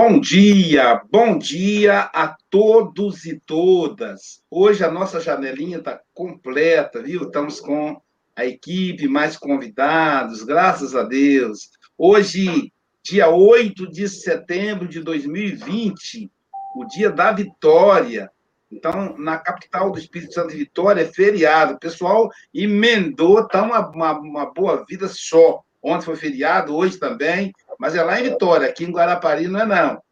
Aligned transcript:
Bom 0.00 0.20
dia, 0.20 1.02
bom 1.10 1.36
dia 1.36 2.02
a 2.14 2.36
todos 2.48 3.24
e 3.24 3.40
todas. 3.40 4.40
Hoje 4.48 4.84
a 4.84 4.90
nossa 4.92 5.18
janelinha 5.18 5.78
está 5.78 6.00
completa, 6.14 7.02
viu? 7.02 7.24
Estamos 7.24 7.58
com 7.58 8.00
a 8.36 8.46
equipe, 8.46 9.08
mais 9.08 9.36
convidados, 9.36 10.44
graças 10.44 10.94
a 10.94 11.02
Deus. 11.02 11.70
Hoje, 11.98 12.72
dia 13.02 13.28
8 13.28 13.90
de 13.90 14.08
setembro 14.08 14.86
de 14.86 15.00
2020, 15.00 16.30
o 16.76 16.84
dia 16.84 17.10
da 17.10 17.32
vitória. 17.32 18.30
Então, 18.70 19.18
na 19.18 19.36
capital 19.36 19.90
do 19.90 19.98
Espírito 19.98 20.32
Santo 20.32 20.50
de 20.50 20.58
Vitória, 20.58 21.02
é 21.02 21.06
feriado. 21.06 21.74
O 21.74 21.80
pessoal 21.80 22.30
emendou, 22.54 23.40
está 23.40 23.64
uma, 23.64 23.90
uma, 23.90 24.12
uma 24.16 24.46
boa 24.54 24.84
vida 24.88 25.08
só. 25.08 25.60
Ontem 25.82 26.04
foi 26.04 26.16
feriado, 26.16 26.74
hoje 26.74 26.98
também, 26.98 27.52
mas 27.78 27.94
é 27.94 28.02
lá 28.02 28.20
em 28.20 28.24
Vitória, 28.24 28.68
aqui 28.68 28.84
em 28.84 28.90
Guarapari 28.90 29.46
não 29.46 29.60
é 29.60 29.66
não. 29.66 30.02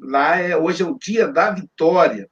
Lá 0.00 0.36
é 0.36 0.56
hoje 0.56 0.82
é 0.82 0.86
o 0.86 0.96
dia 0.96 1.28
da 1.28 1.50
vitória. 1.50 2.28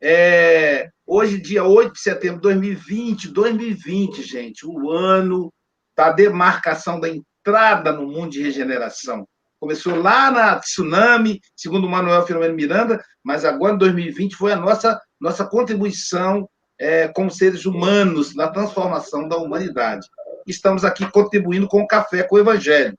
É, 0.00 0.88
hoje, 1.06 1.40
dia 1.40 1.64
8 1.64 1.94
de 1.94 2.00
setembro 2.00 2.36
de 2.36 2.42
2020, 2.42 3.28
2020, 3.28 4.22
gente, 4.22 4.66
o 4.66 4.90
ano 4.90 5.52
da 5.96 6.12
demarcação 6.12 7.00
da 7.00 7.08
entrada 7.08 7.92
no 7.92 8.06
mundo 8.06 8.30
de 8.30 8.42
regeneração. 8.42 9.26
Começou 9.58 9.96
lá 9.96 10.30
na 10.30 10.58
tsunami, 10.60 11.40
segundo 11.56 11.88
Manuel 11.88 12.26
Filomeno 12.26 12.54
Miranda, 12.54 13.02
mas 13.24 13.44
agora 13.44 13.74
em 13.74 13.78
2020 13.78 14.36
foi 14.36 14.52
a 14.52 14.56
nossa, 14.56 15.00
nossa 15.18 15.46
contribuição 15.46 16.48
é, 16.78 17.08
como 17.08 17.30
seres 17.30 17.64
humanos 17.64 18.34
na 18.34 18.48
transformação 18.48 19.26
da 19.26 19.36
humanidade. 19.36 20.06
Estamos 20.46 20.84
aqui 20.84 21.10
contribuindo 21.10 21.66
com 21.66 21.82
o 21.82 21.86
café, 21.86 22.22
com 22.22 22.36
o 22.36 22.38
Evangelho. 22.38 22.96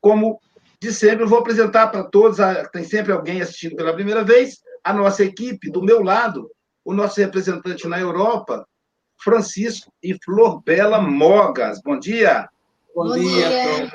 Como 0.00 0.40
de 0.80 0.92
sempre, 0.92 1.24
eu 1.24 1.28
vou 1.28 1.40
apresentar 1.40 1.88
para 1.88 2.04
todos, 2.04 2.38
tem 2.72 2.84
sempre 2.84 3.12
alguém 3.12 3.42
assistindo 3.42 3.76
pela 3.76 3.92
primeira 3.92 4.24
vez, 4.24 4.62
a 4.82 4.94
nossa 4.94 5.22
equipe, 5.22 5.70
do 5.70 5.82
meu 5.82 6.02
lado, 6.02 6.50
o 6.82 6.94
nosso 6.94 7.20
representante 7.20 7.86
na 7.86 8.00
Europa, 8.00 8.66
Francisco 9.22 9.92
e 10.02 10.16
Flor 10.24 10.62
Bela 10.62 10.98
Mogas. 10.98 11.82
Bom 11.82 11.98
dia. 11.98 12.48
Bom, 12.94 13.08
Bom 13.08 13.18
dia. 13.18 13.48
dia. 13.48 13.92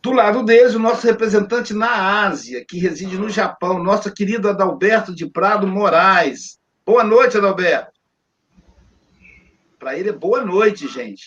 Do 0.00 0.12
lado 0.12 0.44
deles, 0.44 0.74
o 0.74 0.78
nosso 0.78 1.06
representante 1.06 1.74
na 1.74 2.24
Ásia, 2.24 2.64
que 2.64 2.78
reside 2.78 3.18
no 3.18 3.28
Japão, 3.28 3.82
nosso 3.82 4.12
querido 4.12 4.48
Adalberto 4.48 5.14
de 5.14 5.28
Prado 5.28 5.66
Moraes. 5.66 6.58
Boa 6.86 7.04
noite, 7.04 7.36
Adalberto. 7.36 7.92
Para 9.78 9.98
ele 9.98 10.10
é 10.10 10.12
boa 10.12 10.44
noite, 10.44 10.86
gente. 10.86 11.24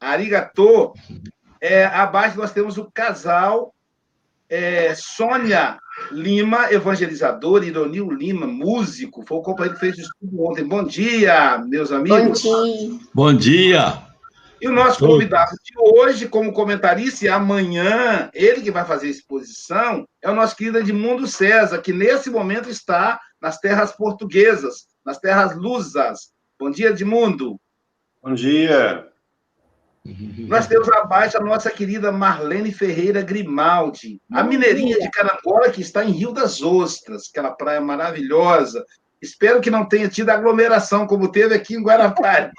Arigatô. 0.00 0.94
É, 1.60 1.84
abaixo 1.84 2.38
nós 2.38 2.52
temos 2.52 2.78
o 2.78 2.90
casal 2.90 3.74
é, 4.50 4.92
Sônia 4.96 5.78
Lima, 6.10 6.72
evangelizador, 6.72 7.62
Ironil 7.62 8.10
Lima, 8.10 8.46
músico, 8.46 9.24
foi 9.24 9.38
o 9.38 9.42
companheiro 9.42 9.78
que 9.78 9.80
fez 9.80 9.96
o 9.96 10.00
estudo 10.00 10.44
ontem. 10.44 10.64
Bom 10.64 10.82
dia, 10.82 11.58
meus 11.58 11.92
amigos. 11.92 12.42
Bom 12.42 12.64
dia. 12.64 12.98
Bom 13.14 13.34
dia. 13.34 14.10
E 14.60 14.68
o 14.68 14.72
nosso 14.72 14.98
convidado 14.98 15.52
de 15.64 15.72
hoje, 15.78 16.28
como 16.28 16.52
comentarista, 16.52 17.24
e 17.24 17.28
amanhã, 17.28 18.28
ele 18.34 18.60
que 18.60 18.70
vai 18.70 18.84
fazer 18.84 19.06
a 19.06 19.10
exposição, 19.10 20.06
é 20.20 20.30
o 20.30 20.34
nosso 20.34 20.54
querido 20.54 20.78
Edmundo 20.78 21.26
César, 21.26 21.78
que 21.78 21.92
nesse 21.92 22.28
momento 22.28 22.68
está 22.68 23.18
nas 23.40 23.58
terras 23.58 23.92
portuguesas, 23.92 24.86
nas 25.04 25.18
terras 25.18 25.56
lusas. 25.56 26.32
Bom 26.58 26.70
dia, 26.70 26.90
Edmundo. 26.90 27.58
Bom 28.22 28.34
dia. 28.34 29.09
Nós 30.04 30.66
temos 30.66 30.88
abaixo 30.88 31.36
a 31.36 31.40
nossa 31.40 31.70
querida 31.70 32.10
Marlene 32.10 32.72
Ferreira 32.72 33.20
Grimaldi, 33.20 34.20
a 34.32 34.42
mineirinha 34.42 34.98
de 34.98 35.10
Carangola, 35.10 35.70
que 35.70 35.82
está 35.82 36.04
em 36.04 36.10
Rio 36.10 36.32
das 36.32 36.62
Ostras, 36.62 37.28
aquela 37.30 37.50
praia 37.50 37.80
maravilhosa. 37.80 38.84
Espero 39.20 39.60
que 39.60 39.70
não 39.70 39.86
tenha 39.86 40.08
tido 40.08 40.30
aglomeração 40.30 41.06
como 41.06 41.30
teve 41.30 41.54
aqui 41.54 41.74
em 41.74 41.82
Guarapari. 41.82 42.50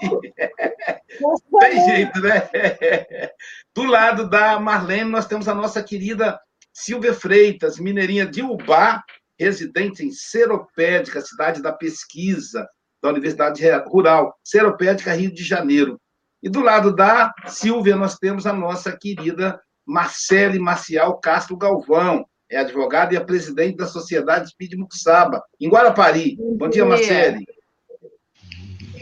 Tem 1.59 1.85
jeito, 1.85 2.19
né? 2.21 2.47
Do 3.73 3.83
lado 3.85 4.29
da 4.29 4.59
Marlene, 4.59 5.09
nós 5.09 5.25
temos 5.25 5.47
a 5.47 5.55
nossa 5.55 5.81
querida 5.81 6.39
Silvia 6.71 7.13
Freitas, 7.13 7.79
mineirinha 7.79 8.25
de 8.25 8.43
Ubá, 8.43 9.03
residente 9.39 10.05
em 10.05 10.11
Seropédica, 10.11 11.21
cidade 11.21 11.61
da 11.61 11.73
pesquisa 11.73 12.67
da 13.01 13.09
Universidade 13.09 13.67
Rural, 13.87 14.37
Seropédica, 14.43 15.13
Rio 15.13 15.33
de 15.33 15.43
Janeiro. 15.43 15.99
E 16.41 16.49
do 16.49 16.61
lado 16.61 16.95
da 16.95 17.33
Silvia, 17.45 17.95
nós 17.95 18.17
temos 18.17 18.47
a 18.47 18.53
nossa 18.53 18.95
querida 18.97 19.61
Marcele 19.85 20.57
Maciel 20.57 21.13
Castro 21.15 21.55
Galvão, 21.55 22.25
é 22.49 22.57
advogada 22.57 23.13
e 23.13 23.17
é 23.17 23.19
presidente 23.19 23.77
da 23.77 23.85
Sociedade 23.85 24.47
Espírita 24.47 24.77
Muxaba, 24.77 25.43
em 25.59 25.69
Guarapari. 25.69 26.35
Bom, 26.35 26.57
Bom 26.57 26.69
dia, 26.69 26.83
dia, 26.83 26.85
Marcele. 26.85 27.45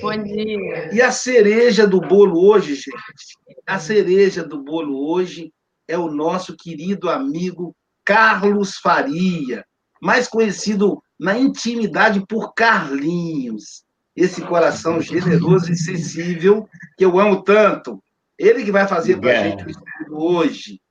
Bom 0.02 0.24
dia. 0.24 0.94
E 0.94 1.02
a 1.02 1.12
cereja 1.12 1.88
do 1.88 2.02
bolo 2.02 2.46
hoje, 2.46 2.76
gente, 2.76 3.38
a 3.66 3.80
cereja 3.80 4.44
do 4.44 4.62
bolo 4.62 5.10
hoje 5.10 5.52
é 5.88 5.98
o 5.98 6.12
nosso 6.12 6.56
querido 6.56 7.10
amigo 7.10 7.76
Carlos 8.06 8.78
Faria, 8.78 9.66
mais 10.02 10.28
conhecido 10.28 11.02
na 11.20 11.38
intimidade 11.38 12.24
por 12.28 12.54
Carlinhos 12.54 13.84
esse 14.20 14.42
coração 14.42 15.00
generoso 15.00 15.72
e 15.72 15.78
sensível 15.78 16.68
que 16.98 17.06
eu 17.06 17.18
amo 17.18 17.42
tanto. 17.42 18.04
Ele 18.38 18.66
que 18.66 18.72
vai 18.72 18.86
fazer 18.86 19.18
para 19.18 19.40
a 19.40 19.44
gente 19.44 19.66
o 19.66 19.70
estudo 19.70 20.18
hoje. 20.18 20.82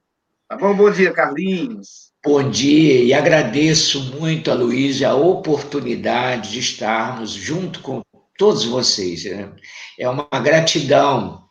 Tá 0.48 0.56
bom? 0.56 0.74
Bom 0.74 0.90
dia, 0.90 1.12
Carlinhos. 1.12 2.08
Bom 2.24 2.50
dia 2.50 3.04
e 3.04 3.12
agradeço 3.12 4.18
muito 4.18 4.50
a 4.50 4.54
Luiz 4.54 5.02
a 5.02 5.14
oportunidade 5.14 6.52
de 6.52 6.58
estarmos 6.58 7.32
junto 7.32 7.80
com 7.80 8.02
todos 8.38 8.64
vocês. 8.64 9.24
Né? 9.24 9.52
É 9.98 10.08
uma 10.08 10.26
gratidão 10.42 11.44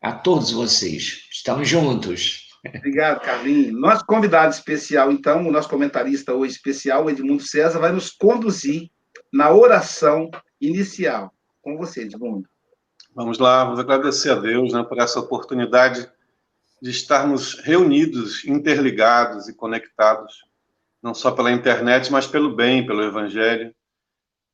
a 0.00 0.12
todos 0.12 0.52
vocês. 0.52 1.22
Estamos 1.32 1.68
juntos. 1.68 2.44
Obrigado, 2.66 3.20
Carlinhos. 3.20 3.78
Nosso 3.78 4.06
convidado 4.06 4.54
especial, 4.54 5.10
então, 5.10 5.46
o 5.46 5.50
nosso 5.50 5.68
comentarista 5.68 6.32
hoje 6.32 6.54
especial, 6.54 7.10
Edmundo 7.10 7.42
César, 7.42 7.80
vai 7.80 7.90
nos 7.90 8.10
conduzir 8.10 8.90
na 9.34 9.52
oração 9.52 10.30
inicial. 10.60 11.34
Com 11.60 11.76
você, 11.76 12.02
Edmundo. 12.02 12.48
Vamos 13.12 13.40
lá, 13.40 13.64
vamos 13.64 13.80
agradecer 13.80 14.30
a 14.30 14.36
Deus 14.36 14.72
né, 14.72 14.84
por 14.84 14.96
essa 14.98 15.18
oportunidade 15.18 16.08
de 16.80 16.90
estarmos 16.90 17.54
reunidos, 17.60 18.44
interligados 18.44 19.48
e 19.48 19.54
conectados, 19.54 20.44
não 21.02 21.12
só 21.12 21.32
pela 21.32 21.50
internet, 21.50 22.12
mas 22.12 22.28
pelo 22.28 22.54
bem, 22.54 22.86
pelo 22.86 23.02
Evangelho, 23.02 23.74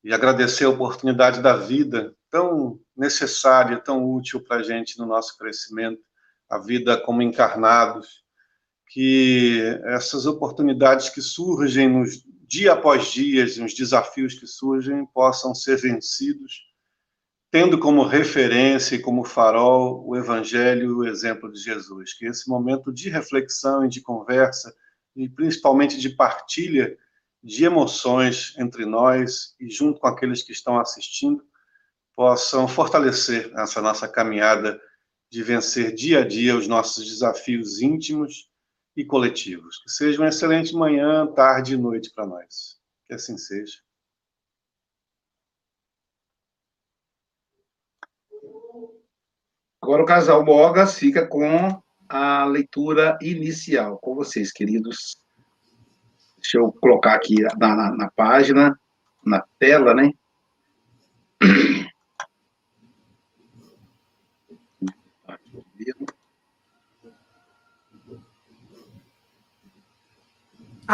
e 0.03 0.11
agradecer 0.11 0.65
a 0.65 0.69
oportunidade 0.69 1.41
da 1.41 1.55
vida 1.55 2.15
tão 2.31 2.79
necessária, 2.97 3.77
tão 3.77 4.03
útil 4.11 4.41
para 4.43 4.57
a 4.57 4.63
gente 4.63 4.97
no 4.97 5.05
nosso 5.05 5.37
crescimento, 5.37 6.01
a 6.49 6.57
vida 6.57 6.97
como 6.97 7.21
encarnados, 7.21 8.23
que 8.87 9.61
essas 9.83 10.25
oportunidades 10.25 11.09
que 11.09 11.21
surgem 11.21 11.87
nos 11.87 12.25
dia 12.51 12.73
após 12.73 13.05
dia, 13.13 13.45
os 13.45 13.73
desafios 13.73 14.33
que 14.33 14.45
surgem 14.45 15.05
possam 15.05 15.55
ser 15.55 15.77
vencidos, 15.77 16.69
tendo 17.49 17.79
como 17.79 18.03
referência 18.03 18.95
e 18.95 18.99
como 18.99 19.23
farol 19.23 20.05
o 20.05 20.17
Evangelho 20.17 20.89
e 20.89 20.91
o 20.91 21.05
exemplo 21.05 21.49
de 21.49 21.57
Jesus. 21.57 22.13
Que 22.13 22.25
esse 22.25 22.49
momento 22.49 22.91
de 22.91 23.07
reflexão 23.07 23.85
e 23.85 23.89
de 23.89 24.01
conversa, 24.01 24.75
e 25.15 25.29
principalmente 25.29 25.97
de 25.97 26.09
partilha 26.09 26.97
de 27.41 27.63
emoções 27.63 28.53
entre 28.57 28.85
nós 28.85 29.55
e 29.57 29.69
junto 29.69 30.01
com 30.01 30.07
aqueles 30.07 30.43
que 30.43 30.51
estão 30.51 30.77
assistindo, 30.77 31.41
possam 32.13 32.67
fortalecer 32.67 33.49
essa 33.55 33.81
nossa 33.81 34.09
caminhada 34.09 34.77
de 35.29 35.41
vencer 35.41 35.95
dia 35.95 36.19
a 36.19 36.27
dia 36.27 36.57
os 36.57 36.67
nossos 36.67 37.07
desafios 37.07 37.81
íntimos 37.81 38.50
e 38.95 39.05
coletivos. 39.05 39.81
Que 39.83 39.91
seja 39.91 40.21
uma 40.21 40.29
excelente 40.29 40.75
manhã, 40.75 41.25
tarde 41.27 41.73
e 41.73 41.77
noite 41.77 42.11
para 42.13 42.25
nós. 42.25 42.79
Que 43.05 43.13
assim 43.13 43.37
seja. 43.37 43.79
Agora 49.81 50.03
o 50.03 50.05
casal 50.05 50.43
Bogas 50.43 50.95
fica 50.95 51.25
com 51.25 51.81
a 52.07 52.45
leitura 52.45 53.17
inicial. 53.21 53.97
Com 53.97 54.15
vocês, 54.15 54.51
queridos. 54.51 55.19
Deixa 56.37 56.57
eu 56.57 56.71
colocar 56.73 57.15
aqui 57.15 57.41
na, 57.57 57.75
na, 57.75 57.91
na 57.91 58.11
página, 58.11 58.79
na 59.25 59.41
tela, 59.59 59.93
né? 59.93 60.11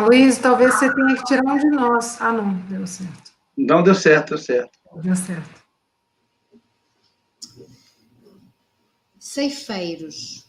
Luiz, 0.01 0.37
talvez 0.37 0.75
você 0.75 0.93
tenha 0.93 1.15
que 1.15 1.23
tirar 1.23 1.43
um 1.45 1.57
de 1.57 1.69
nós. 1.69 2.21
Ah, 2.21 2.31
não, 2.31 2.55
deu 2.67 2.85
certo. 2.85 3.31
Não 3.57 3.81
deu 3.81 3.95
certo, 3.95 4.29
deu 4.29 4.37
certo. 4.37 4.79
Deu 5.01 5.15
certo. 5.15 5.63
Ceifeiros. 9.19 10.45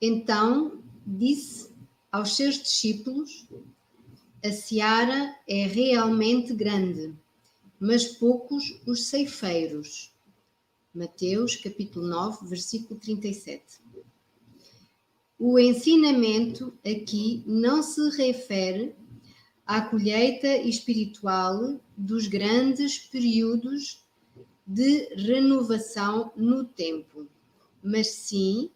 Então 0.00 0.82
disse 1.06 1.72
aos 2.12 2.36
seus 2.36 2.56
discípulos: 2.56 3.46
A 4.44 4.52
seara 4.52 5.34
é 5.48 5.66
realmente 5.66 6.52
grande, 6.52 7.14
mas 7.80 8.04
poucos 8.04 8.80
os 8.86 9.06
ceifeiros. 9.06 10.12
Mateus 10.94 11.56
capítulo 11.56 12.06
9, 12.06 12.46
versículo 12.46 13.00
37. 13.00 13.80
O 15.46 15.58
ensinamento 15.58 16.72
aqui 16.82 17.42
não 17.46 17.82
se 17.82 18.00
refere 18.16 18.94
à 19.66 19.82
colheita 19.82 20.56
espiritual 20.56 21.78
dos 21.94 22.26
grandes 22.26 22.98
períodos 22.98 24.02
de 24.66 25.14
renovação 25.14 26.32
no 26.34 26.64
tempo, 26.64 27.26
mas 27.82 28.06
sim 28.06 28.70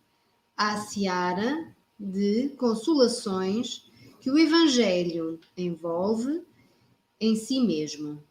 à 0.55 0.77
seara 0.77 1.75
de 1.99 2.51
consolações 2.51 3.91
que 4.21 4.31
o 4.31 4.37
Evangelho 4.37 5.41
envolve 5.57 6.43
em 7.19 7.35
si 7.35 7.61
mesmo. 7.61 8.23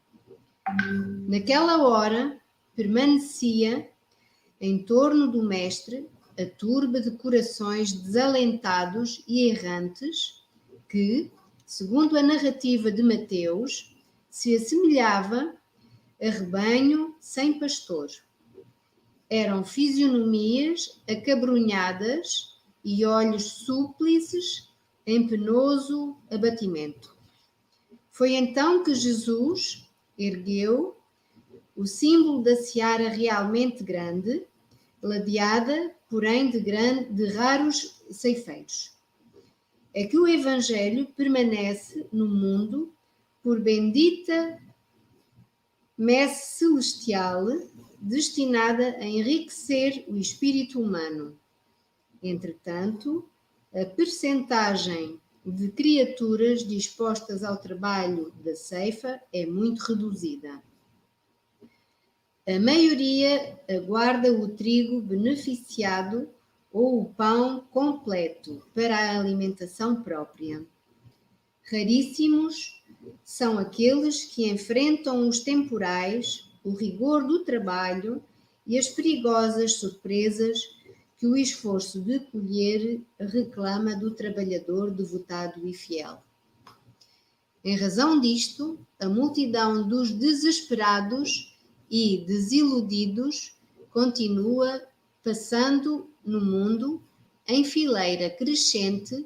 Naquela 1.28 1.82
hora, 1.82 2.40
permanecia 2.76 3.90
em 4.62 4.78
torno 4.78 5.26
do 5.32 5.42
Mestre 5.42 6.08
a 6.40 6.46
turba 6.46 7.02
de 7.02 7.12
corações 7.12 7.92
desalentados 7.92 9.24
e 9.28 9.50
errantes 9.50 10.44
que, 10.88 11.32
segundo 11.66 12.18
a 12.18 12.24
narrativa 12.24 12.92
de 12.92 13.02
Mateus, 13.02 13.96
se 14.30 14.56
assemelhava 14.56 15.56
a 16.22 16.30
rebanho 16.30 17.16
sem 17.20 17.60
pastor. 17.60 18.08
Eram 19.30 19.64
fisionomias 19.64 21.02
acabrunhadas 21.10 22.56
e 22.84 23.04
olhos 23.04 23.44
súplices 23.66 24.70
em 25.06 25.28
penoso 25.28 26.16
abatimento. 26.30 27.16
Foi 28.12 28.34
então 28.34 28.84
que 28.84 28.94
Jesus 28.96 29.86
ergueu 30.18 30.98
o 31.76 31.86
símbolo 31.86 32.42
da 32.42 32.56
seara 32.56 33.10
realmente 33.10 33.84
grande, 33.84 34.44
ladeada, 35.02 35.94
porém, 36.10 36.50
de, 36.50 36.60
grande, 36.60 37.14
de 37.14 37.28
raros 37.34 38.02
ceifeiros. 38.10 38.92
É 39.94 40.06
que 40.06 40.18
o 40.18 40.28
Evangelho 40.28 41.06
permanece 41.16 42.06
no 42.12 42.28
mundo 42.28 42.94
por 43.44 43.60
bendita 43.60 44.60
messe 45.98 46.60
celestial 46.60 47.46
destinada 48.00 48.96
a 48.98 49.06
enriquecer 49.06 50.06
o 50.08 50.16
espírito 50.16 50.80
humano 50.80 51.38
Entretanto, 52.22 53.30
a 53.74 53.86
percentagem 53.86 55.20
de 55.46 55.70
criaturas 55.70 56.66
dispostas 56.66 57.44
ao 57.44 57.58
trabalho 57.58 58.34
da 58.44 58.56
ceifa 58.56 59.22
é 59.32 59.46
muito 59.46 59.80
reduzida. 59.80 60.62
A 62.48 62.58
maioria 62.62 63.60
aguarda 63.70 64.32
o 64.32 64.48
trigo 64.48 65.02
beneficiado 65.02 66.30
ou 66.72 67.02
o 67.02 67.06
pão 67.14 67.66
completo 67.72 68.66
para 68.74 68.96
a 68.98 69.20
alimentação 69.20 70.02
própria. 70.02 70.66
Raríssimos 71.70 72.82
são 73.22 73.58
aqueles 73.58 74.24
que 74.24 74.50
enfrentam 74.50 75.28
os 75.28 75.42
temporais, 75.42 76.50
o 76.64 76.72
rigor 76.72 77.28
do 77.28 77.44
trabalho 77.44 78.24
e 78.66 78.78
as 78.78 78.88
perigosas 78.88 79.74
surpresas 79.74 80.58
que 81.18 81.28
o 81.28 81.36
esforço 81.36 82.00
de 82.00 82.22
colher 82.22 83.02
reclama 83.20 83.94
do 83.94 84.12
trabalhador 84.12 84.90
devotado 84.90 85.68
e 85.68 85.74
fiel. 85.74 86.24
Em 87.62 87.76
razão 87.76 88.22
disto, 88.22 88.80
a 88.98 89.10
multidão 89.10 89.86
dos 89.86 90.12
desesperados 90.12 91.57
e 91.90 92.24
desiludidos 92.26 93.54
continua 93.90 94.82
passando 95.24 96.10
no 96.24 96.40
mundo 96.40 97.02
em 97.48 97.64
fileira 97.64 98.30
crescente 98.30 99.26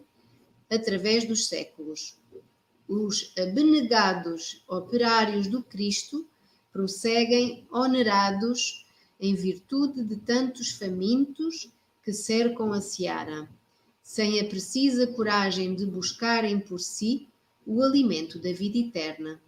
através 0.70 1.26
dos 1.26 1.48
séculos. 1.48 2.16
Os 2.88 3.34
abnegados 3.38 4.64
operários 4.68 5.48
do 5.48 5.64
Cristo 5.64 6.28
prosseguem 6.72 7.66
onerados 7.72 8.86
em 9.20 9.36
virtude 9.36 10.04
de 10.04 10.16
tantos 10.18 10.72
famintos 10.72 11.70
que 12.04 12.14
cercam 12.14 12.74
a 12.74 12.82
seara, 12.82 13.48
sem 14.02 14.40
a 14.40 14.46
precisa 14.46 15.06
coragem 15.08 15.76
de 15.76 15.86
buscarem 15.86 16.60
por 16.60 16.80
si 16.80 17.28
o 17.66 17.84
alimento 17.84 18.40
da 18.40 18.52
vida 18.52 18.78
eterna. 18.78 19.40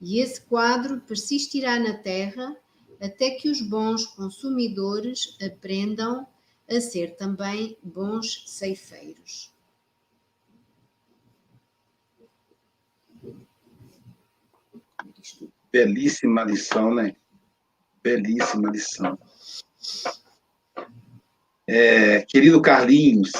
E 0.00 0.20
esse 0.20 0.40
quadro 0.40 1.00
persistirá 1.00 1.78
na 1.78 1.94
terra 1.94 2.56
até 3.00 3.30
que 3.30 3.48
os 3.48 3.60
bons 3.60 4.06
consumidores 4.06 5.36
aprendam 5.42 6.26
a 6.68 6.80
ser 6.80 7.16
também 7.16 7.76
bons 7.82 8.44
ceifeiros. 8.46 9.52
Belíssima 15.72 16.44
lição, 16.44 16.94
né? 16.94 17.14
Belíssima 18.02 18.70
lição. 18.70 19.18
É, 21.66 22.22
querido 22.22 22.62
Carlinhos, 22.62 23.30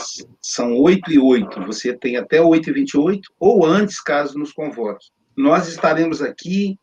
são 0.43 0.77
8 0.77 1.13
e 1.13 1.19
8, 1.19 1.65
você 1.65 1.97
tem 1.97 2.17
até 2.17 2.41
8 2.41 2.69
e 2.69 2.73
28, 2.73 3.33
ou 3.41 3.65
antes, 3.65 4.03
caso 4.03 4.39
nos 4.39 4.53
convoque. 4.53 5.07
Nós 5.39 5.69
estaremos 5.69 6.21
aqui 6.21 6.77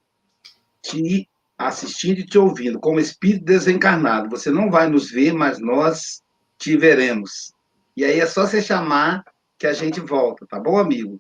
te 0.82 1.28
assistindo 1.58 2.20
e 2.20 2.26
te 2.26 2.38
ouvindo, 2.38 2.80
como 2.80 3.02
espírito 3.02 3.44
desencarnado. 3.44 4.30
Você 4.30 4.50
não 4.50 4.72
vai 4.72 4.88
nos 4.90 5.12
ver, 5.12 5.34
mas 5.34 5.60
nós 5.60 6.24
te 6.58 6.78
veremos. 6.78 7.52
E 7.98 8.06
aí 8.06 8.18
é 8.18 8.26
só 8.26 8.48
você 8.48 8.62
chamar 8.62 9.26
que 9.60 9.68
a 9.68 9.74
gente 9.74 10.00
volta, 10.00 10.48
tá 10.48 10.58
bom, 10.58 10.78
amigo? 10.78 11.20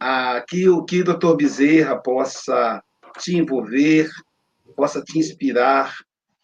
Aqui 0.00 0.68
o 0.68 0.84
que 0.84 1.02
o 1.02 1.04
doutor 1.04 1.36
Bezerra 1.36 1.96
possa 1.96 2.82
te 3.20 3.36
envolver, 3.36 4.10
possa 4.74 5.00
te 5.00 5.20
inspirar, 5.20 5.94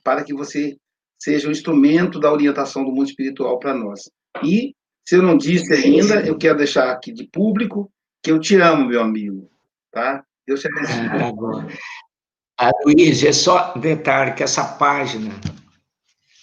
para 0.04 0.22
que 0.22 0.32
você 0.32 0.76
seja 1.18 1.48
um 1.48 1.52
instrumento 1.52 2.20
da 2.20 2.32
orientação 2.32 2.84
do 2.84 2.92
mundo 2.92 3.08
espiritual 3.08 3.58
para 3.58 3.74
nós. 3.74 4.08
E, 4.40 4.72
se 5.04 5.16
eu 5.16 5.22
não 5.22 5.36
disse 5.36 5.74
ainda, 5.74 6.24
eu 6.24 6.38
quero 6.38 6.58
deixar 6.58 6.92
aqui 6.92 7.12
de 7.12 7.26
público 7.26 7.90
que 8.22 8.30
eu 8.30 8.38
te 8.38 8.54
amo, 8.54 8.86
meu 8.86 9.02
amigo, 9.02 9.50
tá? 9.92 10.24
Deus 10.46 10.60
te 10.60 10.68
abençoe. 10.68 11.78
Ah, 12.58 12.70
Luiz, 12.84 13.22
é 13.22 13.32
só 13.32 13.74
detalhe 13.74 14.34
que 14.34 14.42
essa 14.42 14.64
página, 14.64 15.32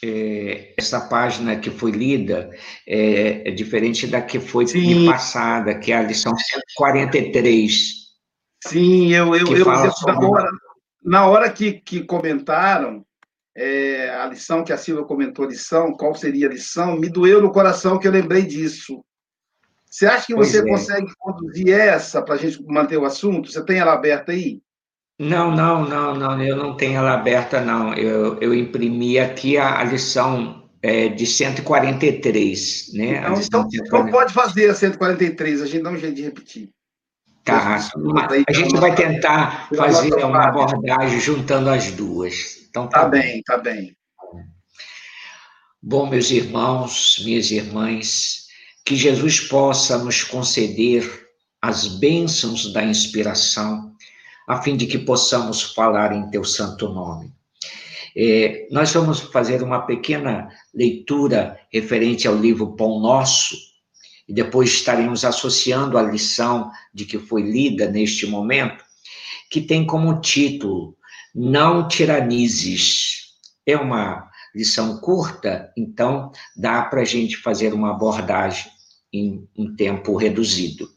é, 0.04 0.74
essa 0.78 1.02
página 1.02 1.58
que 1.58 1.70
foi 1.70 1.92
lida, 1.92 2.50
é, 2.88 3.50
é 3.50 3.52
diferente 3.52 4.08
da 4.08 4.22
que 4.22 4.40
foi 4.40 4.66
passada, 5.06 5.78
que 5.78 5.92
é 5.92 5.98
a 5.98 6.04
lição 6.04 6.34
143. 6.36 8.00
Sim, 8.66 9.14
eu, 9.14 9.36
eu, 9.36 9.48
eu, 9.56 9.66
na 9.66 10.20
hora, 10.20 10.52
na 11.02 11.28
hora 11.28 11.52
que, 11.52 11.74
que 11.74 12.04
comentaram, 12.04 13.06
é, 13.56 14.10
a 14.10 14.26
lição 14.28 14.64
que 14.64 14.74
a 14.74 14.78
Silvia 14.78 15.06
comentou, 15.06 15.46
lição, 15.46 15.94
qual 15.94 16.14
seria 16.16 16.48
a 16.48 16.52
lição, 16.52 16.98
me 16.98 17.10
doeu 17.10 17.42
no 17.42 17.52
coração 17.52 17.98
que 17.98 18.08
eu 18.08 18.12
lembrei 18.12 18.44
disso. 18.44 19.04
Você 19.90 20.06
acha 20.06 20.28
que 20.28 20.36
pois 20.36 20.52
você 20.52 20.60
é. 20.60 20.66
consegue 20.66 21.12
conduzir 21.18 21.70
essa 21.70 22.22
para 22.22 22.36
a 22.36 22.38
gente 22.38 22.64
manter 22.64 22.98
o 22.98 23.06
assunto? 23.06 23.52
Você 23.52 23.64
tem 23.66 23.80
ela 23.80 23.94
aberta 23.94 24.32
aí? 24.32 24.62
Não, 25.18 25.52
não, 25.52 25.84
não, 25.84 26.16
não, 26.16 26.42
eu 26.42 26.56
não 26.56 26.78
tenho 26.78 26.98
ela 26.98 27.14
aberta, 27.14 27.60
não. 27.60 27.94
Eu, 27.94 28.40
eu 28.40 28.54
imprimi 28.54 29.20
aqui 29.20 29.58
a, 29.58 29.80
a 29.80 29.84
lição 29.84 30.70
é, 30.82 31.10
de 31.10 31.26
143, 31.26 32.94
né? 32.94 33.18
Então, 33.18 33.42
então, 33.42 33.68
então 33.74 34.08
pode 34.08 34.34
fazer 34.34 34.70
a 34.70 34.76
143, 34.76 35.62
a 35.62 35.66
gente 35.66 35.84
dá 35.84 35.90
um 35.90 35.98
jeito 35.98 36.16
de 36.16 36.22
repetir. 36.22 36.70
Tá, 37.44 37.78
a 38.48 38.54
gente 38.54 38.78
vai 38.78 38.94
tentar 38.94 39.70
fazer 39.76 40.14
uma 40.24 40.48
abordagem 40.48 41.20
juntando 41.20 41.70
as 41.70 41.92
duas. 41.92 42.60
Então 42.70 42.88
tá, 42.88 43.02
tá 43.02 43.10
bem, 43.10 43.42
tá 43.44 43.58
bem. 43.58 43.96
Bom, 45.82 46.08
meus 46.08 46.30
irmãos, 46.30 47.22
minhas 47.26 47.50
irmãs, 47.50 48.49
que 48.86 48.96
Jesus 48.96 49.40
possa 49.42 49.98
nos 49.98 50.24
conceder 50.24 51.28
as 51.62 51.88
bênçãos 51.88 52.72
da 52.72 52.84
inspiração, 52.84 53.94
a 54.48 54.62
fim 54.62 54.76
de 54.76 54.88
que 54.88 54.98
possamos 54.98 55.62
falar 55.62 56.14
em 56.14 56.30
teu 56.30 56.44
santo 56.44 56.90
nome. 56.90 57.32
É, 58.16 58.68
nós 58.72 58.92
vamos 58.92 59.20
fazer 59.20 59.62
uma 59.62 59.82
pequena 59.82 60.50
leitura 60.74 61.60
referente 61.72 62.28
ao 62.28 62.36
livro 62.36 62.76
Pão 62.76 63.00
Nosso, 63.00 63.56
e 64.28 64.34
depois 64.34 64.72
estaremos 64.72 65.26
associando 65.26 65.98
a 65.98 66.04
lição 66.04 66.72
de 66.94 67.06
que 67.06 67.18
foi 67.18 67.42
lida 67.42 67.90
neste 67.90 68.28
momento, 68.28 68.84
que 69.50 69.62
tem 69.62 69.86
como 69.86 70.22
título 70.22 70.96
não 71.34 71.88
tiranizes. 71.88 73.30
É 73.66 73.76
uma 73.76 74.29
lição 74.56 74.98
curta, 75.00 75.72
então 75.78 76.32
dá 76.56 76.82
para 76.84 77.02
a 77.02 77.06
gente 77.06 77.38
fazer 77.38 77.74
uma 77.74 77.92
abordagem 77.92 78.72
em 79.12 79.48
um 79.58 79.76
tempo 79.76 80.16
reduzido. 80.16 80.90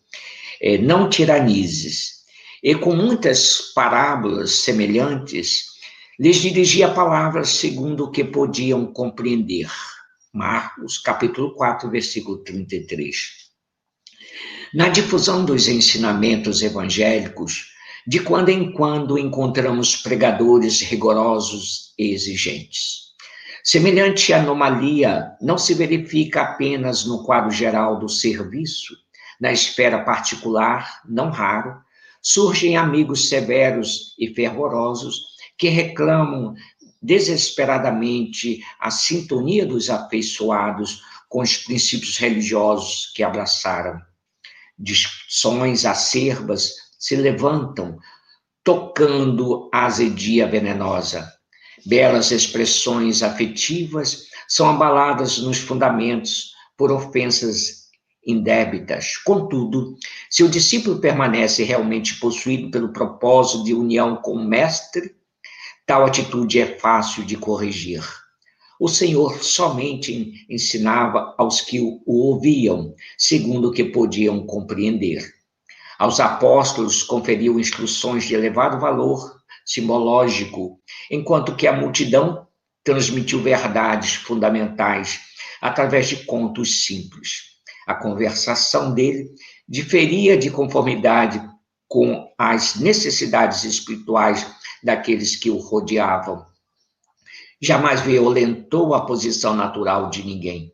É, 0.61 0.79
não 0.79 1.09
tiranizes. 1.09 2.23
E 2.63 2.75
com 2.75 2.95
muitas 2.95 3.73
parábolas 3.75 4.53
semelhantes, 4.53 5.67
lhes 6.19 6.37
dirigia 6.37 6.89
palavras 6.89 7.49
segundo 7.51 8.05
o 8.05 8.11
que 8.11 8.23
podiam 8.23 8.87
compreender. 8.87 9.71
Marcos, 10.33 10.99
capítulo 10.99 11.55
4, 11.55 11.91
versículo 11.91 12.39
33. 12.39 13.43
Na 14.73 14.89
difusão 14.89 15.45
dos 15.45 15.69
ensinamentos 15.69 16.63
evangélicos, 16.63 17.73
de 18.07 18.21
quando 18.21 18.49
em 18.49 18.73
quando 18.73 19.19
encontramos 19.19 19.97
pregadores 19.97 20.81
rigorosos 20.81 21.93
e 21.99 22.13
exigentes. 22.13 23.12
Semelhante 23.65 24.33
anomalia 24.33 25.37
não 25.41 25.57
se 25.57 25.73
verifica 25.73 26.43
apenas 26.43 27.05
no 27.05 27.23
quadro 27.25 27.51
geral 27.51 27.99
do 27.99 28.09
serviço, 28.09 28.97
na 29.41 29.53
esfera 29.53 30.03
particular, 30.05 31.01
não 31.09 31.31
raro, 31.31 31.81
surgem 32.21 32.77
amigos 32.77 33.29
severos 33.29 34.17
e 34.19 34.35
fervorosos 34.35 35.33
que 35.57 35.69
reclamam 35.69 36.55
desesperadamente 37.01 38.61
a 38.81 38.91
sintonia 38.91 39.65
dos 39.65 39.91
afeiçoados 39.91 41.01
com 41.29 41.41
os 41.41 41.57
princípios 41.57 42.17
religiosos 42.17 43.13
que 43.15 43.23
abraçaram. 43.23 44.01
Discussões 44.77 45.85
acerbas 45.85 46.73
se 46.99 47.15
levantam, 47.15 47.99
tocando 48.65 49.69
a 49.73 49.87
azedia 49.87 50.47
venenosa. 50.49 51.33
Belas 51.85 52.31
expressões 52.31 53.23
afetivas 53.23 54.29
são 54.49 54.69
abaladas 54.69 55.39
nos 55.39 55.59
fundamentos 55.59 56.53
por 56.77 56.93
ofensas 56.93 57.83
indébitas. 58.25 59.17
Contudo, 59.19 59.97
se 60.31 60.45
o 60.45 60.49
discípulo 60.49 61.01
permanece 61.01 61.65
realmente 61.65 62.19
possuído 62.21 62.71
pelo 62.71 62.93
propósito 62.93 63.65
de 63.65 63.75
união 63.75 64.17
com 64.17 64.35
o 64.35 64.45
mestre, 64.45 65.17
tal 65.87 66.05
atitude 66.05 66.61
é 66.61 66.79
fácil 66.79 67.25
de 67.25 67.37
corrigir. 67.37 68.03
O 68.79 68.89
Senhor 68.89 69.43
somente 69.43 70.45
ensinava 70.49 71.35
aos 71.39 71.61
que 71.61 71.81
o 71.81 72.03
ouviam, 72.07 72.95
segundo 73.19 73.69
o 73.69 73.73
que 73.73 73.85
podiam 73.85 74.45
compreender. 74.45 75.23
Aos 75.99 76.19
apóstolos 76.19 77.03
conferiu 77.03 77.61
instruções 77.61 78.25
de 78.25 78.35
elevado 78.35 78.81
valor 78.81 79.42
simbológico, 79.65 80.81
enquanto 81.11 81.55
que 81.57 81.67
a 81.67 81.73
multidão 81.73 82.47
transmitiu 82.85 83.41
verdades 83.41 84.15
fundamentais 84.15 85.21
através 85.61 86.09
de 86.09 86.25
contos 86.25 86.85
simples. 86.85 87.53
A 87.87 87.95
conversação 87.95 88.93
dele 88.95 89.31
diferia 89.69 90.37
de 90.37 90.51
conformidade 90.51 91.43
com 91.89 92.33
as 92.39 92.77
necessidades 92.77 93.65
espirituais 93.65 94.47
daqueles 94.83 95.37
que 95.37 95.51
o 95.51 95.59
rodeavam. 95.59 96.45
Jamais 97.61 98.01
violentou 98.01 98.95
a 98.95 99.05
posição 99.05 99.55
natural 99.55 100.11
de 100.11 100.25
ninguém. 100.25 100.73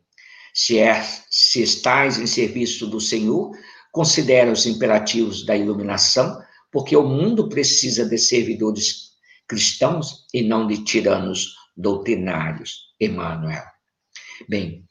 Se, 0.54 0.78
é, 0.78 1.02
se 1.30 1.62
estás 1.62 2.18
em 2.18 2.26
serviço 2.26 2.86
do 2.86 3.00
Senhor, 3.00 3.50
considera 3.92 4.50
os 4.50 4.64
imperativos 4.64 5.44
da 5.44 5.56
iluminação, 5.56 6.40
porque 6.70 6.96
o 6.96 7.02
mundo 7.02 7.48
precisa 7.48 8.04
de 8.08 8.18
servidores 8.18 9.12
cristãos 9.46 10.26
e 10.32 10.42
não 10.42 10.66
de 10.66 10.84
tiranos 10.84 11.54
doutrinários. 11.76 12.88
Emmanuel. 13.00 13.64
Bem, 14.48 14.84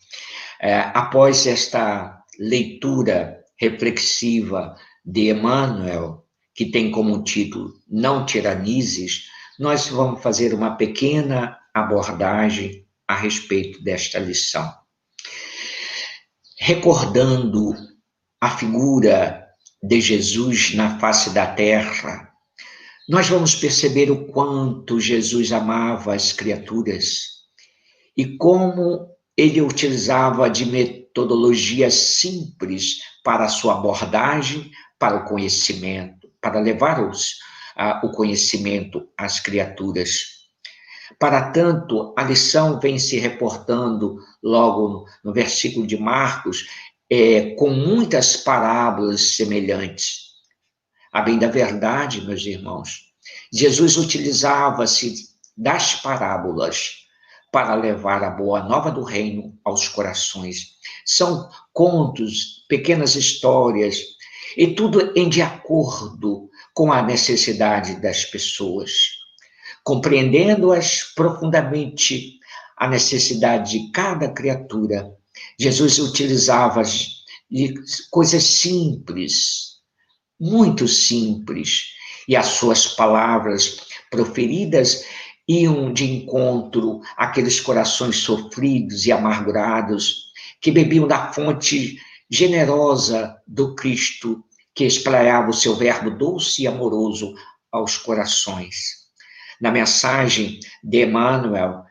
é, 0.59 0.79
após 0.93 1.45
esta 1.45 2.23
leitura 2.39 3.43
reflexiva 3.59 4.75
de 5.05 5.29
Emmanuel, 5.31 6.25
que 6.55 6.65
tem 6.65 6.91
como 6.91 7.23
título 7.23 7.73
Não 7.87 8.25
Tiranizes, 8.25 9.25
nós 9.59 9.87
vamos 9.87 10.21
fazer 10.21 10.53
uma 10.53 10.75
pequena 10.75 11.57
abordagem 11.73 12.85
a 13.07 13.15
respeito 13.15 13.83
desta 13.83 14.19
lição. 14.19 14.73
Recordando 16.59 17.73
a 18.41 18.49
figura 18.49 19.46
de 19.81 20.01
Jesus 20.01 20.73
na 20.73 20.99
face 20.99 21.29
da 21.31 21.45
terra, 21.45 22.31
nós 23.07 23.29
vamos 23.29 23.55
perceber 23.55 24.11
o 24.11 24.25
quanto 24.27 24.99
Jesus 24.99 25.51
amava 25.51 26.13
as 26.13 26.33
criaturas 26.33 27.37
e 28.17 28.35
como 28.37 29.07
ele 29.37 29.61
utilizava 29.61 30.49
de 30.49 30.65
metodologia 30.65 31.89
simples 31.91 32.97
para 33.23 33.45
a 33.45 33.49
sua 33.49 33.75
abordagem, 33.75 34.71
para 34.99 35.17
o 35.17 35.25
conhecimento, 35.25 36.27
para 36.41 36.59
levar 36.59 37.07
os, 37.07 37.35
a, 37.75 38.05
o 38.05 38.11
conhecimento 38.11 39.07
às 39.17 39.39
criaturas. 39.39 40.37
Para 41.19 41.51
tanto, 41.51 42.13
a 42.17 42.23
lição 42.23 42.79
vem 42.79 42.99
se 42.99 43.17
reportando 43.17 44.17
logo 44.43 45.05
no 45.23 45.31
versículo 45.31 45.87
de 45.87 45.97
Marcos, 45.97 46.67
é, 47.09 47.55
com 47.55 47.69
muitas 47.69 48.37
parábolas 48.37 49.35
semelhantes. 49.35 50.27
A 51.11 51.21
bem 51.21 51.39
da 51.39 51.47
verdade, 51.47 52.25
meus 52.25 52.45
irmãos, 52.45 53.13
Jesus 53.51 53.97
utilizava-se 53.97 55.15
das 55.55 55.95
parábolas 55.95 57.07
para 57.51 57.73
levar 57.75 58.23
a 58.23 58.29
boa 58.29 58.61
nova 58.63 58.91
do 58.91 59.03
reino 59.03 59.57
aos 59.63 59.87
corações. 59.87 60.75
São 61.05 61.49
contos, 61.73 62.65
pequenas 62.67 63.15
histórias, 63.15 63.99
e 64.55 64.73
tudo 64.73 65.13
em 65.15 65.29
de 65.29 65.41
acordo 65.41 66.49
com 66.73 66.91
a 66.91 67.01
necessidade 67.01 68.01
das 68.01 68.25
pessoas. 68.25 68.91
Compreendendo-as 69.83 71.03
profundamente, 71.15 72.37
a 72.75 72.87
necessidade 72.87 73.71
de 73.71 73.91
cada 73.91 74.29
criatura, 74.29 75.16
Jesus 75.59 75.99
utilizava 75.99 76.83
coisas 78.09 78.43
simples, 78.43 79.77
muito 80.39 80.87
simples, 80.87 81.93
e 82.27 82.35
as 82.35 82.47
suas 82.47 82.87
palavras 82.87 83.87
proferidas 84.11 85.05
iam 85.47 85.93
de 85.93 86.05
encontro 86.05 87.01
àqueles 87.15 87.59
corações 87.59 88.17
sofridos 88.17 89.05
e 89.05 89.11
amargurados 89.11 90.27
que 90.59 90.71
bebiam 90.71 91.07
da 91.07 91.31
fonte 91.31 91.97
generosa 92.29 93.35
do 93.47 93.73
Cristo 93.75 94.43
que 94.75 94.85
espraiava 94.85 95.49
o 95.49 95.53
seu 95.53 95.75
verbo 95.75 96.11
doce 96.11 96.63
e 96.63 96.67
amoroso 96.67 97.33
aos 97.71 97.97
corações. 97.97 99.07
Na 99.59 99.71
mensagem 99.71 100.59
de 100.83 101.03
Emmanuel, 101.03 101.83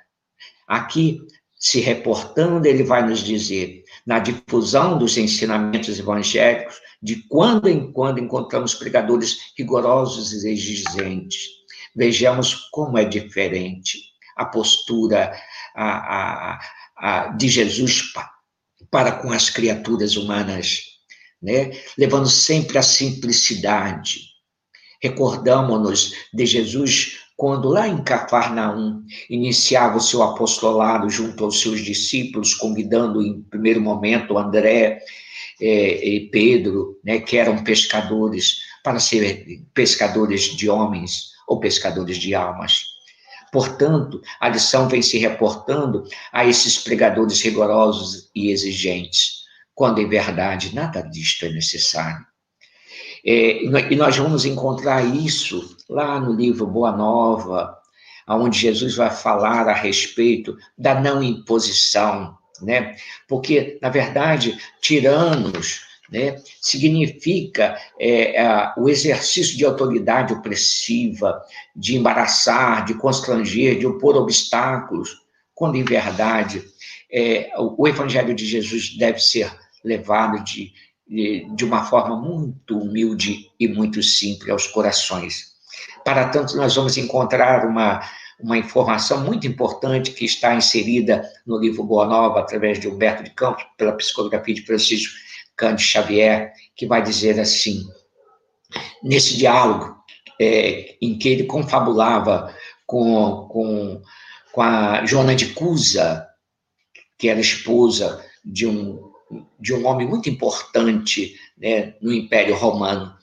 aqui 0.68 1.20
se 1.58 1.80
reportando, 1.80 2.66
ele 2.66 2.82
vai 2.82 3.06
nos 3.06 3.20
dizer, 3.20 3.82
na 4.06 4.18
difusão 4.18 4.98
dos 4.98 5.16
ensinamentos 5.16 5.98
evangélicos, 5.98 6.80
de 7.02 7.26
quando 7.28 7.68
em 7.68 7.92
quando 7.92 8.20
encontramos 8.20 8.74
pregadores 8.74 9.52
rigorosos 9.56 10.32
e 10.44 10.50
exigentes. 10.50 11.48
Vejamos 11.94 12.68
como 12.70 12.98
é 12.98 13.04
diferente 13.04 13.98
a 14.36 14.44
postura 14.44 15.34
a, 15.74 15.88
a, 16.54 16.60
a, 16.96 17.28
de 17.28 17.48
Jesus 17.48 18.12
para 18.90 19.12
com 19.12 19.32
as 19.32 19.48
criaturas 19.48 20.16
humanas, 20.16 20.82
né? 21.42 21.70
levando 21.96 22.28
sempre 22.28 22.76
a 22.76 22.82
simplicidade. 22.82 24.20
Recordamos-nos 25.02 26.12
de 26.32 26.44
Jesus 26.44 27.25
quando 27.36 27.68
lá 27.68 27.86
em 27.86 28.02
Cafarnaum 28.02 29.04
iniciava 29.28 29.98
o 29.98 30.00
seu 30.00 30.22
apostolado 30.22 31.10
junto 31.10 31.44
aos 31.44 31.60
seus 31.60 31.80
discípulos, 31.80 32.54
convidando 32.54 33.22
em 33.22 33.42
primeiro 33.42 33.80
momento 33.80 34.38
André 34.38 35.00
é, 35.60 36.08
e 36.08 36.30
Pedro, 36.30 36.98
né, 37.04 37.20
que 37.20 37.36
eram 37.36 37.62
pescadores, 37.62 38.60
para 38.82 38.98
serem 38.98 39.66
pescadores 39.74 40.44
de 40.56 40.70
homens 40.70 41.32
ou 41.46 41.60
pescadores 41.60 42.16
de 42.16 42.34
almas. 42.34 42.96
Portanto, 43.52 44.20
a 44.40 44.48
lição 44.48 44.88
vem 44.88 45.02
se 45.02 45.18
reportando 45.18 46.04
a 46.32 46.46
esses 46.46 46.78
pregadores 46.78 47.42
rigorosos 47.42 48.30
e 48.34 48.50
exigentes, 48.50 49.44
quando 49.74 50.00
em 50.00 50.08
verdade 50.08 50.74
nada 50.74 51.02
disto 51.02 51.44
é 51.44 51.50
necessário. 51.50 52.24
É, 53.24 53.64
e 53.64 53.96
nós 53.96 54.16
vamos 54.16 54.44
encontrar 54.44 55.02
isso 55.04 55.75
lá 55.88 56.20
no 56.20 56.32
livro 56.32 56.66
Boa 56.66 56.92
Nova, 56.92 57.76
onde 58.28 58.58
Jesus 58.58 58.96
vai 58.96 59.10
falar 59.10 59.68
a 59.68 59.74
respeito 59.74 60.56
da 60.76 61.00
não 61.00 61.22
imposição, 61.22 62.36
né? 62.60 62.96
Porque, 63.28 63.78
na 63.80 63.88
verdade, 63.88 64.58
tiranos, 64.80 65.86
né, 66.10 66.36
significa 66.60 67.76
é, 67.98 68.36
é, 68.40 68.72
o 68.76 68.88
exercício 68.88 69.56
de 69.56 69.64
autoridade 69.64 70.32
opressiva, 70.32 71.40
de 71.74 71.96
embaraçar, 71.96 72.84
de 72.84 72.94
constranger, 72.94 73.78
de 73.78 73.86
opor 73.86 74.16
obstáculos, 74.16 75.20
quando, 75.54 75.76
em 75.76 75.84
verdade, 75.84 76.64
é, 77.10 77.50
o 77.58 77.88
Evangelho 77.88 78.34
de 78.34 78.46
Jesus 78.46 78.96
deve 78.96 79.18
ser 79.18 79.52
levado 79.82 80.42
de, 80.44 80.72
de 81.08 81.64
uma 81.64 81.84
forma 81.84 82.16
muito 82.16 82.78
humilde 82.78 83.50
e 83.58 83.66
muito 83.66 84.02
simples 84.02 84.50
aos 84.50 84.66
corações. 84.66 85.55
Para 86.04 86.28
tanto, 86.28 86.56
nós 86.56 86.74
vamos 86.74 86.96
encontrar 86.96 87.66
uma, 87.66 88.00
uma 88.40 88.58
informação 88.58 89.24
muito 89.24 89.46
importante 89.46 90.12
que 90.12 90.24
está 90.24 90.54
inserida 90.54 91.28
no 91.46 91.58
livro 91.58 91.84
Boa 91.84 92.06
Nova, 92.06 92.40
através 92.40 92.78
de 92.78 92.88
Humberto 92.88 93.22
de 93.22 93.30
Campos, 93.30 93.64
pela 93.76 93.92
psicografia 93.92 94.54
de 94.54 94.62
Francisco 94.62 95.14
Cândido 95.56 95.82
Xavier, 95.82 96.52
que 96.74 96.86
vai 96.86 97.02
dizer 97.02 97.40
assim: 97.40 97.86
nesse 99.02 99.36
diálogo 99.36 99.96
é, 100.40 100.96
em 101.00 101.18
que 101.18 101.28
ele 101.28 101.44
confabulava 101.44 102.54
com, 102.86 103.48
com, 103.50 104.02
com 104.52 104.62
a 104.62 105.04
Joana 105.06 105.34
de 105.34 105.46
Cusa, 105.46 106.26
que 107.18 107.28
era 107.28 107.40
esposa 107.40 108.24
de 108.44 108.66
um, 108.66 109.10
de 109.58 109.74
um 109.74 109.86
homem 109.86 110.06
muito 110.06 110.28
importante 110.28 111.34
né, 111.56 111.94
no 112.00 112.12
Império 112.12 112.54
Romano. 112.54 113.14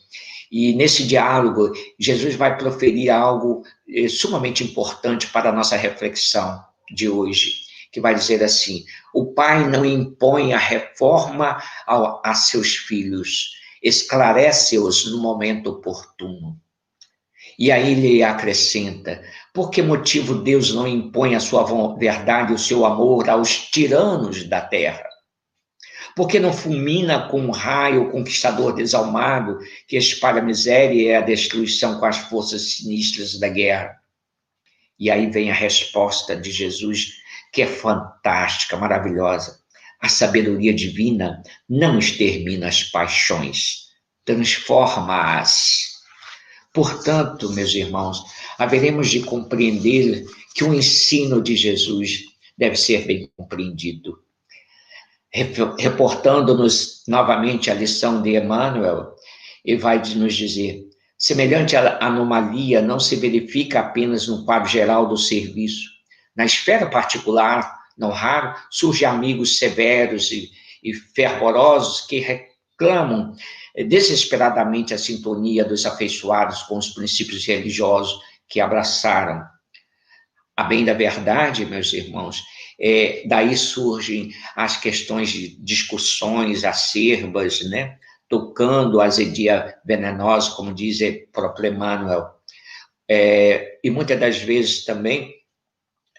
E 0.55 0.71
nesse 0.71 1.03
diálogo, 1.07 1.71
Jesus 1.97 2.35
vai 2.35 2.55
proferir 2.55 3.09
algo 3.09 3.63
é, 3.89 4.07
sumamente 4.07 4.63
importante 4.63 5.25
para 5.25 5.49
a 5.49 5.51
nossa 5.51 5.75
reflexão 5.75 6.63
de 6.91 7.09
hoje, 7.09 7.61
que 7.91 7.99
vai 7.99 8.13
dizer 8.13 8.43
assim: 8.43 8.85
o 9.15 9.33
pai 9.33 9.67
não 9.67 9.83
impõe 9.83 10.53
a 10.53 10.59
reforma 10.59 11.59
ao, 11.87 12.21
a 12.23 12.35
seus 12.35 12.75
filhos, 12.75 13.53
esclarece-os 13.81 15.11
no 15.11 15.17
momento 15.23 15.71
oportuno. 15.71 16.55
E 17.57 17.71
aí 17.71 17.93
ele 17.93 18.21
acrescenta: 18.21 19.23
por 19.55 19.71
que 19.71 19.81
motivo 19.81 20.35
Deus 20.35 20.71
não 20.71 20.87
impõe 20.87 21.33
a 21.33 21.39
sua 21.39 21.63
verdade 21.97 22.53
o 22.53 22.59
seu 22.59 22.85
amor 22.85 23.27
aos 23.27 23.57
tiranos 23.71 24.43
da 24.43 24.61
terra? 24.61 25.12
Por 26.15 26.27
que 26.27 26.39
não 26.39 26.53
fulmina 26.53 27.27
com 27.27 27.41
um 27.41 27.51
raio 27.51 28.03
o 28.03 28.11
conquistador 28.11 28.73
desalmado 28.73 29.57
que 29.87 29.97
espalha 29.97 30.41
a 30.41 30.45
miséria 30.45 31.01
e 31.01 31.13
a 31.13 31.21
destruição 31.21 31.99
com 31.99 32.05
as 32.05 32.17
forças 32.17 32.73
sinistras 32.73 33.39
da 33.39 33.49
guerra? 33.49 33.95
E 34.99 35.09
aí 35.09 35.29
vem 35.29 35.49
a 35.49 35.55
resposta 35.55 36.35
de 36.35 36.51
Jesus, 36.51 37.13
que 37.51 37.61
é 37.61 37.67
fantástica, 37.67 38.77
maravilhosa. 38.77 39.59
A 39.99 40.07
sabedoria 40.07 40.73
divina 40.73 41.41
não 41.67 41.97
extermina 41.97 42.67
as 42.67 42.83
paixões, 42.83 43.87
transforma-as 44.23 45.93
Portanto, 46.73 47.51
meus 47.51 47.75
irmãos, 47.75 48.23
haveremos 48.57 49.11
de 49.11 49.21
compreender 49.21 50.25
que 50.55 50.63
o 50.63 50.73
ensino 50.73 51.39
de 51.39 51.55
Jesus 51.55 52.23
deve 52.57 52.75
ser 52.75 53.05
bem 53.05 53.29
compreendido. 53.37 54.19
Reportando-nos 55.79 57.03
novamente 57.07 57.71
a 57.71 57.73
lição 57.73 58.21
de 58.21 58.37
Emmanuel, 58.37 59.15
ele 59.65 59.79
vai 59.79 59.97
nos 60.15 60.35
dizer: 60.35 60.83
semelhante 61.17 61.75
anomalia 61.75 62.81
não 62.81 62.99
se 62.99 63.15
verifica 63.15 63.79
apenas 63.79 64.27
no 64.27 64.45
quadro 64.45 64.69
geral 64.69 65.07
do 65.07 65.17
serviço. 65.17 65.89
Na 66.35 66.45
esfera 66.45 66.85
particular, 66.87 67.83
não 67.97 68.09
raro, 68.09 68.55
surgem 68.69 69.07
amigos 69.07 69.57
severos 69.57 70.31
e, 70.31 70.51
e 70.83 70.93
fervorosos 70.93 72.01
que 72.01 72.19
reclamam 72.19 73.35
desesperadamente 73.87 74.93
a 74.93 74.97
sintonia 74.99 75.65
dos 75.65 75.85
afeiçoados 75.85 76.61
com 76.63 76.77
os 76.77 76.89
princípios 76.89 77.45
religiosos 77.45 78.19
que 78.47 78.59
abraçaram. 78.59 79.43
A 80.55 80.63
bem 80.63 80.85
da 80.85 80.93
verdade, 80.93 81.65
meus 81.65 81.91
irmãos, 81.93 82.43
é, 82.79 83.23
daí 83.27 83.55
surgem 83.55 84.33
as 84.55 84.77
questões 84.77 85.29
de 85.29 85.55
discussões 85.63 86.63
acerbas, 86.63 87.61
né? 87.69 87.97
Tocando 88.27 88.99
a 88.99 89.05
azedia 89.05 89.75
venenosa, 89.85 90.51
como 90.51 90.73
diz 90.73 90.99
o 91.01 91.31
próprio 91.31 91.71
Emmanuel. 91.71 92.29
É, 93.09 93.79
e 93.83 93.89
muitas 93.89 94.19
das 94.19 94.37
vezes 94.37 94.85
também, 94.85 95.33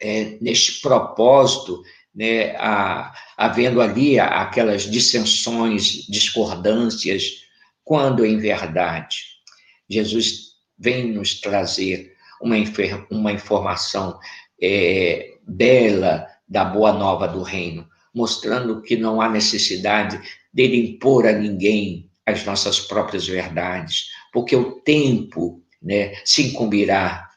é, 0.00 0.37
neste 0.40 0.81
propósito, 0.81 1.83
né, 2.14 2.55
a, 2.57 3.12
havendo 3.37 3.81
ali 3.81 4.20
aquelas 4.20 4.83
dissensões, 4.83 6.07
discordâncias, 6.09 7.42
quando 7.83 8.24
em 8.24 8.38
verdade 8.38 9.35
Jesus 9.88 10.55
vem 10.78 11.12
nos 11.12 11.40
trazer 11.40 12.14
uma, 12.40 12.57
uma 13.11 13.33
informação 13.33 14.18
é, 14.61 15.35
bela 15.46 16.26
da 16.54 16.64
boa 16.64 16.92
nova 16.92 17.26
do 17.26 17.42
reino, 17.42 17.84
mostrando 18.14 18.80
que 18.80 18.96
não 18.96 19.20
há 19.20 19.28
necessidade 19.28 20.20
dele 20.52 20.76
impor 20.76 21.26
a 21.26 21.32
ninguém 21.32 22.08
as 22.24 22.44
nossas 22.44 22.78
próprias 22.78 23.26
verdades, 23.26 24.06
porque 24.32 24.54
o 24.54 24.80
tempo 24.82 25.60
né, 25.82 26.14
se 26.24 26.50
incumbirá 26.50 27.28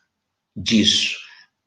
disso. 0.55 1.17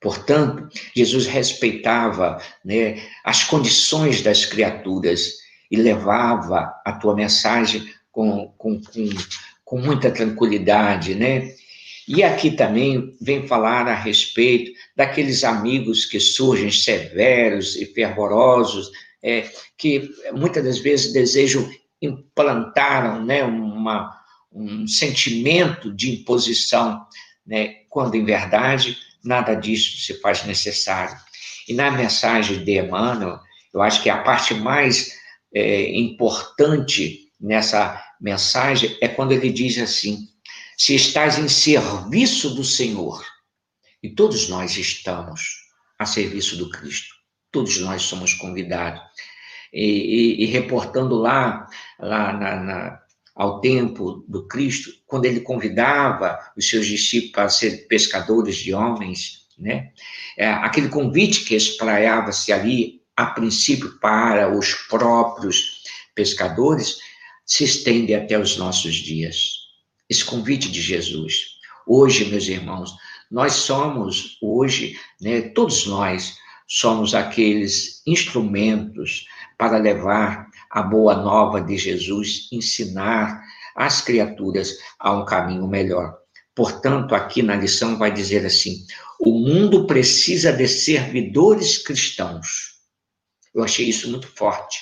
Portanto, 0.01 0.69
Jesus 0.95 1.27
respeitava 1.27 2.41
né, 2.65 3.03
as 3.25 3.43
condições 3.43 4.23
das 4.23 4.47
criaturas 4.47 5.33
e 5.69 5.77
levava 5.77 6.73
a 6.87 6.93
tua 6.93 7.17
mensagem 7.17 7.93
com, 8.13 8.55
com, 8.57 8.81
com, 8.81 9.09
com 9.65 9.79
muita 9.81 10.09
tranquilidade, 10.09 11.17
né? 11.17 11.53
E 12.09 12.25
aqui 12.25 12.53
também 12.53 13.17
vem 13.21 13.47
falar 13.47 13.87
a 13.87 13.95
respeito 13.95 14.73
daqueles 14.97 15.45
amigos 15.45 16.05
que 16.05 16.21
surgem 16.21 16.71
severos 16.71 17.77
e 17.77 17.87
fervorosos, 17.87 18.91
é, 19.23 19.49
que 19.77 20.11
muitas 20.33 20.65
das 20.65 20.79
vezes 20.79 21.13
desejam 21.13 21.69
implantar 22.01 23.23
né, 23.23 23.45
uma, 23.45 24.11
um 24.53 24.87
sentimento 24.87 25.93
de 25.93 26.13
imposição, 26.13 27.05
né, 27.47 27.75
quando 27.89 28.15
em 28.15 28.25
verdade 28.25 28.97
nada 29.23 29.55
disso 29.55 29.99
se 29.99 30.21
faz 30.21 30.45
necessário. 30.45 31.17
E 31.69 31.75
na 31.75 31.91
mensagem 31.91 32.65
de 32.65 32.79
Emmanuel, 32.79 33.39
eu 33.73 33.83
acho 33.83 34.03
que 34.03 34.11
a 34.11 34.19
parte 34.19 34.55
mais 34.55 35.13
é, 35.55 35.97
importante 35.97 37.31
nessa 37.41 38.03
mensagem 38.21 38.97
é 39.01 39.09
quando 39.09 39.33
ele 39.33 39.51
diz 39.51 39.79
assim: 39.79 40.29
se 40.77 40.95
estás 40.95 41.39
em 41.39 41.49
serviço 41.49 42.55
do 42.55 42.65
Senhor, 42.65 43.25
e 44.03 44.11
todos 44.11 44.49
nós 44.49 44.77
estamos 44.77 45.69
a 45.99 46.07
serviço 46.07 46.57
do 46.57 46.71
Cristo, 46.71 47.15
todos 47.51 47.79
nós 47.81 48.03
somos 48.03 48.33
convidados. 48.35 49.01
E, 49.73 49.85
e, 49.85 50.43
e 50.43 50.47
reportando 50.47 51.15
lá, 51.17 51.67
lá 51.99 52.33
na, 52.33 52.57
na, 52.57 53.01
ao 53.35 53.61
tempo 53.61 54.25
do 54.27 54.49
Cristo, 54.49 54.91
quando 55.07 55.27
ele 55.27 55.41
convidava 55.41 56.39
os 56.57 56.69
seus 56.69 56.87
discípulos 56.87 57.33
para 57.33 57.49
ser 57.49 57.87
pescadores 57.87 58.57
de 58.57 58.75
homens, 58.75 59.41
né? 59.61 59.93
É, 60.37 60.49
aquele 60.49 60.89
convite 60.89 61.45
que 61.45 61.55
espraiava-se 61.55 62.53
ali, 62.53 63.03
a 63.15 63.27
princípio, 63.27 63.99
para 64.01 64.51
os 64.57 64.73
próprios 64.89 65.83
pescadores, 66.15 66.99
se 67.45 67.65
estende 67.65 68.15
até 68.15 68.39
os 68.39 68.57
nossos 68.57 68.95
dias. 68.95 69.61
Esse 70.09 70.25
convite 70.25 70.71
de 70.71 70.81
Jesus. 70.81 71.59
Hoje, 71.87 72.25
meus 72.25 72.49
irmãos, 72.49 72.95
nós 73.31 73.53
somos, 73.53 74.37
hoje, 74.43 74.99
né, 75.21 75.41
todos 75.41 75.87
nós 75.87 76.37
somos 76.67 77.15
aqueles 77.15 78.03
instrumentos 78.07 79.25
para 79.57 79.79
levar 79.79 80.49
a 80.71 80.83
boa 80.83 81.15
nova 81.17 81.61
de 81.61 81.77
Jesus, 81.77 82.49
ensinar 82.53 83.43
as 83.77 84.01
criaturas 84.01 84.77
a 84.99 85.13
um 85.13 85.25
caminho 85.25 85.67
melhor. 85.67 86.17
Portanto, 86.55 87.15
aqui 87.15 87.43
na 87.43 87.57
lição 87.57 87.97
vai 87.97 88.13
dizer 88.13 88.45
assim: 88.45 88.85
o 89.21 89.39
mundo 89.39 89.87
precisa 89.87 90.53
de 90.53 90.67
servidores 90.67 91.79
cristãos. 91.79 92.81
Eu 93.55 93.63
achei 93.63 93.89
isso 93.89 94.11
muito 94.11 94.27
forte 94.27 94.79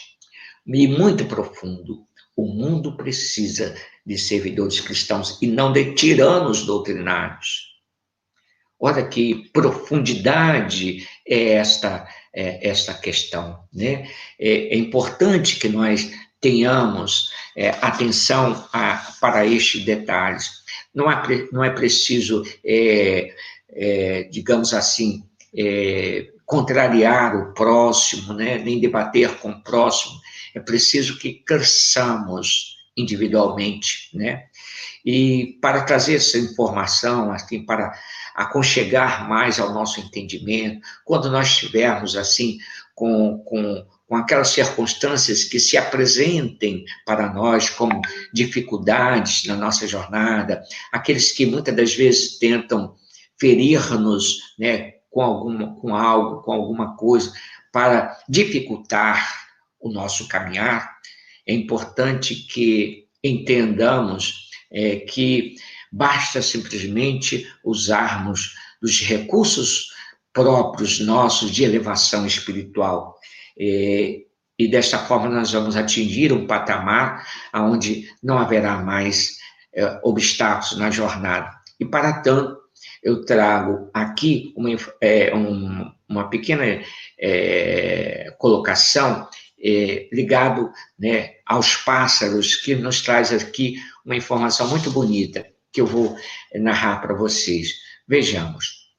e 0.66 0.86
muito 0.86 1.26
profundo. 1.26 2.04
O 2.36 2.46
mundo 2.46 2.96
precisa 2.96 3.74
de 4.06 4.16
servidores 4.16 4.80
cristãos 4.80 5.38
e 5.42 5.46
não 5.46 5.72
de 5.72 5.94
tiranos 5.94 6.64
doutrinários. 6.64 7.67
Olha 8.80 9.06
que 9.06 9.50
profundidade 9.52 11.06
é 11.26 11.54
esta, 11.54 12.06
é 12.32 12.68
esta 12.68 12.94
questão. 12.94 13.58
Né? 13.72 14.08
É, 14.38 14.74
é 14.74 14.76
importante 14.76 15.56
que 15.56 15.68
nós 15.68 16.10
tenhamos 16.40 17.30
é, 17.56 17.70
atenção 17.82 18.68
a, 18.72 19.12
para 19.20 19.44
estes 19.46 19.84
detalhes. 19.84 20.48
Não 20.94 21.10
é, 21.10 21.48
não 21.52 21.64
é 21.64 21.70
preciso, 21.70 22.44
é, 22.64 23.34
é, 23.70 24.22
digamos 24.30 24.72
assim, 24.72 25.24
é, 25.56 26.28
contrariar 26.46 27.36
o 27.36 27.52
próximo, 27.52 28.32
né? 28.32 28.58
nem 28.58 28.80
debater 28.80 29.36
com 29.38 29.50
o 29.50 29.62
próximo, 29.62 30.18
é 30.54 30.60
preciso 30.60 31.18
que 31.18 31.34
cresçamos 31.34 32.76
individualmente, 32.96 34.10
né? 34.12 34.44
E 35.04 35.56
para 35.62 35.84
trazer 35.84 36.16
essa 36.16 36.36
informação, 36.36 37.30
assim, 37.30 37.64
para 37.64 37.92
aconchegar 38.38 39.28
mais 39.28 39.58
ao 39.58 39.74
nosso 39.74 39.98
entendimento, 39.98 40.80
quando 41.04 41.28
nós 41.28 41.48
estivermos, 41.48 42.14
assim, 42.16 42.56
com, 42.94 43.38
com, 43.38 43.84
com 44.06 44.14
aquelas 44.14 44.50
circunstâncias 44.50 45.42
que 45.42 45.58
se 45.58 45.76
apresentem 45.76 46.84
para 47.04 47.32
nós 47.32 47.68
como 47.68 48.00
dificuldades 48.32 49.44
na 49.44 49.56
nossa 49.56 49.88
jornada, 49.88 50.62
aqueles 50.92 51.32
que 51.32 51.46
muitas 51.46 51.74
das 51.74 51.94
vezes 51.96 52.38
tentam 52.38 52.94
ferir-nos, 53.40 54.54
né, 54.56 54.92
com 55.10 55.20
alguma, 55.20 55.74
com 55.74 55.96
algo, 55.96 56.42
com 56.42 56.52
alguma 56.52 56.96
coisa, 56.96 57.32
para 57.72 58.16
dificultar 58.28 59.28
o 59.80 59.90
nosso 59.90 60.28
caminhar, 60.28 60.96
é 61.44 61.52
importante 61.52 62.36
que 62.36 63.08
entendamos 63.22 64.48
é, 64.70 64.96
que 64.96 65.56
basta 65.92 66.42
simplesmente 66.42 67.50
usarmos 67.64 68.54
os 68.82 69.00
recursos 69.00 69.88
próprios 70.32 71.00
nossos 71.00 71.50
de 71.50 71.64
elevação 71.64 72.26
espiritual. 72.26 73.16
É, 73.58 74.20
e 74.58 74.68
desta 74.68 74.98
forma 74.98 75.28
nós 75.28 75.52
vamos 75.52 75.76
atingir 75.76 76.32
um 76.32 76.46
patamar 76.46 77.26
onde 77.54 78.08
não 78.22 78.38
haverá 78.38 78.78
mais 78.78 79.38
é, 79.72 80.00
obstáculos 80.02 80.76
na 80.76 80.90
jornada. 80.90 81.50
E 81.78 81.84
para 81.84 82.20
tanto, 82.20 82.58
eu 83.02 83.24
trago 83.24 83.90
aqui 83.94 84.52
uma, 84.56 84.70
é, 85.00 85.34
um, 85.34 85.90
uma 86.08 86.28
pequena 86.28 86.82
é, 87.18 88.34
colocação 88.38 89.28
é, 89.60 90.08
ligado 90.12 90.70
né, 90.98 91.34
aos 91.46 91.76
pássaros, 91.76 92.56
que 92.56 92.74
nos 92.74 93.02
traz 93.02 93.32
aqui 93.32 93.76
uma 94.04 94.16
informação 94.16 94.68
muito 94.68 94.90
bonita, 94.90 95.46
que 95.78 95.80
eu 95.80 95.86
vou 95.86 96.18
narrar 96.56 97.00
para 97.00 97.14
vocês. 97.14 97.68
Vejamos. 98.08 98.90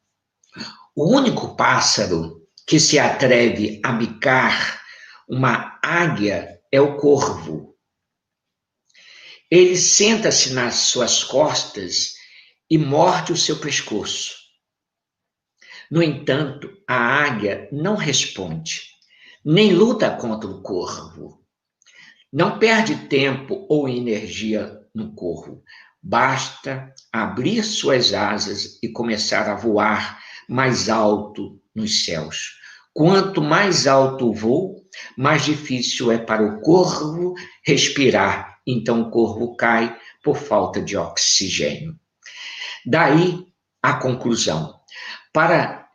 O 0.95 1.13
único 1.13 1.57
pássaro 1.57 2.47
que 2.65 2.79
se 2.79 2.97
atreve 2.97 3.81
a 3.83 3.91
bicar 3.91 4.81
uma 5.27 5.77
águia 5.83 6.57
é 6.71 6.79
o 6.79 6.95
corvo. 6.95 7.75
Ele 9.51 9.75
senta-se 9.75 10.53
nas 10.53 10.75
suas 10.75 11.21
costas 11.21 12.13
e 12.69 12.77
morde 12.77 13.33
o 13.33 13.37
seu 13.37 13.57
pescoço. 13.57 14.35
No 15.91 16.01
entanto, 16.01 16.71
a 16.87 16.95
águia 16.95 17.67
não 17.73 17.95
responde, 17.95 18.83
nem 19.43 19.73
luta 19.73 20.15
contra 20.15 20.49
o 20.49 20.61
corvo. 20.61 21.45
Não 22.31 22.57
perde 22.57 23.07
tempo 23.09 23.65
ou 23.67 23.89
energia 23.89 24.79
no 24.93 25.13
corvo. 25.13 25.63
Basta 26.01 26.93
abrir 27.11 27.63
suas 27.63 28.13
asas 28.13 28.79
e 28.81 28.89
começar 28.89 29.49
a 29.49 29.55
voar 29.55 30.19
mais 30.47 30.89
alto 30.89 31.61
nos 31.75 32.05
céus. 32.05 32.57
Quanto 32.93 33.41
mais 33.41 33.85
alto 33.85 34.29
o 34.29 34.33
voo, 34.33 34.83
mais 35.17 35.45
difícil 35.45 36.11
é 36.11 36.17
para 36.17 36.43
o 36.43 36.61
corvo 36.61 37.33
respirar. 37.65 38.59
Então 38.65 39.01
o 39.01 39.11
corvo 39.11 39.55
cai 39.55 39.95
por 40.23 40.37
falta 40.37 40.81
de 40.81 40.97
oxigênio. 40.97 41.95
Daí 42.85 43.45
a 43.81 43.93
conclusão. 43.93 44.79
Para, 45.33 45.87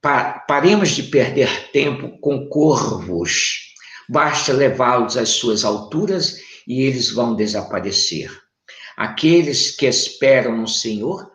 pa, 0.00 0.44
paremos 0.46 0.90
de 0.90 1.04
perder 1.04 1.70
tempo 1.70 2.18
com 2.20 2.48
corvos. 2.48 3.72
Basta 4.08 4.52
levá-los 4.52 5.16
às 5.16 5.30
suas 5.30 5.64
alturas 5.64 6.38
e 6.66 6.82
eles 6.82 7.10
vão 7.10 7.34
desaparecer. 7.34 8.43
Aqueles 8.96 9.70
que 9.70 9.86
esperam 9.86 10.56
no 10.56 10.68
Senhor 10.68 11.30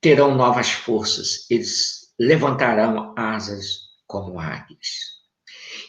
terão 0.00 0.34
novas 0.34 0.70
forças, 0.70 1.46
eles 1.50 2.08
levantarão 2.18 3.14
asas 3.16 3.88
como 4.06 4.40
águias. 4.40 5.18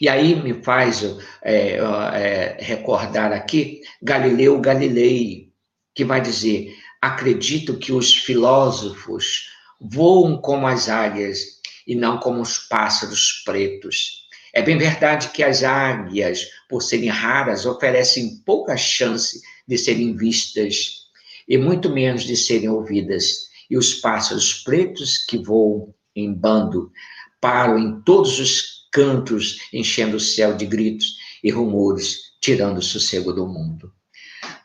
E 0.01 0.07
aí 0.07 0.35
me 0.35 0.63
faz 0.63 1.03
é, 1.43 1.77
é, 1.77 2.57
recordar 2.59 3.31
aqui 3.31 3.81
Galileu 4.01 4.59
Galilei, 4.59 5.51
que 5.93 6.05
vai 6.05 6.21
dizer: 6.21 6.75
acredito 7.01 7.77
que 7.77 7.91
os 7.91 8.15
filósofos 8.15 9.49
voam 9.79 10.37
como 10.37 10.67
as 10.67 10.89
águias 10.89 11.59
e 11.85 11.95
não 11.95 12.17
como 12.17 12.41
os 12.41 12.57
pássaros 12.57 13.41
pretos. 13.45 14.28
É 14.53 14.61
bem 14.61 14.77
verdade 14.77 15.29
que 15.29 15.43
as 15.43 15.63
águias, 15.63 16.47
por 16.67 16.81
serem 16.81 17.09
raras, 17.09 17.65
oferecem 17.65 18.41
pouca 18.45 18.75
chance 18.75 19.41
de 19.67 19.77
serem 19.77 20.15
vistas 20.15 21.07
e 21.47 21.57
muito 21.57 21.89
menos 21.89 22.23
de 22.23 22.35
serem 22.35 22.69
ouvidas 22.69 23.49
e 23.69 23.77
os 23.77 23.93
pássaros 23.95 24.53
pretos 24.53 25.19
que 25.25 25.37
voam 25.37 25.93
em 26.15 26.33
bando 26.33 26.91
param 27.39 27.77
em 27.77 28.01
todos 28.01 28.39
os 28.39 28.87
cantos, 28.91 29.59
enchendo 29.71 30.17
o 30.17 30.19
céu 30.19 30.55
de 30.55 30.65
gritos 30.65 31.15
e 31.43 31.51
rumores, 31.51 32.17
tirando 32.41 32.79
o 32.79 32.83
sossego 32.83 33.31
do 33.31 33.47
mundo. 33.47 33.93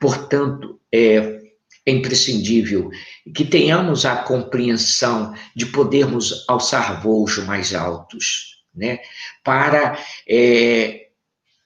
Portanto, 0.00 0.80
é, 0.90 1.40
é 1.86 1.90
imprescindível 1.90 2.90
que 3.34 3.44
tenhamos 3.44 4.04
a 4.06 4.16
compreensão 4.16 5.34
de 5.54 5.66
podermos 5.66 6.44
alçar 6.48 7.02
voos 7.02 7.38
mais 7.38 7.74
altos, 7.74 8.53
né? 8.74 8.98
Para, 9.42 9.98
é, 10.28 11.08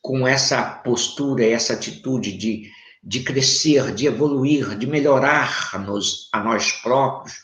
com 0.00 0.26
essa 0.26 0.62
postura, 0.62 1.44
essa 1.44 1.74
atitude 1.74 2.32
de 2.32 2.70
de 3.02 3.20
crescer, 3.20 3.94
de 3.94 4.06
evoluir, 4.06 4.76
de 4.76 4.86
melhorar-nos 4.86 6.28
a 6.32 6.42
nós 6.42 6.72
próprios, 6.72 7.36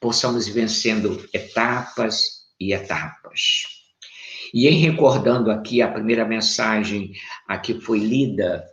possamos 0.00 0.48
ir 0.48 0.52
vencendo 0.52 1.28
etapas 1.32 2.46
e 2.58 2.72
etapas. 2.72 3.62
E 4.54 4.68
em 4.68 4.78
recordando 4.78 5.50
aqui 5.50 5.80
a 5.80 5.90
primeira 5.90 6.24
mensagem 6.24 7.12
a 7.48 7.58
que 7.58 7.80
foi 7.80 7.98
lida, 7.98 8.64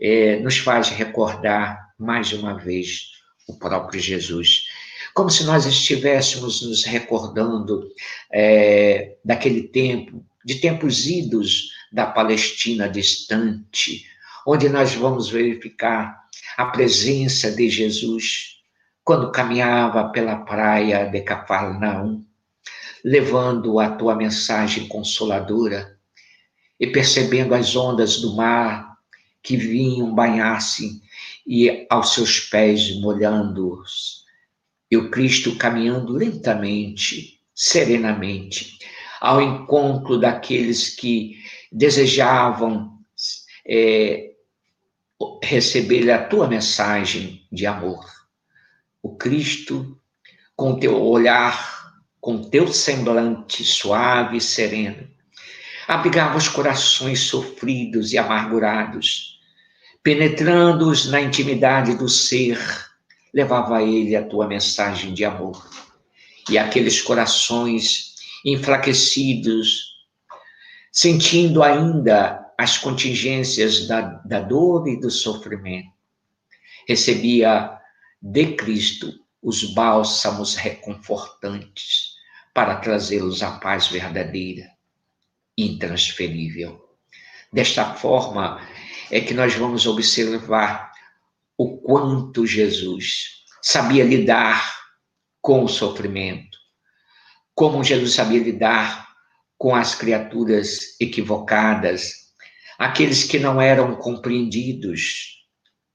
é, 0.00 0.38
nos 0.40 0.58
faz 0.58 0.88
recordar 0.88 1.78
mais 1.98 2.32
uma 2.32 2.58
vez 2.58 3.12
o 3.46 3.58
próprio 3.58 4.00
Jesus. 4.00 4.64
Como 5.14 5.30
se 5.30 5.44
nós 5.44 5.66
estivéssemos 5.66 6.62
nos 6.62 6.84
recordando 6.84 7.88
é, 8.32 9.16
daquele 9.24 9.64
tempo, 9.64 10.24
de 10.44 10.56
tempos 10.56 11.06
idos 11.06 11.70
da 11.92 12.06
Palestina 12.06 12.88
distante, 12.88 14.06
onde 14.46 14.68
nós 14.68 14.94
vamos 14.94 15.28
verificar 15.28 16.22
a 16.56 16.66
presença 16.66 17.50
de 17.50 17.68
Jesus 17.68 18.56
quando 19.04 19.32
caminhava 19.32 20.10
pela 20.10 20.36
praia 20.36 21.04
de 21.04 21.20
Cafarnaum, 21.20 22.24
levando 23.04 23.78
a 23.78 23.90
tua 23.90 24.14
mensagem 24.14 24.88
consoladora 24.88 25.98
e 26.78 26.86
percebendo 26.86 27.54
as 27.54 27.76
ondas 27.76 28.20
do 28.20 28.34
mar 28.34 28.96
que 29.42 29.56
vinham 29.56 30.14
banhar-se 30.14 31.02
e 31.46 31.86
aos 31.90 32.14
seus 32.14 32.40
pés 32.40 32.98
molhando-os. 33.00 34.21
E 34.92 34.96
o 34.98 35.08
Cristo 35.08 35.56
caminhando 35.56 36.12
lentamente, 36.12 37.40
serenamente, 37.54 38.78
ao 39.22 39.40
encontro 39.40 40.20
daqueles 40.20 40.94
que 40.94 41.42
desejavam 41.72 42.98
é, 43.66 44.32
receber 45.42 46.10
a 46.10 46.22
tua 46.22 46.46
mensagem 46.46 47.42
de 47.50 47.64
amor. 47.64 48.04
O 49.02 49.16
Cristo, 49.16 49.98
com 50.54 50.78
teu 50.78 51.02
olhar, 51.02 51.94
com 52.20 52.42
teu 52.50 52.68
semblante 52.68 53.64
suave 53.64 54.36
e 54.36 54.42
sereno, 54.42 55.08
abrigava 55.88 56.36
os 56.36 56.48
corações 56.48 57.20
sofridos 57.20 58.12
e 58.12 58.18
amargurados, 58.18 59.40
penetrando-os 60.02 61.10
na 61.10 61.22
intimidade 61.22 61.94
do 61.94 62.10
ser, 62.10 62.58
levava 63.32 63.78
a 63.78 63.82
ele 63.82 64.14
a 64.14 64.26
tua 64.26 64.46
mensagem 64.46 65.14
de 65.14 65.24
amor. 65.24 65.68
E 66.50 66.58
aqueles 66.58 67.00
corações 67.00 68.14
enfraquecidos, 68.44 69.92
sentindo 70.90 71.62
ainda 71.62 72.42
as 72.58 72.76
contingências 72.78 73.86
da, 73.86 74.00
da 74.00 74.40
dor 74.40 74.86
e 74.88 74.98
do 74.98 75.10
sofrimento. 75.10 75.90
Recebia 76.86 77.78
de 78.20 78.54
Cristo 78.54 79.12
os 79.42 79.72
bálsamos 79.74 80.54
reconfortantes 80.54 82.12
para 82.54 82.76
trazê-los 82.76 83.42
à 83.42 83.52
paz 83.52 83.88
verdadeira, 83.88 84.70
intransferível. 85.56 86.80
Desta 87.52 87.94
forma 87.94 88.60
é 89.10 89.20
que 89.20 89.34
nós 89.34 89.54
vamos 89.54 89.86
observar 89.86 90.91
o 91.56 91.78
quanto 91.78 92.46
Jesus 92.46 93.42
sabia 93.62 94.04
lidar 94.04 94.82
com 95.40 95.64
o 95.64 95.68
sofrimento, 95.68 96.58
como 97.54 97.84
Jesus 97.84 98.14
sabia 98.14 98.42
lidar 98.42 99.08
com 99.58 99.74
as 99.74 99.94
criaturas 99.94 100.98
equivocadas, 101.00 102.14
aqueles 102.78 103.24
que 103.24 103.38
não 103.38 103.60
eram 103.60 103.94
compreendidos, 103.96 105.38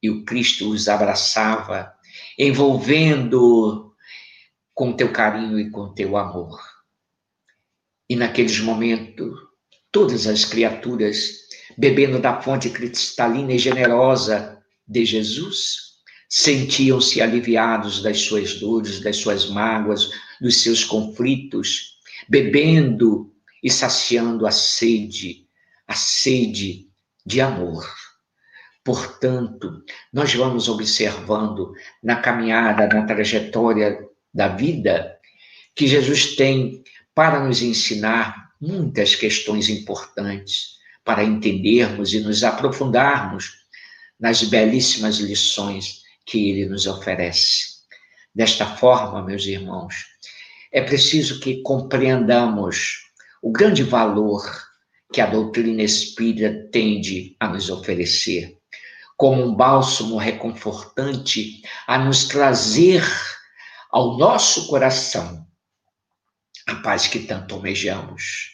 e 0.01 0.09
o 0.09 0.23
Cristo 0.23 0.69
os 0.69 0.87
abraçava, 0.87 1.91
envolvendo 2.37 3.93
com 4.73 4.93
teu 4.93 5.11
carinho 5.11 5.59
e 5.59 5.69
com 5.69 5.93
teu 5.93 6.15
amor. 6.15 6.61
E 8.09 8.15
naqueles 8.15 8.59
momentos, 8.59 9.37
todas 9.91 10.27
as 10.27 10.45
criaturas, 10.45 11.31
bebendo 11.77 12.19
da 12.19 12.41
fonte 12.41 12.69
cristalina 12.69 13.51
e 13.51 13.59
generosa 13.59 14.56
de 14.87 15.05
Jesus, 15.05 15.87
sentiam-se 16.29 17.21
aliviados 17.21 18.01
das 18.01 18.19
suas 18.21 18.55
dores, 18.59 18.99
das 18.99 19.17
suas 19.17 19.49
mágoas, 19.49 20.09
dos 20.39 20.61
seus 20.61 20.83
conflitos, 20.83 21.97
bebendo 22.27 23.33
e 23.63 23.71
saciando 23.71 24.45
a 24.45 24.51
sede, 24.51 25.47
a 25.87 25.95
sede 25.95 26.87
de 27.25 27.41
amor. 27.41 27.85
Portanto, 28.83 29.83
nós 30.13 30.33
vamos 30.33 30.69
observando 30.69 31.73
na 32.01 32.17
caminhada, 32.17 32.87
na 32.87 33.05
trajetória 33.05 33.99
da 34.33 34.47
vida, 34.47 35.17
que 35.75 35.87
Jesus 35.87 36.35
tem 36.35 36.83
para 37.13 37.43
nos 37.43 37.61
ensinar 37.61 38.51
muitas 38.61 39.15
questões 39.15 39.69
importantes, 39.69 40.77
para 41.03 41.23
entendermos 41.23 42.13
e 42.13 42.19
nos 42.19 42.43
aprofundarmos 42.43 43.66
nas 44.19 44.43
belíssimas 44.43 45.17
lições 45.17 46.01
que 46.25 46.49
ele 46.49 46.65
nos 46.65 46.87
oferece. 46.87 47.77
Desta 48.33 48.65
forma, 48.65 49.23
meus 49.23 49.45
irmãos, 49.45 49.95
é 50.71 50.81
preciso 50.81 51.39
que 51.39 51.61
compreendamos 51.61 53.07
o 53.41 53.51
grande 53.51 53.83
valor 53.83 54.43
que 55.11 55.21
a 55.21 55.25
doutrina 55.25 55.81
espírita 55.81 56.69
tende 56.71 57.35
a 57.39 57.47
nos 57.47 57.69
oferecer, 57.69 58.57
como 59.15 59.43
um 59.43 59.55
bálsamo 59.55 60.17
reconfortante 60.17 61.61
a 61.87 61.97
nos 61.97 62.25
trazer 62.25 63.03
ao 63.91 64.17
nosso 64.17 64.67
coração 64.67 65.47
a 66.67 66.75
paz 66.75 67.07
que 67.07 67.19
tanto 67.19 67.55
almejamos. 67.55 68.51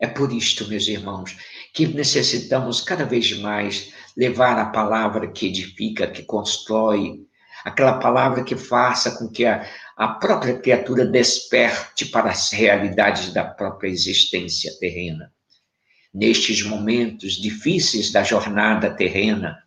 É 0.00 0.06
por 0.06 0.32
isto, 0.32 0.66
meus 0.66 0.88
irmãos, 0.88 1.36
que 1.72 1.86
necessitamos 1.86 2.80
cada 2.80 3.04
vez 3.04 3.38
mais 3.38 3.92
levar 4.16 4.58
a 4.58 4.66
palavra 4.66 5.30
que 5.30 5.46
edifica, 5.46 6.06
que 6.06 6.22
constrói, 6.22 7.20
aquela 7.64 7.98
palavra 7.98 8.42
que 8.42 8.56
faça 8.56 9.18
com 9.18 9.28
que 9.28 9.44
a, 9.44 9.66
a 9.96 10.08
própria 10.08 10.58
criatura 10.58 11.04
desperte 11.04 12.06
para 12.06 12.30
as 12.30 12.50
realidades 12.50 13.32
da 13.32 13.44
própria 13.44 13.88
existência 13.88 14.72
terrena. 14.78 15.32
Nestes 16.12 16.62
momentos 16.62 17.34
difíceis 17.34 18.10
da 18.10 18.22
jornada 18.22 18.94
terrena, 18.94 19.58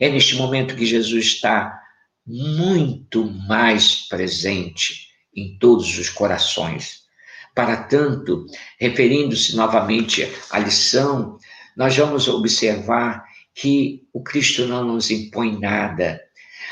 é 0.00 0.08
neste 0.08 0.34
momento 0.34 0.74
que 0.74 0.84
Jesus 0.84 1.26
está 1.26 1.80
muito 2.26 3.24
mais 3.46 4.08
presente 4.08 5.08
em 5.34 5.56
todos 5.58 5.96
os 5.98 6.08
corações. 6.08 7.06
Para 7.54 7.84
tanto, 7.84 8.46
referindo-se 8.78 9.54
novamente 9.54 10.30
à 10.50 10.58
lição, 10.58 11.38
nós 11.76 11.96
vamos 11.96 12.26
observar 12.26 13.25
que 13.56 14.06
o 14.12 14.22
Cristo 14.22 14.66
não 14.66 14.84
nos 14.84 15.10
impõe 15.10 15.58
nada. 15.58 16.20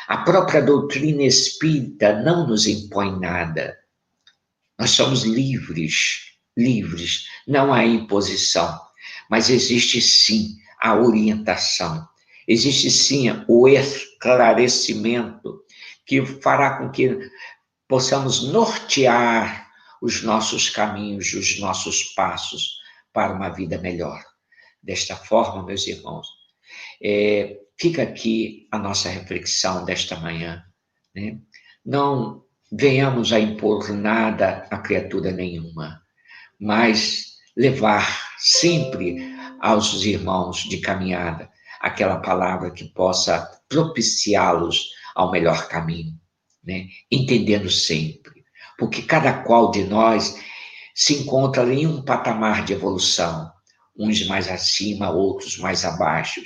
A 0.07 0.19
própria 0.19 0.61
doutrina 0.61 1.23
espírita 1.23 2.21
não 2.23 2.47
nos 2.47 2.67
impõe 2.67 3.19
nada. 3.19 3.75
Nós 4.79 4.91
somos 4.91 5.23
livres, 5.23 6.35
livres. 6.55 7.27
Não 7.49 7.73
há 7.73 7.87
imposição, 7.87 8.79
mas 9.31 9.49
existe 9.49 10.03
sim 10.03 10.59
a 10.79 10.95
orientação. 10.95 12.07
Existe 12.47 12.91
sim 12.91 13.31
o 13.49 13.67
esclarecimento 13.67 15.63
que 16.05 16.25
fará 16.27 16.77
com 16.77 16.91
que 16.91 17.19
possamos 17.89 18.43
nortear 18.53 19.71
os 20.03 20.23
nossos 20.23 20.69
caminhos, 20.69 21.33
os 21.33 21.59
nossos 21.59 22.03
passos 22.15 22.75
para 23.11 23.33
uma 23.33 23.49
vida 23.49 23.79
melhor. 23.79 24.23
Desta 24.83 25.17
forma, 25.17 25.65
meus 25.65 25.87
irmãos, 25.87 26.44
é, 27.03 27.59
fica 27.79 28.03
aqui 28.03 28.69
a 28.71 28.79
nossa 28.79 29.09
reflexão 29.09 29.85
desta 29.85 30.17
manhã. 30.17 30.63
Né? 31.15 31.39
Não 31.85 32.43
venhamos 32.73 33.33
a 33.33 33.39
impor 33.39 33.89
nada 33.91 34.67
a 34.71 34.79
criatura 34.79 35.31
nenhuma, 35.31 36.01
mas 36.59 37.35
levar 37.57 38.35
sempre 38.39 39.35
aos 39.61 40.05
irmãos 40.05 40.65
de 40.65 40.79
caminhada 40.79 41.49
aquela 41.81 42.19
palavra 42.19 42.71
que 42.71 42.85
possa 42.85 43.49
propiciá-los 43.69 44.89
ao 45.15 45.31
melhor 45.31 45.69
caminho, 45.69 46.19
né? 46.65 46.87
entendendo 47.11 47.71
sempre, 47.71 48.45
porque 48.79 49.03
cada 49.03 49.43
qual 49.45 49.71
de 49.71 49.85
nós 49.85 50.37
se 50.95 51.15
encontra 51.15 51.63
em 51.73 51.87
um 51.87 52.03
patamar 52.03 52.65
de 52.65 52.73
evolução, 52.73 53.53
uns 53.97 54.27
mais 54.27 54.49
acima, 54.49 55.11
outros 55.11 55.59
mais 55.59 55.85
abaixo 55.85 56.41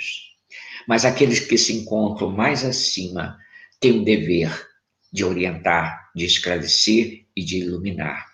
mas 0.88 1.04
aqueles 1.04 1.38
que 1.38 1.58
se 1.58 1.76
encontram 1.76 2.30
mais 2.30 2.64
acima 2.64 3.38
têm 3.78 4.00
o 4.00 4.04
dever 4.04 4.66
de 5.12 5.22
orientar, 5.22 6.10
de 6.16 6.24
esclarecer 6.24 7.26
e 7.36 7.44
de 7.44 7.58
iluminar. 7.58 8.26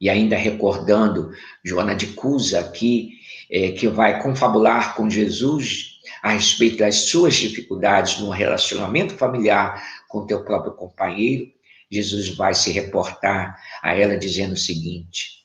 E 0.00 0.08
ainda 0.08 0.36
recordando 0.36 1.32
Joana 1.64 1.96
de 1.96 2.06
Cusa 2.08 2.60
aqui, 2.60 3.10
é, 3.50 3.72
que 3.72 3.88
vai 3.88 4.22
confabular 4.22 4.94
com 4.94 5.10
Jesus 5.10 5.96
a 6.22 6.30
respeito 6.30 6.78
das 6.78 7.08
suas 7.08 7.34
dificuldades 7.34 8.20
no 8.20 8.30
relacionamento 8.30 9.14
familiar 9.14 9.82
com 10.06 10.26
teu 10.26 10.44
próprio 10.44 10.74
companheiro, 10.74 11.50
Jesus 11.90 12.28
vai 12.28 12.54
se 12.54 12.70
reportar 12.70 13.60
a 13.82 13.94
ela 13.94 14.16
dizendo 14.16 14.52
o 14.52 14.56
seguinte: 14.56 15.44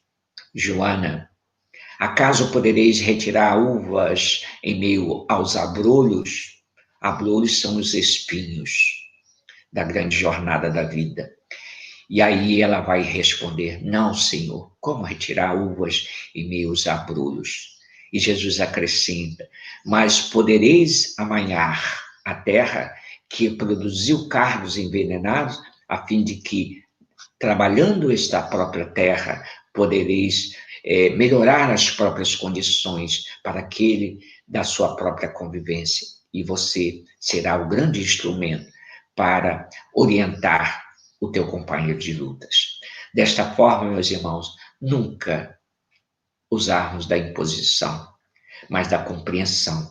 Joana, 0.54 1.31
Acaso 2.02 2.52
podereis 2.52 3.00
retirar 3.00 3.60
uvas 3.60 4.44
em 4.64 4.80
meio 4.80 5.24
aos 5.30 5.56
abrolhos? 5.56 6.64
Abrolhos 7.00 7.62
são 7.62 7.76
os 7.78 7.94
espinhos 7.94 8.72
da 9.72 9.84
grande 9.84 10.18
jornada 10.18 10.72
da 10.72 10.82
vida. 10.82 11.32
E 12.10 12.20
aí 12.20 12.60
ela 12.60 12.82
vai 12.82 13.04
responder: 13.04 13.86
Não, 13.86 14.16
Senhor, 14.16 14.76
como 14.80 15.04
retirar 15.04 15.56
uvas 15.56 16.08
em 16.34 16.50
meio 16.50 16.70
aos 16.70 16.88
abrolhos? 16.88 17.78
E 18.12 18.18
Jesus 18.18 18.60
acrescenta: 18.60 19.48
Mas 19.86 20.22
podereis 20.22 21.14
amanhar 21.20 22.02
a 22.26 22.34
terra 22.34 22.96
que 23.30 23.52
produziu 23.52 24.28
cargos 24.28 24.76
envenenados, 24.76 25.62
a 25.88 26.08
fim 26.08 26.24
de 26.24 26.38
que, 26.38 26.82
trabalhando 27.38 28.12
esta 28.12 28.42
própria 28.42 28.88
terra, 28.88 29.48
podereis 29.72 30.56
é, 30.84 31.10
melhorar 31.12 31.72
as 31.72 31.90
próprias 31.90 32.36
condições 32.36 33.26
para 33.44 33.60
aquele 33.60 34.20
da 34.48 34.64
sua 34.64 34.96
própria 34.96 35.30
convivência. 35.30 36.08
E 36.34 36.44
você 36.44 37.04
será 37.20 37.58
o 37.62 37.68
grande 37.68 38.02
instrumento 38.02 38.72
para 39.16 39.70
orientar 39.94 40.84
o 41.20 41.32
teu 41.32 41.48
companheiro 41.48 42.00
de 42.00 42.14
lutas. 42.14 42.80
Desta 43.14 43.54
forma, 43.54 43.92
meus 43.92 44.10
irmãos, 44.10 44.56
nunca 44.82 45.58
usarmos 46.50 47.06
da 47.06 47.18
imposição, 47.18 48.08
mas 48.70 48.88
da 48.88 48.98
compreensão, 48.98 49.90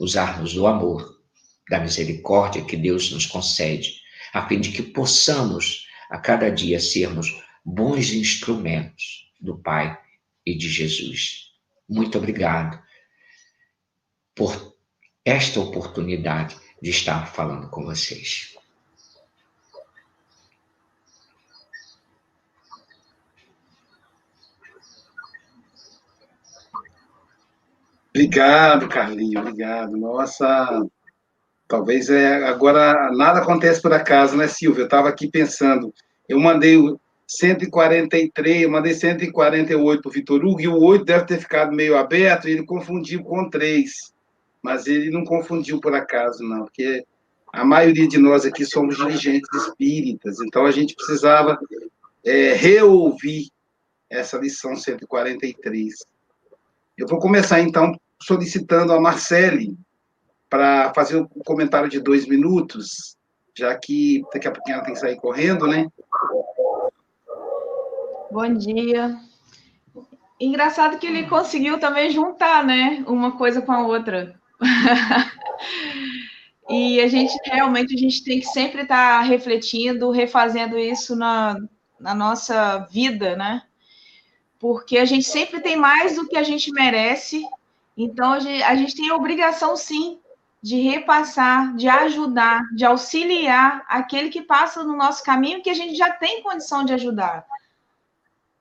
usarmos 0.00 0.54
do 0.54 0.66
amor, 0.66 1.20
da 1.68 1.80
misericórdia 1.80 2.64
que 2.64 2.76
Deus 2.76 3.10
nos 3.10 3.26
concede, 3.26 4.00
a 4.32 4.46
fim 4.48 4.60
de 4.60 4.70
que 4.70 4.82
possamos 4.82 5.86
a 6.10 6.18
cada 6.18 6.50
dia 6.50 6.80
sermos 6.80 7.42
bons 7.64 8.12
instrumentos 8.12 9.32
do 9.40 9.58
Pai 9.58 9.98
e 10.44 10.56
de 10.56 10.68
Jesus. 10.68 11.52
Muito 11.88 12.18
obrigado 12.18 12.82
por 14.34 14.74
esta 15.24 15.60
oportunidade 15.60 16.56
de 16.82 16.90
estar 16.90 17.26
falando 17.26 17.68
com 17.70 17.84
vocês. 17.84 18.54
Obrigado, 28.10 28.88
Carlinhos, 28.88 29.42
obrigado. 29.42 29.96
Nossa, 29.96 30.86
talvez 31.66 32.08
é 32.08 32.46
agora 32.46 33.10
nada 33.12 33.40
acontece 33.40 33.82
por 33.82 33.92
acaso, 33.92 34.36
né, 34.36 34.46
Silvia? 34.46 34.82
Eu 34.82 34.84
estava 34.84 35.08
aqui 35.08 35.26
pensando, 35.26 35.92
eu 36.28 36.38
mandei 36.38 36.76
143, 37.26 38.62
eu 38.62 38.70
mandei 38.70 38.94
148 38.94 40.02
para 40.02 40.08
o 40.08 40.12
Vitor 40.12 40.44
Hugo, 40.44 40.60
e 40.60 40.68
o 40.68 40.78
8 40.78 41.04
deve 41.04 41.26
ter 41.26 41.38
ficado 41.38 41.74
meio 41.74 41.96
aberto, 41.96 42.48
e 42.48 42.52
ele 42.52 42.66
confundiu 42.66 43.22
com 43.22 43.48
3. 43.48 44.12
Mas 44.62 44.86
ele 44.86 45.10
não 45.10 45.24
confundiu 45.24 45.80
por 45.80 45.94
acaso, 45.94 46.42
não, 46.42 46.64
porque 46.64 47.04
a 47.52 47.64
maioria 47.64 48.08
de 48.08 48.18
nós 48.18 48.44
aqui 48.44 48.64
somos 48.64 48.96
dirigentes 48.96 49.48
espíritas, 49.54 50.40
então 50.40 50.66
a 50.66 50.70
gente 50.70 50.94
precisava 50.94 51.58
é, 52.24 52.52
reouvir 52.52 53.48
essa 54.10 54.36
lição 54.38 54.76
143. 54.76 55.94
Eu 56.96 57.06
vou 57.06 57.18
começar, 57.18 57.60
então, 57.60 57.98
solicitando 58.20 58.92
a 58.92 59.00
Marcele 59.00 59.76
para 60.48 60.92
fazer 60.94 61.16
um 61.16 61.26
comentário 61.44 61.88
de 61.88 62.00
dois 62.00 62.26
minutos, 62.26 63.16
já 63.56 63.74
que 63.76 64.22
daqui 64.32 64.48
a 64.48 64.50
pouquinho 64.50 64.76
ela 64.76 64.84
tem 64.84 64.94
que 64.94 65.00
sair 65.00 65.16
correndo, 65.16 65.66
né? 65.66 65.86
Bom 68.34 68.52
dia. 68.52 69.16
engraçado 70.40 70.98
que 70.98 71.06
ele 71.06 71.28
conseguiu 71.28 71.78
também 71.78 72.10
juntar, 72.10 72.64
né, 72.64 73.04
uma 73.06 73.38
coisa 73.38 73.62
com 73.62 73.70
a 73.70 73.86
outra. 73.86 74.34
e 76.68 77.00
a 77.00 77.06
gente 77.06 77.32
realmente 77.44 77.94
a 77.94 77.96
gente 77.96 78.24
tem 78.24 78.40
que 78.40 78.46
sempre 78.46 78.82
estar 78.82 79.18
tá 79.18 79.20
refletindo, 79.20 80.10
refazendo 80.10 80.76
isso 80.76 81.14
na, 81.14 81.56
na 82.00 82.12
nossa 82.12 82.78
vida, 82.90 83.36
né? 83.36 83.62
Porque 84.58 84.98
a 84.98 85.04
gente 85.04 85.28
sempre 85.28 85.60
tem 85.60 85.76
mais 85.76 86.16
do 86.16 86.26
que 86.26 86.36
a 86.36 86.42
gente 86.42 86.72
merece. 86.72 87.46
Então 87.96 88.32
a 88.32 88.40
gente, 88.40 88.64
a 88.64 88.74
gente 88.74 88.96
tem 88.96 89.10
a 89.10 89.14
obrigação 89.14 89.76
sim 89.76 90.18
de 90.60 90.80
repassar, 90.80 91.76
de 91.76 91.88
ajudar, 91.88 92.62
de 92.74 92.84
auxiliar 92.84 93.84
aquele 93.86 94.28
que 94.28 94.42
passa 94.42 94.82
no 94.82 94.96
nosso 94.96 95.22
caminho 95.22 95.62
que 95.62 95.70
a 95.70 95.74
gente 95.74 95.94
já 95.94 96.10
tem 96.10 96.42
condição 96.42 96.84
de 96.84 96.94
ajudar. 96.94 97.46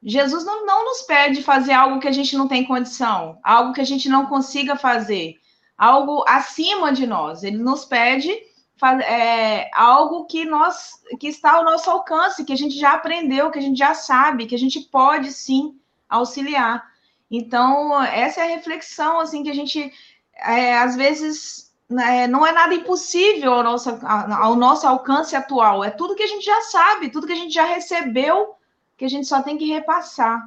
Jesus 0.05 0.43
não, 0.43 0.65
não 0.65 0.85
nos 0.85 1.01
pede 1.03 1.41
fazer 1.41 1.73
algo 1.73 1.99
que 1.99 2.07
a 2.07 2.11
gente 2.11 2.35
não 2.35 2.47
tem 2.47 2.65
condição, 2.65 3.39
algo 3.43 3.73
que 3.73 3.81
a 3.81 3.85
gente 3.85 4.09
não 4.09 4.25
consiga 4.25 4.75
fazer, 4.75 5.35
algo 5.77 6.23
acima 6.27 6.91
de 6.91 7.07
nós. 7.07 7.43
Ele 7.43 7.57
nos 7.57 7.85
pede 7.85 8.29
é, 9.05 9.69
algo 9.73 10.25
que 10.25 10.43
nós 10.43 11.01
que 11.19 11.27
está 11.27 11.53
ao 11.53 11.63
nosso 11.63 11.89
alcance, 11.89 12.43
que 12.43 12.53
a 12.53 12.57
gente 12.57 12.77
já 12.77 12.93
aprendeu, 12.93 13.49
que 13.49 13.59
a 13.59 13.61
gente 13.61 13.77
já 13.77 13.93
sabe, 13.93 14.45
que 14.45 14.55
a 14.55 14.59
gente 14.59 14.81
pode 14.81 15.31
sim 15.31 15.79
auxiliar. 16.09 16.83
Então, 17.31 18.03
essa 18.03 18.41
é 18.41 18.43
a 18.43 18.55
reflexão 18.55 19.19
assim 19.19 19.43
que 19.43 19.49
a 19.49 19.55
gente 19.55 19.91
é, 20.35 20.77
às 20.77 20.95
vezes 20.95 21.71
né, 21.89 22.27
não 22.27 22.45
é 22.45 22.51
nada 22.51 22.73
impossível 22.73 23.53
ao 23.53 23.63
nosso, 23.63 23.89
ao 24.05 24.55
nosso 24.55 24.87
alcance 24.87 25.35
atual, 25.35 25.83
é 25.83 25.89
tudo 25.89 26.15
que 26.15 26.23
a 26.23 26.27
gente 26.27 26.45
já 26.45 26.61
sabe, 26.63 27.09
tudo 27.09 27.27
que 27.27 27.33
a 27.33 27.37
gente 27.37 27.53
já 27.53 27.65
recebeu, 27.65 28.55
que 28.97 29.06
a 29.06 29.08
gente 29.08 29.27
só 29.27 29.41
tem 29.41 29.58
que 29.58 29.65
repassar. 29.65 30.41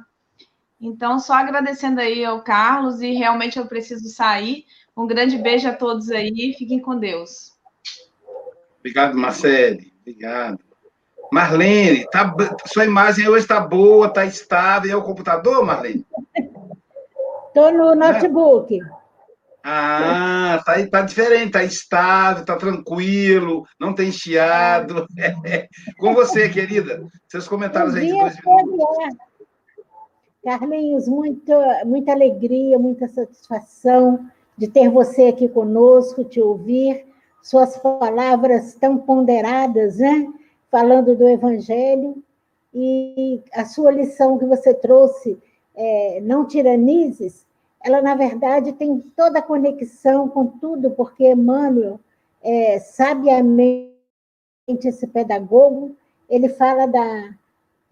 Então, 0.79 1.19
só 1.19 1.33
agradecendo 1.33 1.99
aí 1.99 2.23
ao 2.23 2.41
Carlos, 2.41 3.01
e 3.01 3.11
realmente 3.11 3.57
eu 3.57 3.65
preciso 3.65 4.09
sair. 4.09 4.65
Um 4.95 5.07
grande 5.07 5.37
beijo 5.37 5.67
a 5.67 5.73
todos 5.73 6.09
aí, 6.09 6.55
fiquem 6.57 6.79
com 6.79 6.97
Deus. 6.97 7.53
Obrigado, 8.79 9.17
Marcele. 9.17 9.91
Obrigado. 10.01 10.59
Marlene, 11.31 12.07
tá, 12.09 12.33
sua 12.65 12.85
imagem 12.85 13.27
hoje 13.27 13.43
está 13.43 13.59
boa, 13.59 14.07
está 14.07 14.25
estável. 14.25 14.91
É 14.91 14.95
o 14.95 15.03
computador, 15.03 15.65
Marlene? 15.65 16.05
Estou 17.47 17.71
no 17.71 17.95
notebook. 17.95 18.79
É. 18.81 18.96
Ah, 19.69 20.63
tá, 20.65 20.75
tá 20.87 21.01
diferente, 21.01 21.51
tá 21.51 21.61
estável, 21.61 22.45
tá 22.45 22.55
tranquilo, 22.55 23.65
não 23.77 23.93
tem 23.93 24.13
chiado. 24.13 25.05
Com 25.99 26.13
você, 26.13 26.47
querida. 26.47 27.05
Seus 27.27 27.49
comentários 27.49 27.93
aí 27.93 28.07
de 28.07 28.17
dois 28.17 28.37
minutos. 28.45 29.17
Carlinhos, 30.41 31.09
muita, 31.09 31.83
muita 31.85 32.13
alegria, 32.13 32.79
muita 32.79 33.09
satisfação 33.09 34.29
de 34.57 34.69
ter 34.69 34.87
você 34.87 35.27
aqui 35.27 35.49
conosco, 35.49 36.23
te 36.23 36.39
ouvir, 36.39 37.05
suas 37.43 37.77
palavras 37.77 38.73
tão 38.75 38.97
ponderadas, 38.97 39.97
né? 39.97 40.29
Falando 40.71 41.13
do 41.13 41.27
Evangelho, 41.27 42.23
e 42.73 43.41
a 43.53 43.65
sua 43.65 43.91
lição 43.91 44.37
que 44.37 44.45
você 44.45 44.73
trouxe, 44.73 45.37
é, 45.75 46.21
não 46.21 46.47
tiranizes, 46.47 47.46
ela, 47.87 48.01
na 48.01 48.15
verdade, 48.15 48.73
tem 48.73 48.99
toda 49.15 49.39
a 49.39 49.41
conexão 49.41 50.27
com 50.27 50.45
tudo, 50.45 50.91
porque 50.91 51.31
Emmanuel, 51.31 52.01
é, 52.43 52.79
sabiamente, 52.79 53.95
esse 54.67 55.07
pedagogo, 55.07 55.95
ele 56.29 56.49
fala 56.49 56.85
da, 56.85 57.33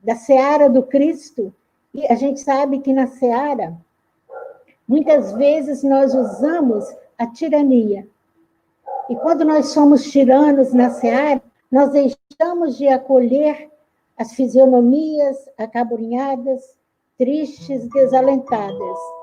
da 0.03 0.15
seara 0.15 0.69
do 0.69 0.83
Cristo, 0.83 1.53
e 1.93 2.05
a 2.07 2.15
gente 2.15 2.41
sabe 2.41 2.79
que 2.79 2.91
na 2.91 3.07
seara, 3.07 3.73
muitas 4.85 5.31
vezes 5.31 5.81
nós 5.81 6.13
usamos 6.13 6.83
a 7.17 7.25
tirania. 7.27 8.05
E 9.09 9.15
quando 9.15 9.45
nós 9.45 9.67
somos 9.67 10.11
tiranos 10.11 10.73
na 10.73 10.89
seara, 10.89 11.41
nós 11.71 11.89
deixamos 11.91 12.77
de 12.77 12.89
acolher 12.89 13.71
as 14.17 14.33
fisionomias 14.33 15.37
acabrunhadas, 15.57 16.75
tristes, 17.17 17.87
desalentadas. 17.87 19.14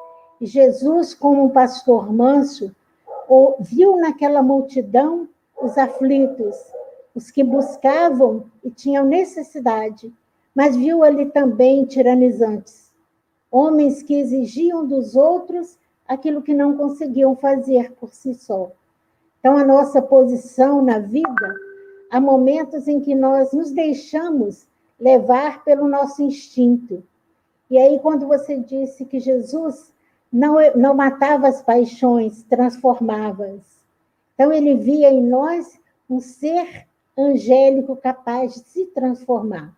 Jesus, 0.47 1.15
como 1.15 1.45
um 1.45 1.51
pastor 1.51 2.13
manso, 2.13 2.75
viu 3.61 3.97
naquela 3.97 4.43
multidão 4.43 5.29
os 5.61 5.79
aflitos, 5.79 6.57
os 7.15 7.31
que 7.31 7.45
buscavam 7.45 8.47
e 8.65 8.71
tinham 8.71 9.05
necessidade, 9.05 10.13
mas 10.55 10.77
viu 10.77 11.03
ali 11.03 11.27
também 11.27 11.85
tiranizantes, 11.85 12.91
homens 13.51 14.03
que 14.03 14.15
exigiam 14.15 14.87
dos 14.87 15.15
outros 15.15 15.79
aquilo 16.07 16.43
que 16.43 16.53
não 16.53 16.77
conseguiam 16.77 17.37
fazer 17.37 17.93
por 17.93 18.13
si 18.13 18.35
só. 18.35 18.71
Então, 19.39 19.57
a 19.57 19.65
nossa 19.65 20.03
posição 20.03 20.83
na 20.83 20.99
vida, 20.99 21.55
há 22.11 22.21
momentos 22.21 22.89
em 22.89 23.01
que 23.01 23.15
nós 23.15 23.53
nos 23.53 23.71
deixamos 23.71 24.67
levar 24.99 25.65
pelo 25.65 25.89
nosso 25.89 26.23
instinto. 26.23 27.03
E 27.71 27.79
aí, 27.79 27.99
quando 27.99 28.27
você 28.27 28.57
disse 28.57 29.05
que 29.05 29.19
Jesus 29.19 29.92
não, 30.33 30.57
não 30.75 30.95
matava 30.95 31.49
as 31.49 31.61
paixões, 31.61 32.43
transformava-as. 32.45 33.61
Então, 34.35 34.53
ele 34.53 34.75
via 34.77 35.11
em 35.11 35.23
nós 35.23 35.79
um 36.09 36.21
ser 36.21 36.87
angélico 37.17 37.95
capaz 37.95 38.55
de 38.55 38.61
se 38.61 38.87
transformar. 38.87 39.75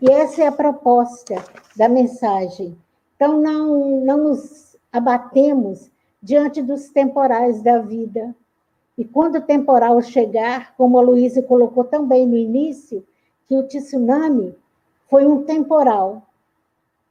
E 0.00 0.10
essa 0.10 0.42
é 0.42 0.46
a 0.46 0.52
proposta 0.52 1.36
da 1.76 1.88
mensagem. 1.88 2.76
Então, 3.16 3.40
não, 3.40 4.00
não 4.04 4.18
nos 4.18 4.76
abatemos 4.92 5.90
diante 6.22 6.60
dos 6.60 6.88
temporais 6.90 7.62
da 7.62 7.78
vida. 7.78 8.34
E 8.98 9.04
quando 9.04 9.36
o 9.36 9.42
temporal 9.42 10.00
chegar, 10.02 10.74
como 10.76 10.98
a 10.98 11.02
Luísa 11.02 11.42
colocou 11.42 11.84
também 11.84 12.26
no 12.26 12.36
início, 12.36 13.06
que 13.48 13.56
o 13.56 13.62
tsunami 13.62 14.54
foi 15.08 15.26
um 15.26 15.44
temporal, 15.44 16.22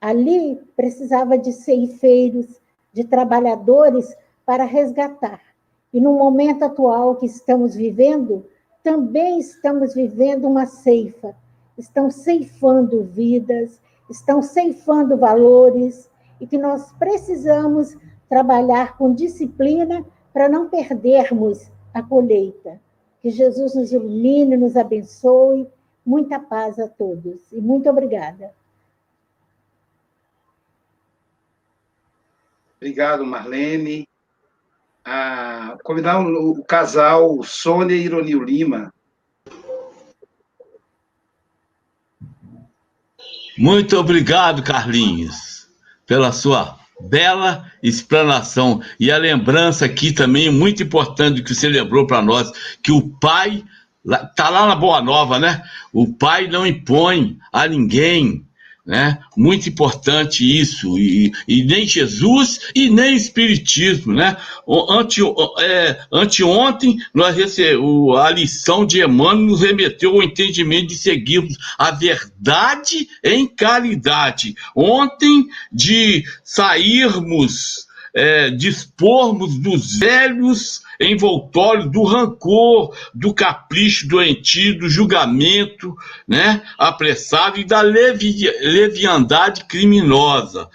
Ali 0.01 0.59
precisava 0.75 1.37
de 1.37 1.53
ceifeiros, 1.53 2.59
de 2.91 3.03
trabalhadores 3.03 4.13
para 4.45 4.65
resgatar. 4.65 5.39
E 5.93 6.01
no 6.01 6.13
momento 6.13 6.63
atual 6.63 7.15
que 7.15 7.27
estamos 7.27 7.75
vivendo, 7.75 8.45
também 8.83 9.39
estamos 9.39 9.93
vivendo 9.93 10.47
uma 10.47 10.65
ceifa. 10.65 11.35
Estão 11.77 12.09
ceifando 12.09 13.03
vidas, 13.03 13.79
estão 14.09 14.41
ceifando 14.41 15.15
valores, 15.15 16.09
e 16.41 16.47
que 16.47 16.57
nós 16.57 16.91
precisamos 16.93 17.95
trabalhar 18.27 18.97
com 18.97 19.13
disciplina 19.13 20.03
para 20.33 20.49
não 20.49 20.67
perdermos 20.67 21.71
a 21.93 22.01
colheita. 22.01 22.81
Que 23.21 23.29
Jesus 23.29 23.75
nos 23.75 23.91
ilumine, 23.91 24.57
nos 24.57 24.75
abençoe. 24.75 25.67
Muita 26.03 26.39
paz 26.39 26.79
a 26.79 26.87
todos 26.87 27.51
e 27.51 27.61
muito 27.61 27.87
obrigada. 27.87 28.51
Obrigado, 32.81 33.23
Marlene. 33.23 34.07
Ah, 35.05 35.77
convidar 35.83 36.19
o, 36.19 36.59
o 36.59 36.63
casal 36.63 37.43
Sônia 37.43 37.95
e 37.95 38.05
Ironil 38.05 38.43
Lima. 38.43 38.91
Muito 43.55 43.95
obrigado, 43.99 44.63
Carlinhos, 44.63 45.67
pela 46.07 46.31
sua 46.31 46.79
bela 46.99 47.71
explanação. 47.83 48.81
E 48.99 49.11
a 49.11 49.17
lembrança 49.17 49.85
aqui 49.85 50.11
também, 50.11 50.49
muito 50.49 50.81
importante, 50.81 51.43
que 51.43 51.53
você 51.53 51.69
lembrou 51.69 52.07
para 52.07 52.23
nós, 52.23 52.51
que 52.81 52.91
o 52.91 53.09
pai, 53.19 53.63
está 54.03 54.49
lá 54.49 54.65
na 54.65 54.75
Boa 54.75 55.03
Nova, 55.03 55.37
né? 55.37 55.61
O 55.93 56.11
pai 56.11 56.47
não 56.47 56.65
impõe 56.65 57.37
a 57.53 57.67
ninguém 57.67 58.43
né? 58.85 59.19
Muito 59.37 59.69
importante 59.69 60.59
isso, 60.59 60.97
e, 60.97 61.31
e 61.47 61.63
nem 61.63 61.85
Jesus 61.85 62.71
e 62.75 62.89
nem 62.89 63.15
Espiritismo. 63.15 64.13
Né? 64.13 64.35
Ante, 64.89 65.21
é, 65.59 65.99
anteontem, 66.11 66.97
nós 67.13 67.35
recebemos, 67.35 68.17
a 68.17 68.29
lição 68.29 68.85
de 68.85 69.03
Emmanuel 69.03 69.47
nos 69.47 69.61
remeteu 69.61 70.11
ao 70.11 70.23
entendimento 70.23 70.87
de 70.87 70.95
seguirmos 70.95 71.57
a 71.77 71.91
verdade 71.91 73.07
em 73.23 73.47
caridade. 73.47 74.55
Ontem, 74.75 75.45
de 75.71 76.23
sairmos, 76.43 77.87
é, 78.13 78.49
dispormos 78.49 79.57
dos 79.57 79.97
velhos 79.97 80.81
envoltório 80.99 81.89
do 81.89 82.03
rancor, 82.03 82.95
do 83.13 83.33
capricho 83.33 84.07
doentio, 84.07 84.77
do 84.79 84.89
julgamento 84.89 85.95
né, 86.27 86.61
apressado 86.77 87.59
e 87.59 87.63
da 87.63 87.81
levi 87.81 88.49
leviandade 88.61 89.65
criminosa. 89.65 90.69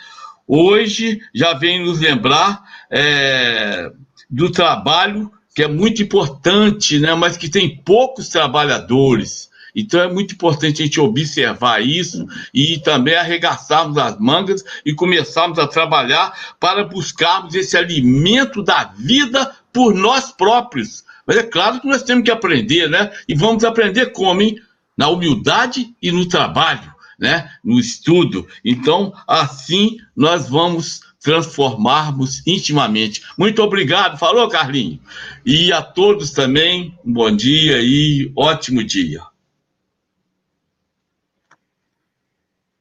Hoje 0.47 1.21
já 1.35 1.55
vem 1.55 1.85
nos 1.85 2.01
lembrar 2.01 2.63
é, 2.91 3.91
do 4.29 4.51
trabalho 4.51 5.31
que 5.55 5.63
é 5.63 5.69
muito 5.69 6.03
importante, 6.03 6.99
né, 6.99 7.15
mas 7.15 7.37
que 7.37 7.49
tem 7.49 7.77
poucos 7.79 8.29
trabalhadores. 8.29 9.49
Então 9.77 10.01
é 10.01 10.11
muito 10.11 10.35
importante 10.35 10.83
a 10.83 10.87
gente 10.87 10.99
observar 10.99 11.85
isso 11.85 12.27
e 12.55 12.79
também 12.79 13.15
arregaçarmos 13.15 13.99
as 13.99 14.19
mangas 14.19 14.65
e 14.87 14.95
começarmos 14.95 15.59
a 15.59 15.67
trabalhar 15.67 16.57
para 16.59 16.83
buscarmos 16.83 17.55
esse 17.55 17.77
alimento 17.77 18.63
da 18.63 18.85
vida 18.97 19.55
por 19.71 19.95
nós 19.95 20.33
próprios. 20.33 21.05
Mas 21.27 21.37
é 21.37 21.43
claro 21.43 21.81
que 21.81 21.87
nós 21.87 22.03
temos 22.03 22.25
que 22.25 22.31
aprender, 22.31 22.89
né? 22.89 23.13
E 23.29 23.35
vamos 23.35 23.65
aprender 23.65 24.07
como? 24.07 24.41
Hein? 24.41 24.59
Na 24.97 25.11
humildade 25.11 25.95
e 26.01 26.11
no 26.11 26.27
trabalho, 26.27 26.91
né? 27.19 27.51
No 27.63 27.79
estudo. 27.79 28.47
Então, 28.65 29.13
assim 29.27 29.99
nós 30.17 30.49
vamos 30.49 31.01
transformarmos 31.21 32.47
intimamente. 32.47 33.23
Muito 33.37 33.61
obrigado. 33.61 34.17
Falou, 34.17 34.49
Carlinho. 34.49 35.01
E 35.45 35.73
a 35.73 35.83
todos 35.83 36.31
também, 36.31 36.97
um 37.05 37.13
bom 37.13 37.35
dia 37.35 37.83
e 37.83 38.31
ótimo 38.37 38.83
dia. 38.83 39.21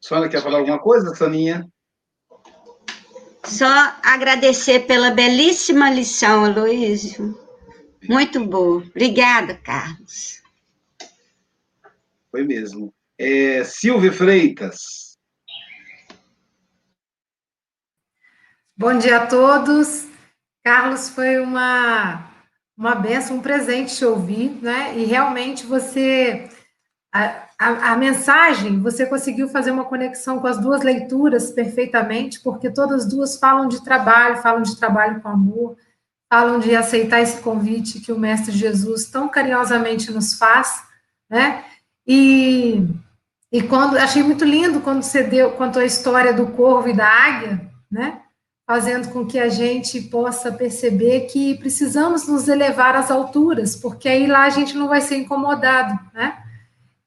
Senhora 0.06 0.30
quer 0.30 0.42
falar 0.42 0.60
alguma 0.60 0.80
coisa, 0.80 1.16
Saninha? 1.16 1.68
Só 3.44 3.66
agradecer 4.04 4.82
pela 4.82 5.12
belíssima 5.12 5.90
lição, 5.90 6.46
Aloysio. 6.46 7.40
Muito 8.08 8.44
boa. 8.44 8.78
Obrigada, 8.78 9.56
Carlos. 9.56 10.42
Foi 12.30 12.44
mesmo. 12.44 12.94
É, 13.18 13.64
Silvia 13.64 14.12
Freitas. 14.12 15.18
Bom 18.78 18.98
dia 18.98 19.24
a 19.24 19.28
todos. 19.28 20.08
Carlos, 20.64 21.10
foi 21.10 21.40
uma, 21.40 22.30
uma 22.78 22.94
benção, 22.94 23.38
um 23.38 23.42
presente 23.42 23.96
te 23.96 24.06
ouvir, 24.06 24.50
né? 24.62 24.98
E 24.98 25.06
realmente 25.06 25.66
você. 25.66 26.50
A, 27.14 27.45
a, 27.58 27.94
a, 27.94 27.98
mensagem, 27.98 28.82
você 28.82 29.06
conseguiu 29.06 29.48
fazer 29.48 29.72
uma 29.72 29.86
conexão 29.86 30.40
com 30.40 30.48
as 30.48 30.58
duas 30.58 30.82
leituras 30.82 31.52
perfeitamente, 31.52 32.42
porque 32.42 32.70
todas 32.70 33.08
duas 33.08 33.38
falam 33.38 33.68
de 33.68 33.84
trabalho, 33.84 34.42
falam 34.42 34.62
de 34.62 34.76
trabalho 34.76 35.22
com 35.22 35.30
amor, 35.30 35.78
falam 36.30 36.60
de 36.60 36.76
aceitar 36.76 37.22
esse 37.22 37.42
convite 37.42 38.02
que 38.02 38.12
o 38.12 38.20
Mestre 38.20 38.52
Jesus 38.52 39.06
tão 39.06 39.30
carinhosamente 39.30 40.12
nos 40.12 40.38
faz, 40.38 40.84
né? 41.30 41.64
E, 42.06 42.86
e 43.50 43.64
quando 43.64 43.98
achei 43.98 44.22
muito 44.22 44.44
lindo 44.44 44.82
quando 44.82 45.02
você 45.02 45.24
deu, 45.24 45.52
contou 45.52 45.82
a 45.82 45.86
história 45.86 46.34
do 46.34 46.48
corvo 46.48 46.90
e 46.90 46.94
da 46.94 47.08
águia, 47.08 47.72
né? 47.90 48.22
Fazendo 48.68 49.10
com 49.10 49.26
que 49.26 49.40
a 49.40 49.48
gente 49.48 50.02
possa 50.02 50.52
perceber 50.52 51.22
que 51.28 51.56
precisamos 51.56 52.28
nos 52.28 52.50
elevar 52.50 52.96
às 52.96 53.10
alturas, 53.10 53.78
porque 53.78 54.10
aí 54.10 54.28
lá 54.28 54.44
a 54.44 54.50
gente 54.50 54.76
não 54.76 54.90
vai 54.90 55.00
ser 55.00 55.18
incomodado, 55.18 55.98
né? 56.14 56.45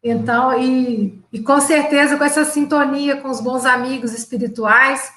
Então, 0.03 0.59
e, 0.61 1.20
e 1.32 1.40
com 1.40 1.61
certeza 1.61 2.16
com 2.16 2.24
essa 2.24 2.44
sintonia 2.44 3.16
com 3.16 3.28
os 3.28 3.40
bons 3.40 3.64
amigos 3.64 4.12
espirituais, 4.12 5.12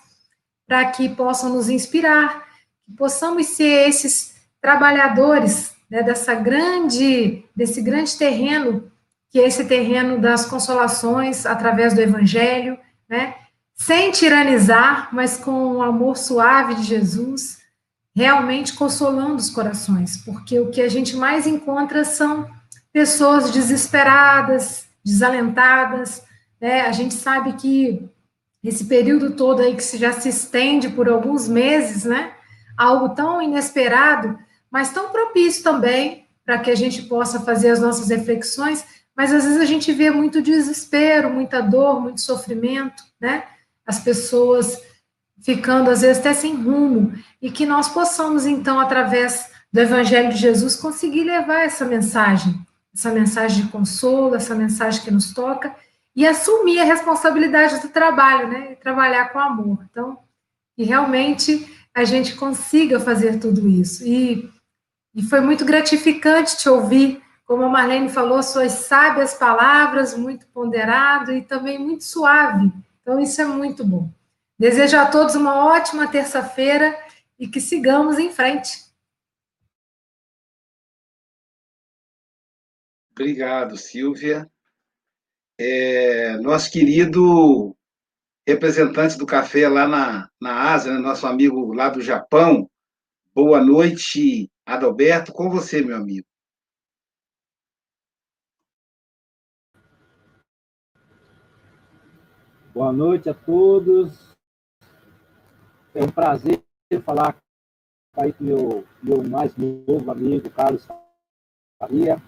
para 0.67 0.85
que 0.85 1.09
possam 1.09 1.49
nos 1.49 1.69
inspirar, 1.69 2.45
que 2.85 2.93
possamos 2.95 3.47
ser 3.47 3.89
esses 3.89 4.35
trabalhadores 4.61 5.73
né, 5.89 6.01
dessa 6.01 6.33
grande, 6.33 7.43
desse 7.55 7.81
grande 7.81 8.17
terreno, 8.17 8.89
que 9.29 9.39
é 9.39 9.47
esse 9.47 9.65
terreno 9.65 10.19
das 10.19 10.45
consolações 10.45 11.45
através 11.45 11.93
do 11.93 12.01
Evangelho, 12.01 12.77
né, 13.09 13.35
sem 13.75 14.11
tiranizar, 14.11 15.09
mas 15.11 15.37
com 15.37 15.77
o 15.77 15.81
amor 15.81 16.17
suave 16.17 16.75
de 16.75 16.83
Jesus, 16.83 17.59
realmente 18.15 18.73
consolando 18.73 19.35
os 19.35 19.49
corações, 19.49 20.17
porque 20.17 20.59
o 20.59 20.69
que 20.69 20.81
a 20.81 20.89
gente 20.89 21.15
mais 21.15 21.47
encontra 21.47 22.03
são 22.05 22.47
pessoas 22.93 23.51
desesperadas, 23.51 24.85
desalentadas, 25.03 26.23
né? 26.59 26.81
A 26.81 26.91
gente 26.91 27.13
sabe 27.13 27.53
que 27.53 28.07
esse 28.63 28.85
período 28.85 29.31
todo 29.31 29.61
aí 29.61 29.75
que 29.75 29.97
já 29.97 30.13
se 30.13 30.29
estende 30.29 30.89
por 30.89 31.09
alguns 31.09 31.47
meses, 31.47 32.05
né? 32.05 32.33
Algo 32.77 33.09
tão 33.09 33.41
inesperado, 33.41 34.37
mas 34.69 34.91
tão 34.91 35.09
propício 35.09 35.63
também 35.63 36.27
para 36.45 36.59
que 36.59 36.69
a 36.69 36.75
gente 36.75 37.03
possa 37.03 37.39
fazer 37.39 37.69
as 37.69 37.79
nossas 37.79 38.09
reflexões, 38.09 38.85
mas 39.15 39.33
às 39.33 39.43
vezes 39.43 39.59
a 39.59 39.65
gente 39.65 39.91
vê 39.91 40.09
muito 40.11 40.41
desespero, 40.41 41.29
muita 41.29 41.61
dor, 41.61 41.99
muito 41.99 42.21
sofrimento, 42.21 43.03
né? 43.19 43.43
As 43.85 43.99
pessoas 43.99 44.81
ficando 45.43 45.89
às 45.89 46.01
vezes 46.01 46.19
até 46.19 46.33
sem 46.33 46.55
rumo, 46.55 47.13
e 47.41 47.49
que 47.49 47.65
nós 47.65 47.89
possamos 47.89 48.45
então 48.45 48.79
através 48.79 49.49
do 49.73 49.79
evangelho 49.79 50.29
de 50.29 50.37
Jesus 50.37 50.75
conseguir 50.75 51.23
levar 51.23 51.61
essa 51.61 51.83
mensagem 51.83 52.53
essa 52.93 53.11
mensagem 53.11 53.65
de 53.65 53.71
consolo, 53.71 54.35
essa 54.35 54.55
mensagem 54.55 55.01
que 55.01 55.11
nos 55.11 55.33
toca, 55.33 55.75
e 56.15 56.27
assumir 56.27 56.79
a 56.79 56.83
responsabilidade 56.83 57.79
do 57.79 57.89
trabalho, 57.89 58.49
né? 58.49 58.73
E 58.73 58.75
trabalhar 58.75 59.31
com 59.31 59.39
amor. 59.39 59.85
Então, 59.89 60.19
que 60.75 60.83
realmente 60.83 61.67
a 61.93 62.03
gente 62.03 62.35
consiga 62.35 62.99
fazer 62.99 63.39
tudo 63.39 63.67
isso. 63.67 64.05
E, 64.05 64.49
e 65.15 65.23
foi 65.23 65.41
muito 65.41 65.63
gratificante 65.65 66.57
te 66.57 66.69
ouvir, 66.69 67.21
como 67.45 67.63
a 67.63 67.69
Marlene 67.69 68.09
falou, 68.09 68.41
suas 68.43 68.71
sábias 68.71 69.33
palavras, 69.33 70.17
muito 70.17 70.45
ponderado 70.47 71.31
e 71.31 71.41
também 71.41 71.79
muito 71.79 72.03
suave. 72.03 72.71
Então, 73.01 73.19
isso 73.19 73.41
é 73.41 73.45
muito 73.45 73.85
bom. 73.85 74.09
Desejo 74.59 74.97
a 74.97 75.05
todos 75.05 75.35
uma 75.35 75.65
ótima 75.65 76.07
terça-feira 76.07 76.95
e 77.39 77.47
que 77.47 77.59
sigamos 77.59 78.19
em 78.19 78.31
frente. 78.31 78.80
Obrigado, 83.11 83.77
Silvia. 83.77 84.49
É, 85.59 86.37
nosso 86.37 86.71
querido 86.71 87.75
representante 88.47 89.17
do 89.17 89.25
café 89.25 89.67
lá 89.67 89.87
na, 89.87 90.29
na 90.41 90.73
Ásia, 90.73 90.93
né, 90.93 90.99
nosso 90.99 91.27
amigo 91.27 91.73
lá 91.73 91.89
do 91.89 92.01
Japão, 92.01 92.69
boa 93.33 93.63
noite, 93.63 94.49
Adalberto, 94.65 95.31
com 95.31 95.49
você, 95.49 95.81
meu 95.81 95.95
amigo. 95.95 96.25
Boa 102.73 102.91
noite 102.93 103.29
a 103.29 103.33
todos. 103.33 104.31
É 105.93 106.01
um 106.03 106.09
prazer 106.09 106.63
falar 107.03 107.37
aí 108.15 108.31
com 108.31 108.43
meu, 108.43 108.87
meu 109.03 109.23
mais 109.23 109.55
novo 109.57 110.09
amigo, 110.09 110.49
Carlos 110.49 110.87
Faria. 111.77 112.21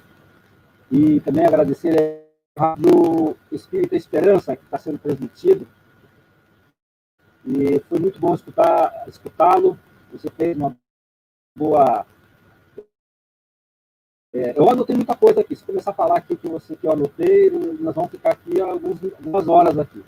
E 0.96 1.20
também 1.22 1.44
agradecer 1.44 2.24
a 2.56 2.76
Rádio 2.76 3.36
Espírita 3.52 3.96
Esperança, 3.96 4.56
que 4.56 4.64
está 4.64 4.78
sendo 4.78 5.00
transmitido. 5.00 5.68
E 7.44 7.80
foi 7.90 7.98
muito 7.98 8.20
bom 8.20 8.36
escutá-lo. 8.36 9.80
Você 10.12 10.30
fez 10.30 10.56
uma 10.56 10.78
boa. 11.58 12.06
É, 14.36 14.56
eu 14.56 14.70
anotei 14.70 14.96
muita 14.96 15.16
coisa 15.16 15.42
aqui. 15.42 15.56
Se 15.56 15.64
começar 15.64 15.90
a 15.90 15.96
falar 15.96 16.18
aqui 16.18 16.36
que 16.36 16.48
você 16.48 16.76
que 16.76 16.86
eu 16.86 16.92
anotei, 16.92 17.50
nós 17.50 17.96
vamos 17.96 18.12
ficar 18.12 18.34
aqui 18.34 18.62
alguns, 18.62 19.04
algumas 19.04 19.48
horas 19.48 19.80
aqui. 19.80 20.04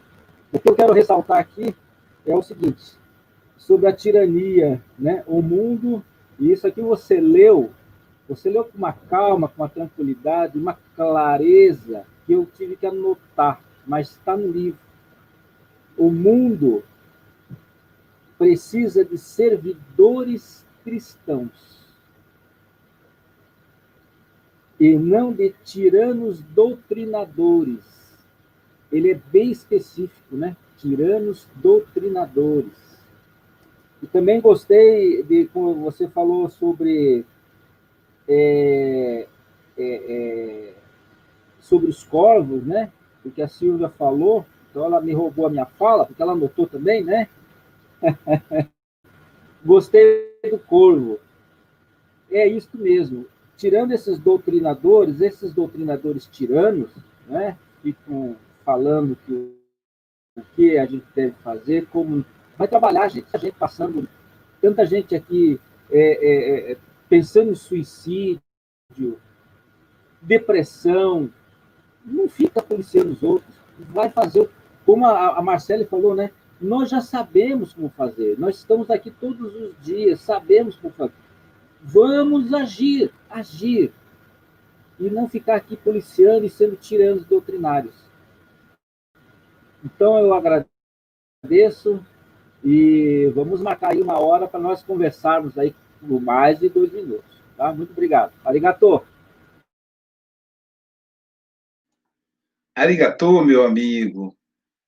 O 0.54 0.60
que 0.60 0.70
eu 0.70 0.76
quero 0.76 0.94
ressaltar 0.94 1.40
aqui 1.40 1.76
é 2.28 2.36
o 2.36 2.44
seguinte: 2.44 2.96
sobre 3.58 3.88
a 3.88 3.94
tirania, 3.94 4.80
né? 5.00 5.24
O 5.26 5.42
mundo, 5.42 6.06
e 6.40 6.52
isso 6.52 6.68
aqui 6.68 6.80
você 6.80 7.20
leu 7.20 7.74
você 8.28 8.50
leu 8.50 8.66
com 8.66 8.78
uma 8.78 8.94
calma, 8.94 9.48
com 9.48 9.62
uma 9.62 9.70
tranquilidade, 9.70 10.58
uma 10.58 10.78
clareza 10.96 12.06
que 12.26 12.34
eu 12.34 12.46
tive 12.46 12.76
que 12.76 12.86
anotar, 12.86 13.62
mas 13.86 14.12
está 14.12 14.36
no 14.36 14.52
livro. 14.52 14.80
O 15.98 16.10
mundo 16.12 16.84
precisa 18.38 19.06
de 19.06 19.18
servidores 19.18 20.66
cristãos 20.84 21.86
e 24.80 24.98
não 24.98 25.32
de 25.32 25.54
tiranos 25.64 26.42
doutrinadores. 26.42 27.86
Ele 28.92 29.12
é 29.12 29.16
bem 29.32 29.52
específico, 29.52 30.36
né? 30.36 30.56
Tiranos 30.78 31.48
doutrinadores. 31.56 33.00
E 34.02 34.08
também 34.08 34.42
gostei 34.42 35.24
de 35.24 35.46
como 35.48 35.76
você 35.76 36.08
falou 36.10 36.50
sobre 36.50 37.26
é, 38.28 39.28
é, 39.78 39.84
é, 39.86 40.74
sobre 41.60 41.90
os 41.90 42.04
corvos, 42.04 42.64
né? 42.64 42.92
Porque 43.22 43.42
a 43.42 43.48
Silvia 43.48 43.90
falou, 43.90 44.46
então 44.70 44.86
ela 44.86 45.02
me 45.02 45.14
roubou 45.14 45.48
a 45.48 45.50
minha 45.50 45.66
fala, 45.66 46.06
porque 46.06 46.22
ela 46.22 46.34
anotou 46.34 46.68
também, 46.68 47.04
né? 47.04 47.28
Gostei 49.66 50.32
do 50.50 50.60
corvo. 50.60 51.20
É 52.30 52.48
isso 52.48 52.70
mesmo. 52.76 53.26
Tirando 53.58 53.94
esses 53.94 54.20
doutrinadores, 54.20 55.22
esses 55.22 55.54
doutrinadores 55.54 56.28
tiranos, 56.28 56.92
né? 57.28 57.58
Ficam 57.82 58.36
falando 58.64 59.18
que 59.26 59.56
o 60.36 60.42
que 60.56 60.78
a 60.78 60.86
gente 60.86 61.06
deve 61.16 61.34
fazer, 61.44 61.88
como 61.88 62.26
vai 62.58 62.68
trabalhar, 62.68 63.08
gente, 63.08 63.28
a 63.32 63.38
gente 63.38 63.56
passando 63.56 64.08
tanta 64.62 64.86
gente 64.86 65.16
aqui 65.16 65.60
é, 65.90 66.00
é, 66.00 66.72
é 66.72 66.78
pensando 67.10 67.52
em 67.52 67.56
suicídio, 67.56 68.42
depressão, 70.22 71.32
não 72.04 72.28
fica 72.28 72.62
policiando 72.62 73.12
os 73.12 73.24
outros, 73.24 73.56
vai 73.90 74.10
fazer, 74.10 74.50
como 74.86 75.06
a, 75.06 75.38
a 75.38 75.42
Marcele 75.42 75.86
falou, 75.86 76.16
né? 76.16 76.32
Nós 76.60 76.90
já 76.90 77.02
sabemos 77.02 77.74
como 77.74 77.90
fazer, 77.90 78.40
nós 78.40 78.58
estamos 78.58 78.90
aqui 78.90 79.12
todos 79.12 79.54
os 79.56 79.76
dias, 79.82 80.22
sabemos 80.22 80.78
como 80.78 80.94
fazer. 80.94 81.14
Vamos 81.82 82.54
agir, 82.54 83.12
agir, 83.30 83.94
e 85.00 85.10
não 85.10 85.28
ficar 85.28 85.56
aqui 85.56 85.76
policiando 85.76 86.46
e 86.46 86.50
sendo 86.50 86.76
tiranos 86.76 87.26
doutrinários. 87.26 87.94
Então 89.84 90.18
eu 90.18 90.34
agradeço 90.34 92.04
e 92.64 93.32
vamos 93.36 93.62
marcar 93.62 93.92
aí 93.92 94.02
uma 94.02 94.20
hora 94.20 94.48
para 94.48 94.60
nós 94.60 94.82
conversarmos 94.82 95.58
aí 95.58 95.76
por 96.08 96.22
mais 96.22 96.60
de 96.60 96.70
dois 96.70 96.92
minutos. 96.92 97.42
Tá? 97.58 97.74
Muito 97.74 97.92
obrigado. 97.92 98.34
Arigato. 98.44 99.06
Arigato, 102.76 103.44
meu 103.44 103.66
amigo. 103.66 104.36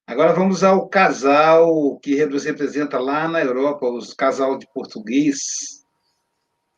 Agora 0.05 0.33
vamos 0.33 0.63
ao 0.63 0.87
casal 0.87 1.97
que 1.99 2.25
nos 2.25 2.45
representa 2.45 2.97
lá 2.97 3.27
na 3.27 3.41
Europa, 3.41 3.89
os 3.89 4.13
casal 4.13 4.57
de 4.57 4.65
português, 4.73 5.85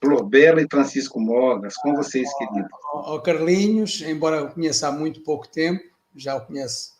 Flor 0.01 0.25
Bela 0.25 0.61
e 0.61 0.67
Francisco 0.69 1.19
Mogas. 1.19 1.75
Com 1.75 1.93
vocês, 1.93 2.27
querido. 2.37 2.67
O 2.93 3.19
Carlinhos, 3.21 4.01
embora 4.01 4.37
eu 4.37 4.49
conheça 4.49 4.87
há 4.87 4.91
muito 4.91 5.21
pouco 5.21 5.47
tempo, 5.47 5.83
já 6.15 6.35
o 6.35 6.45
conheço, 6.45 6.93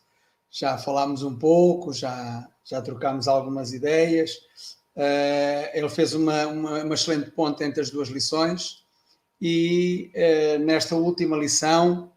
já 0.52 0.78
falámos 0.78 1.24
um 1.24 1.36
pouco, 1.36 1.94
já, 1.94 2.48
já 2.64 2.82
trocámos 2.82 3.28
algumas 3.28 3.74
ideias. 3.74 4.40
Uh, 5.00 5.72
ele 5.74 5.88
fez 5.88 6.14
uma, 6.14 6.46
uma, 6.48 6.84
uma, 6.84 6.94
excelente 6.94 7.32
ponte 7.32 7.64
entre 7.64 7.80
as 7.80 7.90
duas 7.90 8.10
lições 8.10 8.84
e 9.42 10.12
uh, 10.14 10.60
nesta 10.60 10.94
última 10.94 11.38
lição 11.38 12.12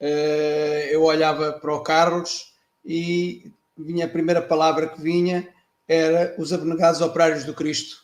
uh, 0.00 0.84
eu 0.90 1.04
olhava 1.04 1.52
para 1.52 1.72
o 1.72 1.80
Carlos 1.80 2.52
e 2.84 3.52
vinha 3.76 4.06
a 4.06 4.08
primeira 4.08 4.42
palavra 4.42 4.88
que 4.88 5.00
vinha 5.00 5.48
era 5.86 6.34
os 6.36 6.52
abnegados 6.52 7.00
operários 7.00 7.44
do 7.44 7.54
Cristo, 7.54 8.02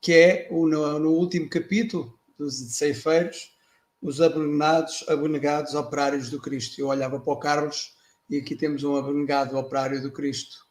que 0.00 0.14
é 0.14 0.48
o, 0.50 0.66
no, 0.66 0.98
no 0.98 1.10
último 1.10 1.50
capítulo 1.50 2.18
dos 2.38 2.54
ceifeiros, 2.54 3.52
os 4.00 4.22
abnegados, 4.22 5.04
abnegados 5.06 5.74
operários 5.74 6.30
do 6.30 6.40
Cristo. 6.40 6.80
Eu 6.80 6.88
olhava 6.88 7.20
para 7.20 7.32
o 7.34 7.36
Carlos 7.36 7.92
e 8.30 8.38
aqui 8.38 8.56
temos 8.56 8.82
um 8.84 8.96
abnegado 8.96 9.54
operário 9.58 10.00
do 10.00 10.10
Cristo, 10.10 10.61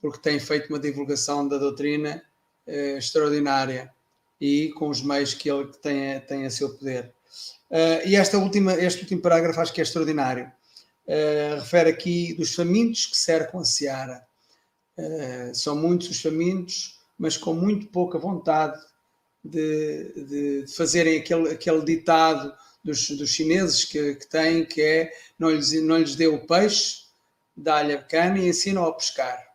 porque 0.00 0.18
tem 0.18 0.38
feito 0.38 0.68
uma 0.68 0.78
divulgação 0.78 1.46
da 1.46 1.58
doutrina 1.58 2.22
eh, 2.66 2.98
extraordinária 2.98 3.92
e 4.40 4.70
com 4.72 4.88
os 4.88 5.02
meios 5.02 5.34
que 5.34 5.50
ele 5.50 5.66
tem, 5.82 6.20
tem 6.20 6.46
a 6.46 6.50
seu 6.50 6.74
poder. 6.76 7.14
Uh, 7.70 8.06
e 8.06 8.14
esta 8.14 8.38
última, 8.38 8.74
este 8.74 9.02
último 9.02 9.20
parágrafo 9.20 9.60
acho 9.60 9.72
que 9.72 9.80
é 9.80 9.84
extraordinário. 9.84 10.50
Uh, 11.06 11.60
refere 11.60 11.90
aqui 11.90 12.34
dos 12.34 12.54
famintos 12.54 13.06
que 13.06 13.16
cercam 13.16 13.60
a 13.60 13.64
seara. 13.64 14.24
Uh, 14.96 15.54
são 15.54 15.76
muitos 15.76 16.10
os 16.10 16.20
famintos, 16.20 17.00
mas 17.18 17.36
com 17.36 17.54
muito 17.54 17.86
pouca 17.88 18.18
vontade 18.18 18.80
de, 19.44 20.64
de 20.64 20.74
fazerem 20.74 21.18
aquele, 21.18 21.50
aquele 21.50 21.84
ditado 21.84 22.52
dos, 22.84 23.10
dos 23.10 23.30
chineses 23.30 23.84
que, 23.84 24.14
que 24.14 24.26
têm, 24.28 24.64
que 24.64 24.80
é 24.80 25.12
não 25.38 25.50
lhes, 25.50 25.72
não 25.82 25.98
lhes 25.98 26.14
dê 26.14 26.26
o 26.26 26.46
peixe, 26.46 27.04
dá-lhe 27.56 27.92
a 27.92 28.02
cana 28.02 28.38
e 28.38 28.48
ensina-o 28.48 28.86
a 28.86 28.92
pescar. 28.92 29.45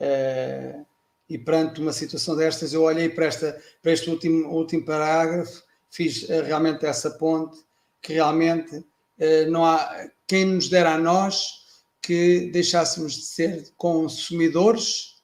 Uh, 0.00 0.86
e 1.28 1.38
perante 1.38 1.80
uma 1.80 1.92
situação 1.92 2.34
destas, 2.34 2.72
eu 2.72 2.82
olhei 2.82 3.08
para, 3.08 3.26
esta, 3.26 3.60
para 3.82 3.92
este 3.92 4.08
último, 4.08 4.48
último 4.48 4.84
parágrafo, 4.84 5.62
fiz 5.90 6.22
uh, 6.22 6.42
realmente 6.42 6.86
essa 6.86 7.10
ponte, 7.10 7.62
que 8.00 8.14
realmente 8.14 8.76
uh, 8.76 9.50
não 9.50 9.64
há 9.64 10.08
quem 10.26 10.46
nos 10.46 10.68
dera 10.68 10.94
a 10.94 10.98
nós 10.98 11.60
que 12.00 12.50
deixássemos 12.50 13.14
de 13.14 13.22
ser 13.22 13.72
consumidores, 13.76 15.16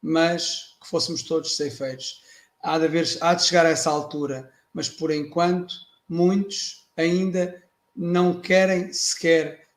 mas 0.00 0.76
que 0.80 0.88
fôssemos 0.88 1.22
todos 1.22 1.56
ceifeiros. 1.56 2.22
Há 2.62 2.78
de, 2.78 2.86
haver, 2.86 3.18
há 3.20 3.34
de 3.34 3.44
chegar 3.44 3.66
a 3.66 3.70
essa 3.70 3.90
altura, 3.90 4.50
mas 4.72 4.88
por 4.88 5.10
enquanto 5.10 5.74
muitos 6.08 6.88
ainda 6.96 7.62
não 7.94 8.40
querem 8.40 8.92
sequer, 8.92 9.68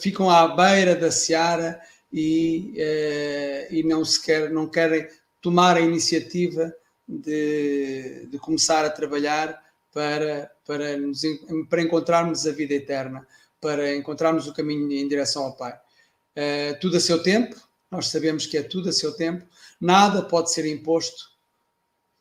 ficam 0.00 0.30
à 0.30 0.48
beira 0.48 0.96
da 0.96 1.10
seara 1.10 1.80
e, 2.12 2.74
uh, 2.76 3.74
e 3.74 3.82
não 3.82 4.04
sequer 4.04 4.50
não 4.50 4.68
querem 4.68 5.08
tomar 5.40 5.76
a 5.76 5.80
iniciativa 5.80 6.72
de, 7.08 8.26
de 8.26 8.38
começar 8.38 8.84
a 8.84 8.90
trabalhar 8.90 9.60
para, 9.92 10.50
para, 10.66 10.96
nos, 10.96 11.22
para 11.68 11.82
encontrarmos 11.82 12.46
a 12.46 12.52
vida 12.52 12.74
eterna, 12.74 13.26
para 13.60 13.94
encontrarmos 13.94 14.46
o 14.46 14.54
caminho 14.54 14.90
em 14.92 15.08
direção 15.08 15.44
ao 15.44 15.56
Pai. 15.56 15.72
Uh, 15.72 16.78
tudo 16.80 16.96
a 16.96 17.00
seu 17.00 17.22
tempo, 17.22 17.56
nós 17.90 18.08
sabemos 18.08 18.46
que 18.46 18.56
é 18.56 18.62
tudo 18.62 18.88
a 18.88 18.92
seu 18.92 19.12
tempo, 19.12 19.44
nada 19.80 20.22
pode 20.22 20.52
ser 20.52 20.64
imposto, 20.66 21.30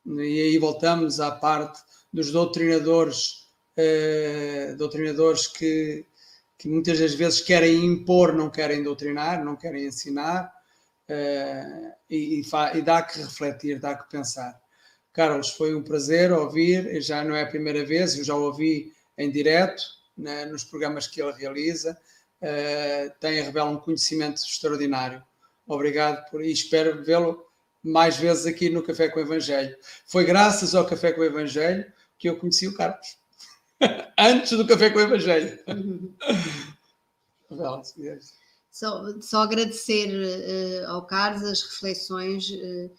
e 0.05 0.41
aí 0.41 0.57
voltamos 0.57 1.19
à 1.19 1.31
parte 1.31 1.81
dos 2.11 2.31
doutrinadores, 2.31 3.45
uh, 3.77 4.75
doutrinadores 4.75 5.47
que, 5.47 6.05
que 6.62 6.70
muitas 6.70 6.99
das 6.99 7.16
vezes 7.16 7.41
querem 7.41 7.84
impor, 7.84 8.36
não 8.36 8.47
querem 8.47 8.84
doutrinar, 8.84 9.43
não 9.43 9.55
querem 9.55 9.88
ensinar, 9.88 10.53
uh, 11.09 11.91
e, 12.07 12.43
e, 12.76 12.82
dá 12.84 13.01
que 13.01 13.18
refletir, 13.18 13.80
dá 13.80 13.95
que 13.95 14.07
pensar. 14.12 14.62
Carlos, 15.12 15.49
foi 15.49 15.74
um 15.74 15.82
prazer 15.82 16.32
ouvir, 16.32 17.01
já 17.01 17.24
não 17.24 17.36
é 17.36 17.41
a 17.41 17.47
primeira 17.47 17.84
vez, 17.84 18.16
eu 18.16 18.24
já 18.24 18.36
ouvi 18.36 18.93
em 19.18 19.32
direto, 19.32 19.82
né, 20.16 20.45
nos 20.45 20.64
programas 20.64 21.07
que 21.07 21.20
ele 21.20 21.32
realiza, 21.32 21.97
uh, 22.43 23.12
tem, 23.20 23.41
revela 23.41 23.72
um 23.72 23.78
conhecimento 23.78 24.43
extraordinário. 24.43 25.24
Obrigado 25.66 26.30
por 26.30 26.43
e 26.43 26.51
espero 26.51 27.03
vê-lo 27.03 27.43
mais 27.84 28.18
vezes 28.18 28.45
aqui 28.45 28.70
no 28.70 28.84
Café 28.84 29.09
com 29.09 29.20
o 29.20 29.24
Evangelho. 29.24 29.76
Foi 30.05 30.26
graças 30.26 30.76
ao 30.76 30.86
Café 30.86 31.12
com 31.12 31.22
o 31.22 31.26
Evangelho 31.26 31.91
que 32.20 32.30
eu 32.30 32.38
conheci 32.38 32.68
o 32.68 32.76
Carlos. 32.76 33.20
Antes 34.17 34.51
do 34.57 34.67
Café 34.67 34.89
com 34.89 34.99
o 34.99 35.01
Evangelho. 35.01 35.59
só, 38.71 39.03
só 39.19 39.41
agradecer 39.43 40.09
uh, 40.09 40.88
ao 40.89 41.05
Carlos 41.05 41.43
as 41.43 41.61
reflexões 41.61 42.49
uh, 42.49 42.91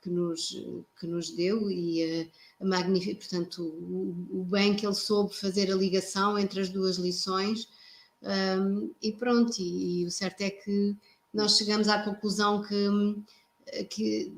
que, 0.00 0.08
nos, 0.08 0.62
que 1.00 1.06
nos 1.06 1.30
deu 1.30 1.68
e 1.68 2.22
uh, 2.22 2.30
a 2.60 2.64
magnífica, 2.64 3.16
portanto, 3.16 3.62
o, 3.62 4.40
o, 4.40 4.44
bem 4.44 4.76
que 4.76 4.86
ele 4.86 4.94
soube 4.94 5.34
fazer 5.34 5.70
a 5.72 5.74
ligação 5.74 6.38
entre 6.38 6.60
as 6.60 6.68
duas 6.68 6.96
lições. 6.96 7.68
Um, 8.22 8.92
e 9.02 9.10
pronto, 9.10 9.58
e, 9.58 10.02
e, 10.02 10.06
o 10.06 10.10
certo 10.10 10.42
é 10.42 10.50
que 10.50 10.96
nós 11.34 11.56
chegamos 11.56 11.88
à 11.88 12.00
conclusão 12.04 12.62
que, 12.62 13.84
que 13.86 14.32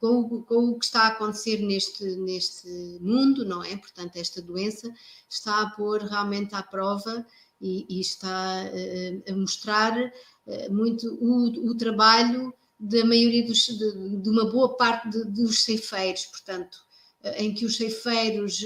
com, 0.00 0.42
com, 0.42 0.70
o 0.70 0.78
que 0.78 0.84
está 0.84 1.02
a 1.02 1.08
acontecer 1.08 1.58
neste, 1.58 2.04
neste 2.16 2.68
mundo, 3.00 3.44
não 3.44 3.62
é? 3.62 3.76
Portanto, 3.76 4.16
esta 4.16 4.42
doença 4.42 4.92
está 5.28 5.62
a 5.62 5.70
pôr 5.70 6.02
realmente 6.02 6.54
à 6.54 6.62
prova 6.62 7.26
e, 7.60 7.86
e 7.88 8.00
está 8.00 8.64
uh, 8.64 9.32
a 9.32 9.36
mostrar 9.36 9.92
uh, 9.98 10.72
muito 10.74 11.06
o, 11.20 11.70
o, 11.70 11.74
trabalho 11.76 12.52
da 12.78 13.04
maioria 13.04 13.46
dos, 13.46 13.66
de, 13.66 14.16
de, 14.18 14.28
uma 14.28 14.50
boa 14.50 14.76
parte 14.76 15.08
de, 15.08 15.24
dos 15.24 15.64
ceifeiros, 15.64 16.26
portanto, 16.26 16.76
uh, 17.24 17.28
em 17.36 17.54
que 17.54 17.64
os 17.64 17.76
ceifeiros 17.76 18.62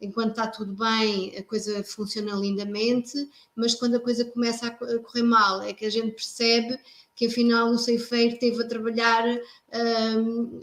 enquanto 0.00 0.30
está 0.30 0.46
tudo 0.46 0.72
bem, 0.72 1.36
a 1.36 1.42
coisa 1.42 1.84
funciona 1.84 2.32
lindamente, 2.32 3.28
mas 3.54 3.74
quando 3.74 3.96
a 3.96 4.00
coisa 4.00 4.24
começa 4.24 4.66
a 4.66 4.70
correr 4.70 5.22
mal, 5.22 5.60
é 5.60 5.74
que 5.74 5.84
a 5.84 5.90
gente 5.90 6.12
percebe 6.12 6.78
que 7.20 7.26
afinal 7.26 7.70
o 7.70 7.76
ceifeiro 7.76 8.38
teve 8.38 8.62
a 8.62 8.66
trabalhar 8.66 9.22
um, 10.16 10.58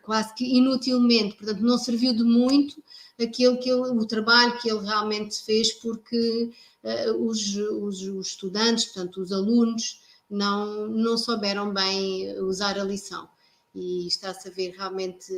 quase 0.00 0.32
que 0.34 0.44
inutilmente, 0.44 1.34
portanto 1.34 1.62
não 1.62 1.76
serviu 1.76 2.14
de 2.14 2.22
muito 2.22 2.80
aquilo 3.20 3.58
que 3.58 3.68
ele, 3.68 3.90
o 3.90 4.06
trabalho 4.06 4.56
que 4.60 4.70
ele 4.70 4.86
realmente 4.86 5.42
fez, 5.42 5.72
porque 5.72 6.52
uh, 6.84 7.26
os, 7.26 7.56
os, 7.56 8.02
os, 8.02 8.28
estudantes, 8.28 8.84
portanto 8.84 9.20
os 9.20 9.32
alunos, 9.32 10.00
não, 10.30 10.86
não 10.86 11.18
souberam 11.18 11.74
bem 11.74 12.38
usar 12.38 12.78
a 12.78 12.84
lição. 12.84 13.28
E 13.74 14.06
está-se 14.06 14.46
a 14.46 14.52
ver 14.52 14.76
realmente 14.76 15.34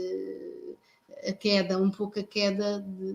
a 1.26 1.32
queda, 1.32 1.78
um 1.78 1.90
pouco 1.90 2.20
a 2.20 2.22
queda 2.22 2.78
de, 2.86 3.12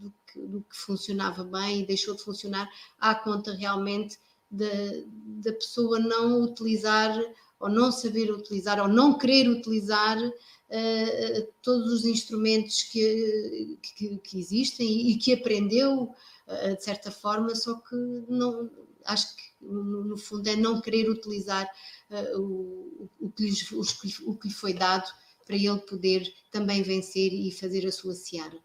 do, 0.00 0.12
que, 0.26 0.40
do 0.40 0.60
que 0.68 0.76
funcionava 0.76 1.44
bem 1.44 1.82
e 1.82 1.86
deixou 1.86 2.16
de 2.16 2.24
funcionar 2.24 2.68
à 2.98 3.14
conta 3.14 3.54
realmente 3.54 4.18
da, 4.50 5.52
pessoa 5.52 5.98
não 5.98 6.42
utilizar 6.42 7.18
ou 7.58 7.68
não 7.68 7.92
saber 7.92 8.30
utilizar 8.32 8.80
ou 8.80 8.88
não 8.88 9.16
querer 9.18 9.48
utilizar 9.48 10.18
uh, 10.18 11.52
todos 11.62 11.92
os 11.92 12.04
instrumentos 12.04 12.82
que, 12.84 13.78
que, 13.82 14.18
que 14.18 14.38
existem 14.38 15.10
e, 15.10 15.18
que 15.18 15.32
aprendeu 15.32 16.04
uh, 16.04 16.76
de 16.76 16.82
certa 16.82 17.10
forma, 17.10 17.54
só 17.54 17.74
que 17.74 17.94
não 18.28 18.70
acho 19.04 19.34
que 19.36 19.42
no, 19.60 20.04
no 20.04 20.16
fundo 20.16 20.48
é 20.48 20.56
não 20.56 20.80
querer 20.80 21.08
utilizar 21.08 21.68
uh, 22.10 22.40
o, 22.40 23.10
o, 23.20 23.30
que 23.30 23.44
lhes, 23.44 23.70
o 23.72 24.34
que 24.34 24.48
lhe 24.48 24.54
foi 24.54 24.72
dado 24.72 25.10
para 25.46 25.56
ele 25.56 25.78
poder 25.80 26.32
também 26.50 26.82
vencer 26.82 27.32
e 27.32 27.50
fazer 27.52 27.86
a 27.86 27.92
sua 27.92 28.14
seara. 28.14 28.58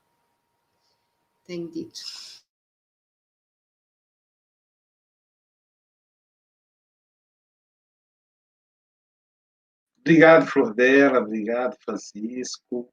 Tenho 1.45 1.69
dito. 1.69 1.99
Obrigado, 10.05 10.45
Flordela, 10.45 11.19
obrigado, 11.19 11.75
Francisco. 11.83 12.87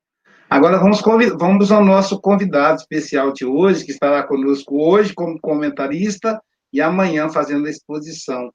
Agora 0.48 0.78
vamos, 0.78 1.02
vamos 1.38 1.70
ao 1.70 1.84
nosso 1.84 2.18
convidado 2.18 2.80
especial 2.80 3.34
de 3.34 3.44
hoje, 3.44 3.84
que 3.84 3.92
estará 3.92 4.22
conosco 4.22 4.82
hoje 4.82 5.12
como 5.12 5.38
comentarista 5.38 6.42
e 6.72 6.80
amanhã 6.80 7.28
fazendo 7.28 7.66
a 7.66 7.70
exposição. 7.70 8.50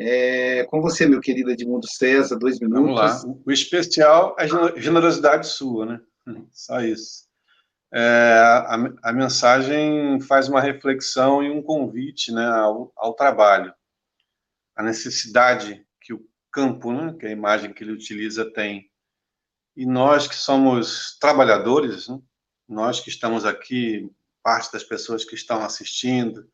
É, 0.00 0.64
com 0.66 0.80
você, 0.80 1.06
meu 1.06 1.20
querido 1.20 1.50
Edmundo 1.50 1.88
César, 1.88 2.38
dois 2.38 2.60
minutos. 2.60 2.82
Vamos 2.82 2.96
lá. 2.96 3.34
O 3.44 3.50
especial 3.50 4.36
é 4.38 4.44
a 4.44 4.80
generosidade 4.80 5.48
sua, 5.48 5.84
né? 5.84 6.00
Só 6.52 6.80
isso. 6.80 7.26
É, 7.92 8.00
a, 8.00 8.74
a, 9.02 9.12
mensagem 9.12 10.20
faz 10.20 10.48
uma 10.48 10.60
reflexão 10.60 11.42
e 11.42 11.50
um 11.50 11.60
convite 11.60 12.30
né, 12.30 12.46
ao, 12.46 12.92
ao 12.96 13.14
trabalho. 13.14 13.74
A 14.76 14.84
necessidade 14.84 15.84
campo, 16.52 16.92
né, 16.92 17.14
que 17.18 17.26
é 17.26 17.28
a 17.30 17.32
imagem 17.32 17.72
que 17.72 17.82
ele 17.82 17.92
utiliza, 17.92 18.50
tem 18.52 18.90
e 19.78 19.86
nós 19.86 20.26
que 20.26 20.34
somos 20.34 21.16
trabalhadores, 21.20 22.08
né? 22.08 22.18
nós 22.68 22.98
que 22.98 23.10
estamos 23.10 23.44
aqui, 23.44 24.10
parte 24.42 24.72
das 24.72 24.82
pessoas 24.82 25.24
que 25.24 25.36
estão 25.36 25.62
assistindo, 25.62 26.50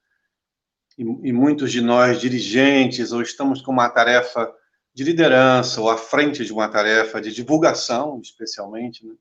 e, 0.98 1.02
e, 1.02 1.32
muitos 1.32 1.72
de 1.72 1.80
nós 1.80 2.20
dirigentes, 2.20 3.12
ou 3.12 3.22
estamos 3.22 3.62
com 3.62 3.72
uma 3.72 3.88
tarefa 3.88 4.54
de 4.92 5.04
liderança, 5.04 5.80
ou 5.80 5.88
à 5.88 5.96
frente 5.96 6.44
de 6.44 6.52
uma 6.52 6.68
tarefa 6.68 7.18
de 7.18 7.32
divulgação, 7.32 8.20
especialmente, 8.22 9.06
né? 9.06 9.14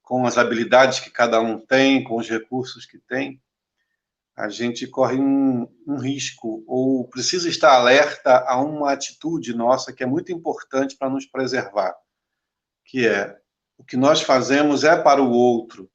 com 0.00 0.26
as 0.26 0.38
habilidades 0.38 0.98
que 0.98 1.10
cada 1.10 1.38
um 1.38 1.58
tem, 1.58 2.02
com 2.04 2.16
os 2.16 2.26
recursos 2.26 2.86
que 2.86 2.96
tem, 2.96 3.38
a 4.36 4.48
gente 4.48 4.86
corre 4.86 5.18
um, 5.18 5.66
um 5.86 5.96
risco, 5.96 6.62
ou 6.66 7.08
precisa 7.08 7.48
estar 7.48 7.72
alerta 7.72 8.44
a 8.46 8.60
uma 8.60 8.92
atitude 8.92 9.54
nossa 9.54 9.92
que 9.92 10.02
é 10.02 10.06
muito 10.06 10.30
importante 10.30 10.96
para 10.96 11.08
nos 11.08 11.26
preservar 11.26 11.94
que 12.86 13.06
é 13.06 13.36
o 13.76 13.84
que 13.84 13.96
nós 13.96 14.22
fazemos 14.22 14.84
é 14.84 14.96
para 14.96 15.22
o 15.22 15.30
outro, 15.30 15.90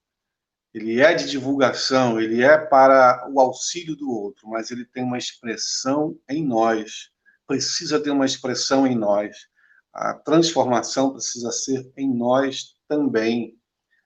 ele 0.73 1.01
é 1.01 1.13
de 1.13 1.29
divulgação, 1.29 2.21
ele 2.21 2.43
é 2.43 2.57
para 2.57 3.27
o 3.31 3.39
auxílio 3.39 3.95
do 3.95 4.09
outro, 4.09 4.47
mas 4.47 4.69
ele 4.69 4.85
tem 4.85 5.03
uma 5.03 5.17
expressão 5.17 6.17
em 6.29 6.45
nós, 6.45 7.09
precisa 7.47 7.99
ter 7.99 8.11
uma 8.11 8.25
expressão 8.25 8.85
em 8.85 8.95
nós. 8.95 9.35
A 9.91 10.13
transformação 10.13 11.11
precisa 11.11 11.51
ser 11.51 11.91
em 11.97 12.13
nós 12.13 12.75
também. 12.87 13.57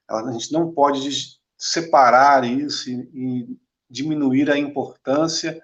A 0.09 0.31
gente 0.31 0.51
não 0.51 0.71
pode 0.71 1.37
separar 1.57 2.45
isso 2.45 2.89
e, 2.89 3.09
e 3.13 3.59
diminuir 3.89 4.49
a 4.49 4.57
importância 4.57 5.61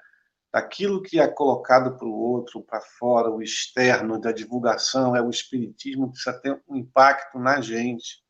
daquilo 0.51 1.01
que 1.01 1.19
é 1.19 1.27
colocado 1.27 1.97
para 1.97 2.07
o 2.07 2.13
outro, 2.13 2.61
para 2.61 2.81
fora, 2.81 3.29
o 3.29 3.41
externo, 3.41 4.19
da 4.19 4.31
divulgação, 4.31 5.15
é 5.15 5.21
o 5.21 5.29
espiritismo, 5.29 6.11
precisa 6.11 6.33
ter 6.39 6.61
um 6.67 6.75
impacto 6.75 7.39
na 7.39 7.61
gente. 7.61 8.21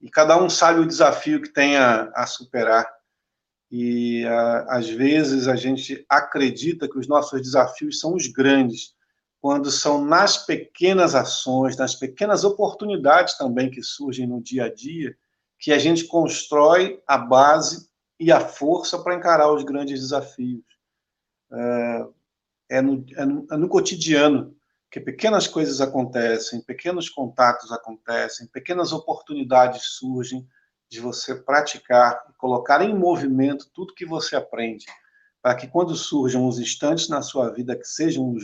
E 0.00 0.10
cada 0.10 0.40
um 0.40 0.50
sabe 0.50 0.80
o 0.80 0.86
desafio 0.86 1.40
que 1.40 1.52
tem 1.52 1.76
a, 1.76 2.10
a 2.14 2.26
superar. 2.26 2.88
E 3.70 4.24
a, 4.26 4.78
às 4.78 4.88
vezes 4.88 5.46
a 5.46 5.54
gente 5.54 6.04
acredita 6.08 6.88
que 6.88 6.98
os 6.98 7.06
nossos 7.06 7.40
desafios 7.40 8.00
são 8.00 8.14
os 8.14 8.26
grandes, 8.26 8.94
quando 9.40 9.70
são 9.70 10.04
nas 10.04 10.44
pequenas 10.44 11.14
ações, 11.14 11.76
nas 11.76 11.94
pequenas 11.94 12.42
oportunidades 12.42 13.36
também 13.36 13.70
que 13.70 13.82
surgem 13.82 14.26
no 14.26 14.42
dia 14.42 14.64
a 14.64 14.74
dia, 14.74 15.16
que 15.60 15.72
a 15.72 15.78
gente 15.78 16.04
constrói 16.04 17.00
a 17.06 17.16
base 17.16 17.87
e 18.18 18.32
a 18.32 18.40
força 18.40 18.98
para 18.98 19.14
encarar 19.14 19.52
os 19.52 19.62
grandes 19.62 20.00
desafios 20.00 20.64
é, 21.52 22.06
é, 22.70 22.82
no, 22.82 23.04
é, 23.16 23.24
no, 23.24 23.46
é 23.50 23.56
no 23.56 23.68
cotidiano 23.68 24.54
que 24.90 25.00
pequenas 25.00 25.46
coisas 25.46 25.80
acontecem, 25.80 26.62
pequenos 26.62 27.08
contatos 27.10 27.70
acontecem, 27.70 28.46
pequenas 28.46 28.92
oportunidades 28.92 29.82
surgem 29.98 30.46
de 30.90 31.00
você 31.00 31.34
praticar 31.34 32.24
e 32.30 32.32
colocar 32.38 32.80
em 32.82 32.96
movimento 32.96 33.68
tudo 33.74 33.94
que 33.94 34.06
você 34.06 34.34
aprende, 34.34 34.86
para 35.42 35.54
que 35.54 35.68
quando 35.68 35.94
surjam 35.94 36.46
os 36.46 36.58
instantes 36.58 37.08
na 37.08 37.20
sua 37.20 37.50
vida 37.50 37.76
que 37.76 37.84
sejam 37.84 38.34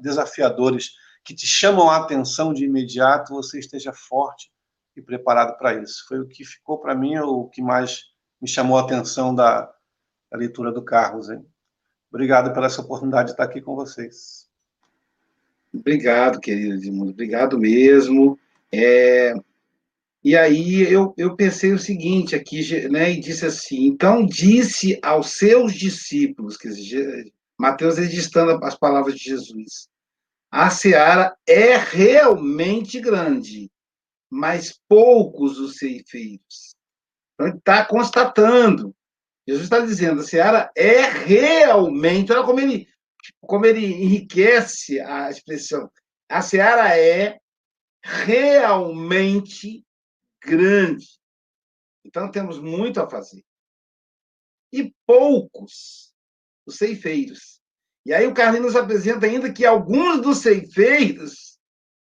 desafiadores, 0.00 0.92
que 1.22 1.34
te 1.34 1.46
chamam 1.46 1.90
a 1.90 1.98
atenção 1.98 2.54
de 2.54 2.64
imediato, 2.64 3.34
você 3.34 3.58
esteja 3.58 3.92
forte 3.92 4.50
e 4.96 5.02
preparado 5.02 5.56
para 5.58 5.74
isso. 5.74 6.06
Foi 6.08 6.18
o 6.18 6.26
que 6.26 6.44
ficou 6.44 6.78
para 6.78 6.94
mim, 6.94 7.18
o 7.18 7.46
que 7.48 7.60
mais 7.60 8.04
me 8.40 8.48
chamou 8.48 8.78
a 8.78 8.82
atenção 8.82 9.34
da, 9.34 9.72
da 10.30 10.38
leitura 10.38 10.72
do 10.72 10.82
Carlos. 10.82 11.28
Hein? 11.28 11.44
Obrigado 12.10 12.52
pela 12.52 12.66
essa 12.66 12.80
oportunidade 12.80 13.26
de 13.26 13.32
estar 13.32 13.44
aqui 13.44 13.60
com 13.60 13.74
vocês. 13.74 14.48
Obrigado, 15.72 16.40
querido 16.40 16.74
Edmundo, 16.74 17.12
obrigado 17.12 17.58
mesmo. 17.58 18.38
É, 18.72 19.34
e 20.22 20.36
aí 20.36 20.82
eu, 20.82 21.14
eu 21.16 21.34
pensei 21.34 21.72
o 21.72 21.78
seguinte 21.78 22.34
aqui, 22.34 22.88
né, 22.88 23.12
e 23.12 23.20
disse 23.20 23.46
assim, 23.46 23.86
então 23.86 24.26
disse 24.26 24.98
aos 25.02 25.30
seus 25.30 25.72
discípulos, 25.72 26.56
que 26.56 26.68
Mateus 27.58 27.98
registrando 27.98 28.62
as 28.64 28.76
palavras 28.76 29.14
de 29.14 29.24
Jesus, 29.24 29.88
a 30.50 30.68
seara 30.68 31.36
é 31.46 31.76
realmente 31.76 33.00
grande, 33.00 33.70
mas 34.28 34.78
poucos 34.88 35.58
os 35.58 35.76
ceifeiros. 35.76 36.74
Então 37.40 37.48
ele 37.48 37.56
está 37.56 37.82
constatando 37.86 38.94
Jesus 39.48 39.64
está 39.64 39.80
dizendo, 39.80 40.20
a 40.20 40.24
seara 40.24 40.70
é 40.76 41.00
realmente, 41.02 42.30
olha 42.30 42.44
como 42.44 42.60
ele, 42.60 42.86
como 43.40 43.66
ele 43.66 43.84
enriquece 43.84 45.00
a 45.00 45.28
expressão. 45.28 45.90
A 46.28 46.40
seara 46.40 46.96
é 46.96 47.40
realmente 48.00 49.84
grande. 50.40 51.18
Então 52.04 52.30
temos 52.30 52.60
muito 52.60 53.00
a 53.00 53.10
fazer. 53.10 53.42
E 54.72 54.94
poucos 55.04 56.14
os 56.64 56.76
ceifeiros. 56.76 57.60
E 58.06 58.14
aí 58.14 58.28
o 58.28 58.34
Carlinhos 58.34 58.76
apresenta 58.76 59.26
ainda 59.26 59.52
que 59.52 59.66
alguns 59.66 60.22
dos 60.22 60.38
ceifeiros, 60.38 61.58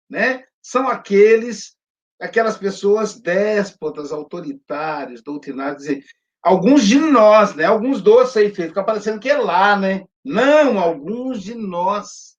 né, 0.09 0.45
são 0.61 0.85
aqueles 0.89 1.76
aquelas 2.19 2.57
pessoas 2.57 3.19
déspotas, 3.19 4.11
autoritárias, 4.11 5.21
doutrinárias, 5.21 5.77
dizer, 5.77 6.03
alguns 6.41 6.85
de 6.85 6.99
nós, 6.99 7.55
né? 7.55 7.65
Alguns 7.65 8.01
dos 8.01 8.31
ceifeiros, 8.31 8.71
fica 8.71 8.83
parecendo 8.83 9.19
que 9.19 9.29
é 9.29 9.37
lá, 9.37 9.77
né? 9.77 10.05
Não, 10.23 10.79
alguns 10.79 11.41
de 11.43 11.53
nós. 11.55 12.37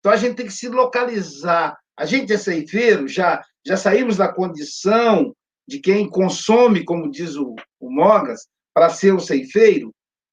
Então 0.00 0.12
a 0.12 0.16
gente 0.16 0.36
tem 0.36 0.46
que 0.46 0.52
se 0.52 0.68
localizar. 0.68 1.78
A 1.96 2.04
gente 2.04 2.32
é 2.32 2.38
ceifeiro, 2.38 3.08
já, 3.08 3.42
já 3.66 3.76
saímos 3.76 4.16
da 4.16 4.32
condição 4.32 5.34
de 5.66 5.80
quem 5.80 6.08
consome, 6.08 6.84
como 6.84 7.10
diz 7.10 7.36
o, 7.36 7.54
o 7.80 7.90
Mogas, 7.90 8.46
para 8.72 8.88
ser 8.88 9.12
o 9.12 9.20
ceifeiro, 9.20 9.92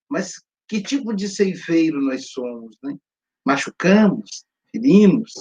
mas 0.10 0.36
que 0.68 0.82
tipo 0.82 1.14
de 1.14 1.28
ceifeiro 1.28 2.00
nós 2.02 2.30
somos, 2.30 2.78
né? 2.84 2.96
Machucamos, 3.46 4.46
ferimos, 4.72 5.32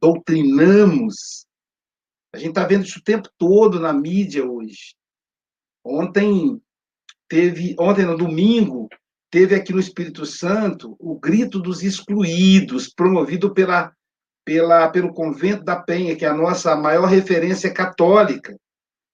doutrinamos. 0.00 1.45
A 2.36 2.38
gente 2.38 2.50
está 2.50 2.66
vendo 2.66 2.84
isso 2.84 2.98
o 2.98 3.02
tempo 3.02 3.30
todo 3.38 3.80
na 3.80 3.94
mídia 3.94 4.44
hoje. 4.44 4.94
Ontem 5.82 6.60
teve, 7.26 7.74
ontem 7.80 8.04
no 8.04 8.14
domingo, 8.14 8.90
teve 9.30 9.54
aqui 9.54 9.72
no 9.72 9.80
Espírito 9.80 10.26
Santo 10.26 10.94
o 11.00 11.18
grito 11.18 11.58
dos 11.58 11.82
excluídos, 11.82 12.92
promovido 12.92 13.54
pela, 13.54 13.90
pela, 14.44 14.86
pelo 14.90 15.14
Convento 15.14 15.64
da 15.64 15.76
Penha, 15.76 16.14
que 16.14 16.26
é 16.26 16.28
a 16.28 16.34
nossa 16.34 16.76
maior 16.76 17.06
referência 17.06 17.72
católica. 17.72 18.54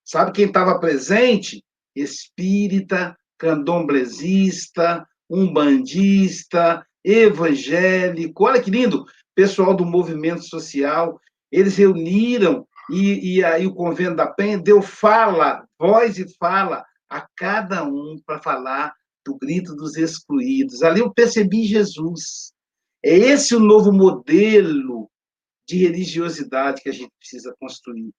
Sabe 0.03 0.33
quem 0.33 0.47
estava 0.47 0.77
presente? 0.77 1.63
Espírita, 1.95 3.17
candomblesista, 3.37 5.07
umbandista, 5.29 6.85
evangélico. 7.01 8.43
Olha 8.43 8.61
que 8.61 8.69
lindo! 8.69 9.05
Pessoal 9.33 9.73
do 9.73 9.85
movimento 9.85 10.43
social, 10.43 11.17
eles 11.49 11.77
reuniram 11.77 12.67
e, 12.89 13.37
e 13.37 13.43
aí 13.43 13.65
o 13.65 13.73
Convento 13.73 14.15
da 14.15 14.27
Penha 14.27 14.57
deu 14.57 14.81
fala, 14.81 15.65
voz 15.79 16.17
e 16.17 16.27
fala 16.37 16.85
a 17.09 17.25
cada 17.35 17.83
um 17.83 18.19
para 18.25 18.39
falar 18.39 18.93
do 19.25 19.37
grito 19.37 19.75
dos 19.75 19.95
excluídos. 19.95 20.83
Ali 20.83 20.99
eu 20.99 21.13
percebi 21.13 21.63
Jesus. 21.63 22.51
É 23.03 23.15
esse 23.15 23.55
o 23.55 23.59
novo 23.59 23.91
modelo 23.91 25.09
de 25.67 25.77
religiosidade 25.77 26.81
que 26.81 26.89
a 26.89 26.93
gente 26.93 27.11
precisa 27.19 27.55
construir. 27.59 28.11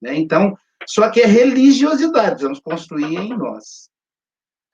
Né? 0.00 0.16
Então, 0.16 0.56
só 0.86 1.10
que 1.10 1.20
é 1.20 1.26
religiosidade, 1.26 2.42
vamos 2.42 2.60
construir 2.60 3.16
em 3.16 3.36
nós. 3.36 3.88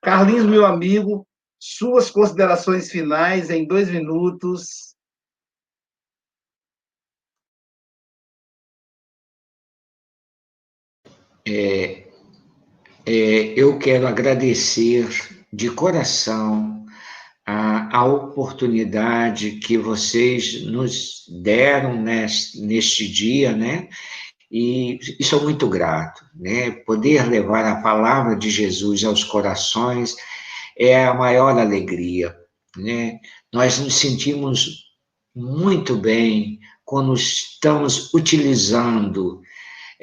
Carlinhos, 0.03 0.45
meu 0.45 0.67
amigo, 0.67 1.27
suas 1.59 2.11
considerações 2.11 2.91
finais 2.91 3.51
em 3.51 3.67
dois 3.67 3.91
minutos. 3.91 4.94
É, 11.47 12.05
é, 13.05 13.13
eu 13.55 13.79
quero 13.79 14.07
agradecer 14.07 15.07
de 15.53 15.71
coração 15.71 16.87
a, 17.47 17.99
a 17.99 18.05
oportunidade 18.05 19.53
que 19.57 19.77
vocês 19.77 20.65
nos 20.65 21.27
deram 21.43 22.01
neste, 22.01 22.61
neste 22.63 23.07
dia, 23.07 23.55
né? 23.55 23.89
E, 24.51 24.99
e 25.21 25.25
sou 25.25 25.43
muito 25.43 25.69
grato, 25.69 26.25
né? 26.35 26.71
Poder 26.71 27.29
levar 27.29 27.67
a 27.67 27.83
palavra 27.83 28.37
de 28.37 28.49
Jesus 28.51 29.05
aos 29.05 29.23
corações 29.23 30.17
é 30.79 31.05
a 31.05 31.13
maior 31.13 31.59
alegria, 31.59 32.35
né? 32.75 33.19
Nós 33.53 33.79
nos 33.79 33.95
sentimos 33.97 34.85
muito 35.37 35.95
bem 35.95 36.59
quando 36.87 37.13
estamos 37.13 38.15
utilizando 38.15 39.43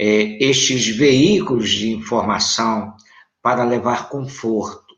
é, 0.02 0.44
estes 0.44 0.88
veículos 0.88 1.70
de 1.70 1.92
informação 1.92 2.96
para 3.40 3.64
levar 3.64 4.10
conforto, 4.10 4.96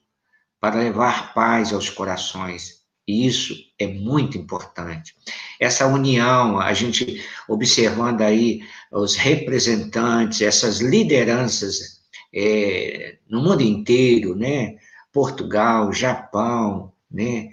para 0.61 0.79
levar 0.79 1.33
paz 1.33 1.73
aos 1.73 1.89
corações. 1.89 2.81
E 3.05 3.27
isso 3.27 3.53
é 3.77 3.85
muito 3.85 4.37
importante. 4.37 5.13
Essa 5.59 5.87
união, 5.87 6.57
a 6.57 6.73
gente 6.73 7.21
observando 7.49 8.21
aí 8.21 8.61
os 8.93 9.17
representantes, 9.17 10.41
essas 10.41 10.79
lideranças 10.79 12.01
é, 12.33 13.17
no 13.29 13.41
mundo 13.41 13.61
inteiro, 13.61 14.37
né? 14.37 14.77
Portugal, 15.11 15.91
Japão, 15.91 16.93
né? 17.11 17.49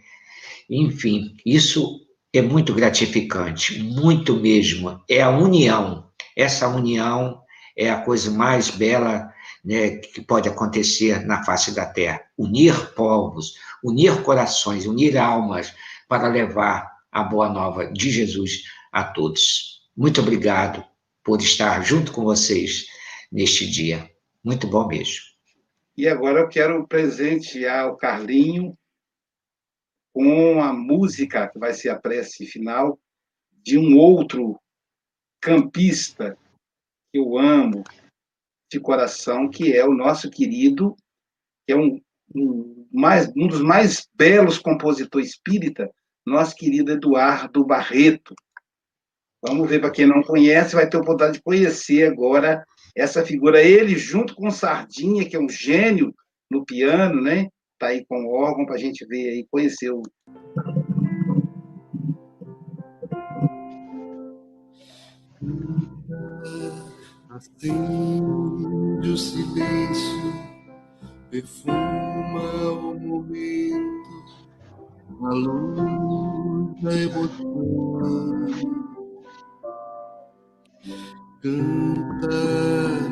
Enfim, 0.70 1.34
isso 1.44 2.07
é 2.32 2.40
muito 2.40 2.72
gratificante, 2.72 3.82
muito 3.82 4.36
mesmo. 4.36 5.03
É 5.09 5.20
a 5.20 5.30
união. 5.30 6.09
Essa 6.37 6.68
união 6.68 7.43
é 7.76 7.91
a 7.91 8.03
coisa 8.03 8.31
mais 8.31 8.70
bela 8.70 9.33
né, 9.64 9.97
que 9.97 10.20
pode 10.20 10.49
acontecer 10.49 11.24
na 11.26 11.45
face 11.45 11.74
da 11.74 11.87
terra. 11.87 12.22
Unir 12.37 12.95
povos, 12.95 13.55
unir 13.83 14.22
corações, 14.22 14.87
unir 14.87 15.16
almas 15.16 15.74
para 16.09 16.28
levar 16.28 16.91
a 17.11 17.22
boa 17.22 17.49
nova 17.49 17.87
de 17.93 18.11
Jesus 18.11 18.62
a 18.93 19.05
todos. 19.05 19.83
Muito 19.97 20.20
obrigado 20.20 20.85
por 21.22 21.41
estar 21.41 21.83
junto 21.85 22.12
com 22.12 22.24
vocês 22.24 22.87
neste 23.31 23.68
dia. 23.68 24.11
Muito 24.43 24.66
bom 24.66 24.87
mesmo. 24.87 25.31
E 25.97 26.09
agora 26.09 26.41
eu 26.41 26.49
quero 26.49 26.87
presentear 26.87 27.89
o 27.89 27.97
Carlinho 27.97 28.76
com 30.12 30.62
a 30.62 30.72
música 30.72 31.49
que 31.49 31.59
vai 31.59 31.74
ser 31.74 31.91
a 31.91 31.99
prece 31.99 32.47
final 32.47 32.99
de 33.62 33.78
um 33.78 33.97
outro 33.99 34.59
campista 35.41 36.36
que 37.12 37.18
eu 37.18 37.38
amo, 37.38 37.82
de 38.70 38.78
coração, 38.78 39.49
que 39.49 39.72
é 39.72 39.84
o 39.84 39.93
nosso 39.93 40.30
querido, 40.30 40.95
que 41.66 41.72
é 41.72 41.76
um, 41.76 42.01
um, 42.34 42.86
mais, 42.93 43.28
um 43.36 43.49
dos 43.49 43.61
mais 43.61 44.09
belos 44.14 44.59
compositores 44.59 45.30
espírita, 45.30 45.91
nosso 46.24 46.55
querido 46.55 46.93
Eduardo 46.93 47.64
Barreto. 47.64 48.34
Vamos 49.43 49.68
ver, 49.68 49.80
para 49.80 49.91
quem 49.91 50.07
não 50.07 50.22
conhece, 50.22 50.76
vai 50.76 50.88
ter 50.88 50.99
a 50.99 51.01
oportunidade 51.01 51.38
de 51.38 51.43
conhecer 51.43 52.07
agora 52.07 52.64
essa 52.95 53.24
figura. 53.24 53.62
Ele, 53.62 53.97
junto 53.97 54.34
com 54.34 54.51
Sardinha, 54.51 55.28
que 55.28 55.34
é 55.34 55.41
um 55.41 55.49
gênio 55.49 56.14
no 56.51 56.64
piano, 56.64 57.20
né? 57.20 57.49
Está 57.72 57.88
aí 57.88 58.05
com 58.07 58.22
o 58.22 58.34
órgão 58.34 58.66
para 58.66 58.74
a 58.74 58.78
gente 58.78 59.07
ver 59.07 59.30
aí, 59.30 59.47
conhecer 59.51 59.91
o. 59.91 60.03
Acende 67.30 69.09
o 69.09 69.16
silêncio, 69.16 70.34
perfuma 71.30 72.72
o 72.72 72.95
momento, 73.01 74.11
a 75.24 75.32
luz 75.32 76.82
da 76.82 76.95
emoção. 76.95 78.47
Canta, 81.41 82.36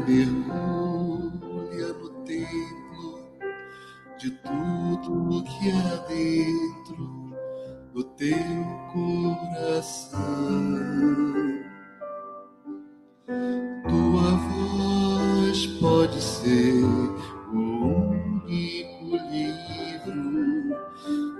mergulha 0.06 1.88
no 1.94 2.10
templo 2.24 3.24
de 4.18 4.30
tudo 4.42 5.44
que 5.44 5.70
há 5.70 5.96
dentro 6.06 7.32
do 7.94 8.04
teu 8.04 8.36
coração. 8.92 10.18
Pode 16.08 16.22
ser 16.22 16.84
o 17.52 17.58
único 17.58 19.04
livro 19.30 20.76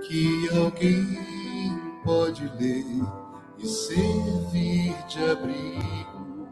que 0.07 0.49
alguém 0.55 1.07
pode 2.05 2.45
ler 2.61 2.85
e 3.59 3.67
servir 3.67 4.95
de 5.09 5.25
abrigo 5.31 6.49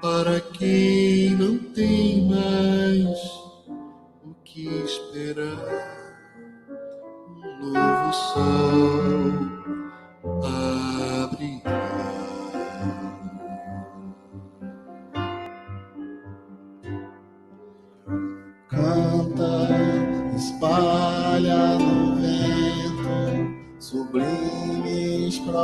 para 0.00 0.40
quem 0.40 1.30
não 1.36 1.58
tem 1.58 2.26
mais 2.26 3.18
o 4.24 4.34
que 4.44 4.66
esperar. 4.84 5.98
Um 7.26 7.72
novo 7.72 8.12
sol 8.12 8.97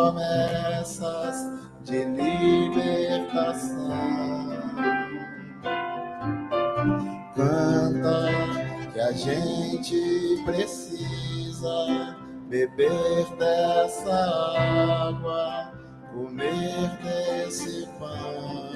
promessas 0.04 1.50
de 1.82 2.04
libertação. 2.04 3.88
Canta 7.34 8.90
que 8.92 9.00
a 9.00 9.12
gente 9.12 10.42
precisa 10.44 12.16
beber 12.48 13.26
dessa 13.38 14.14
água, 15.08 15.72
comer 16.12 16.90
desse 17.02 17.88
pão. 17.98 18.74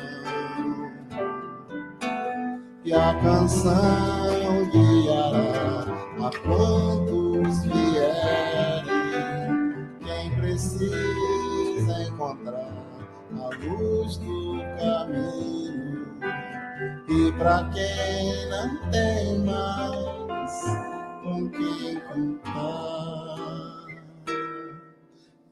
E 2.85 2.95
a 2.95 3.15
canção 3.21 4.71
guiará 4.73 5.85
a 6.27 6.31
quantos 6.43 7.61
quem 7.61 8.58
precisa 10.79 12.03
encontrar 12.05 12.73
a 13.33 13.49
luz 13.65 14.17
do 14.19 14.59
caminho, 14.79 16.07
e 17.09 17.33
para 17.33 17.69
quem 17.73 18.49
não 18.49 18.91
tem 18.91 19.39
mais 19.41 20.63
com 21.23 21.51
quem 21.51 22.01
contar, 22.01 23.87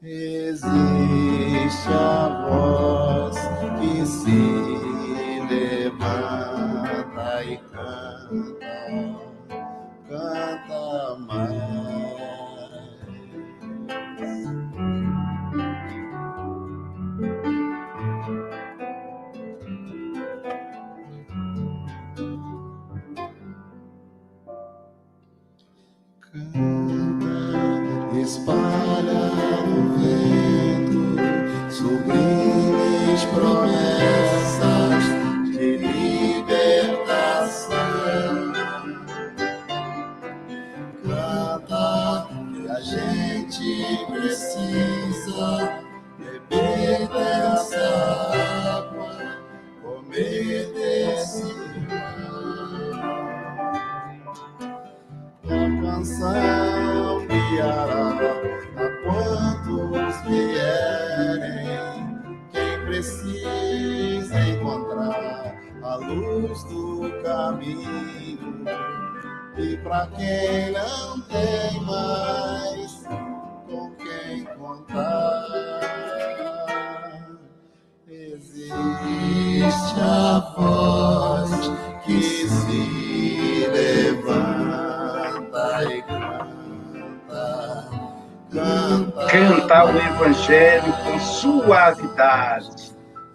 existe 0.01 1.89
a 1.89 2.47
voz 2.49 3.37
que 3.79 4.05
se 4.05 4.31
levanta 5.49 5.76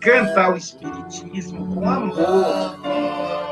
cantar 0.03 0.53
o 0.53 0.57
Espiritismo 0.57 1.75
com 1.75 1.89
amor, 1.89 2.77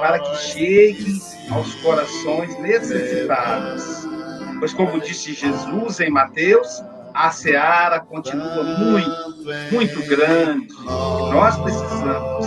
para 0.01 0.19
que 0.19 0.37
chegue 0.37 1.21
aos 1.51 1.75
corações 1.77 2.59
necessitados. 2.61 4.07
Pois, 4.59 4.75
como 4.75 5.01
disse 5.01 5.33
Jesus 5.33 6.01
em 6.01 6.11
Mateus, 6.11 6.83
a 7.15 7.31
seara 7.31 8.01
continua 8.01 8.65
muito, 8.65 9.45
muito 9.73 10.03
grande. 10.09 10.69
Nós 10.87 11.57
precisamos 11.59 12.47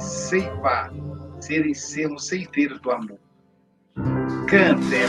ceifar, 0.00 0.92
serem, 1.40 1.74
sermos 1.74 2.26
ceifeiros 2.26 2.80
do 2.80 2.90
amor. 2.90 3.18
Cantem 4.46 5.02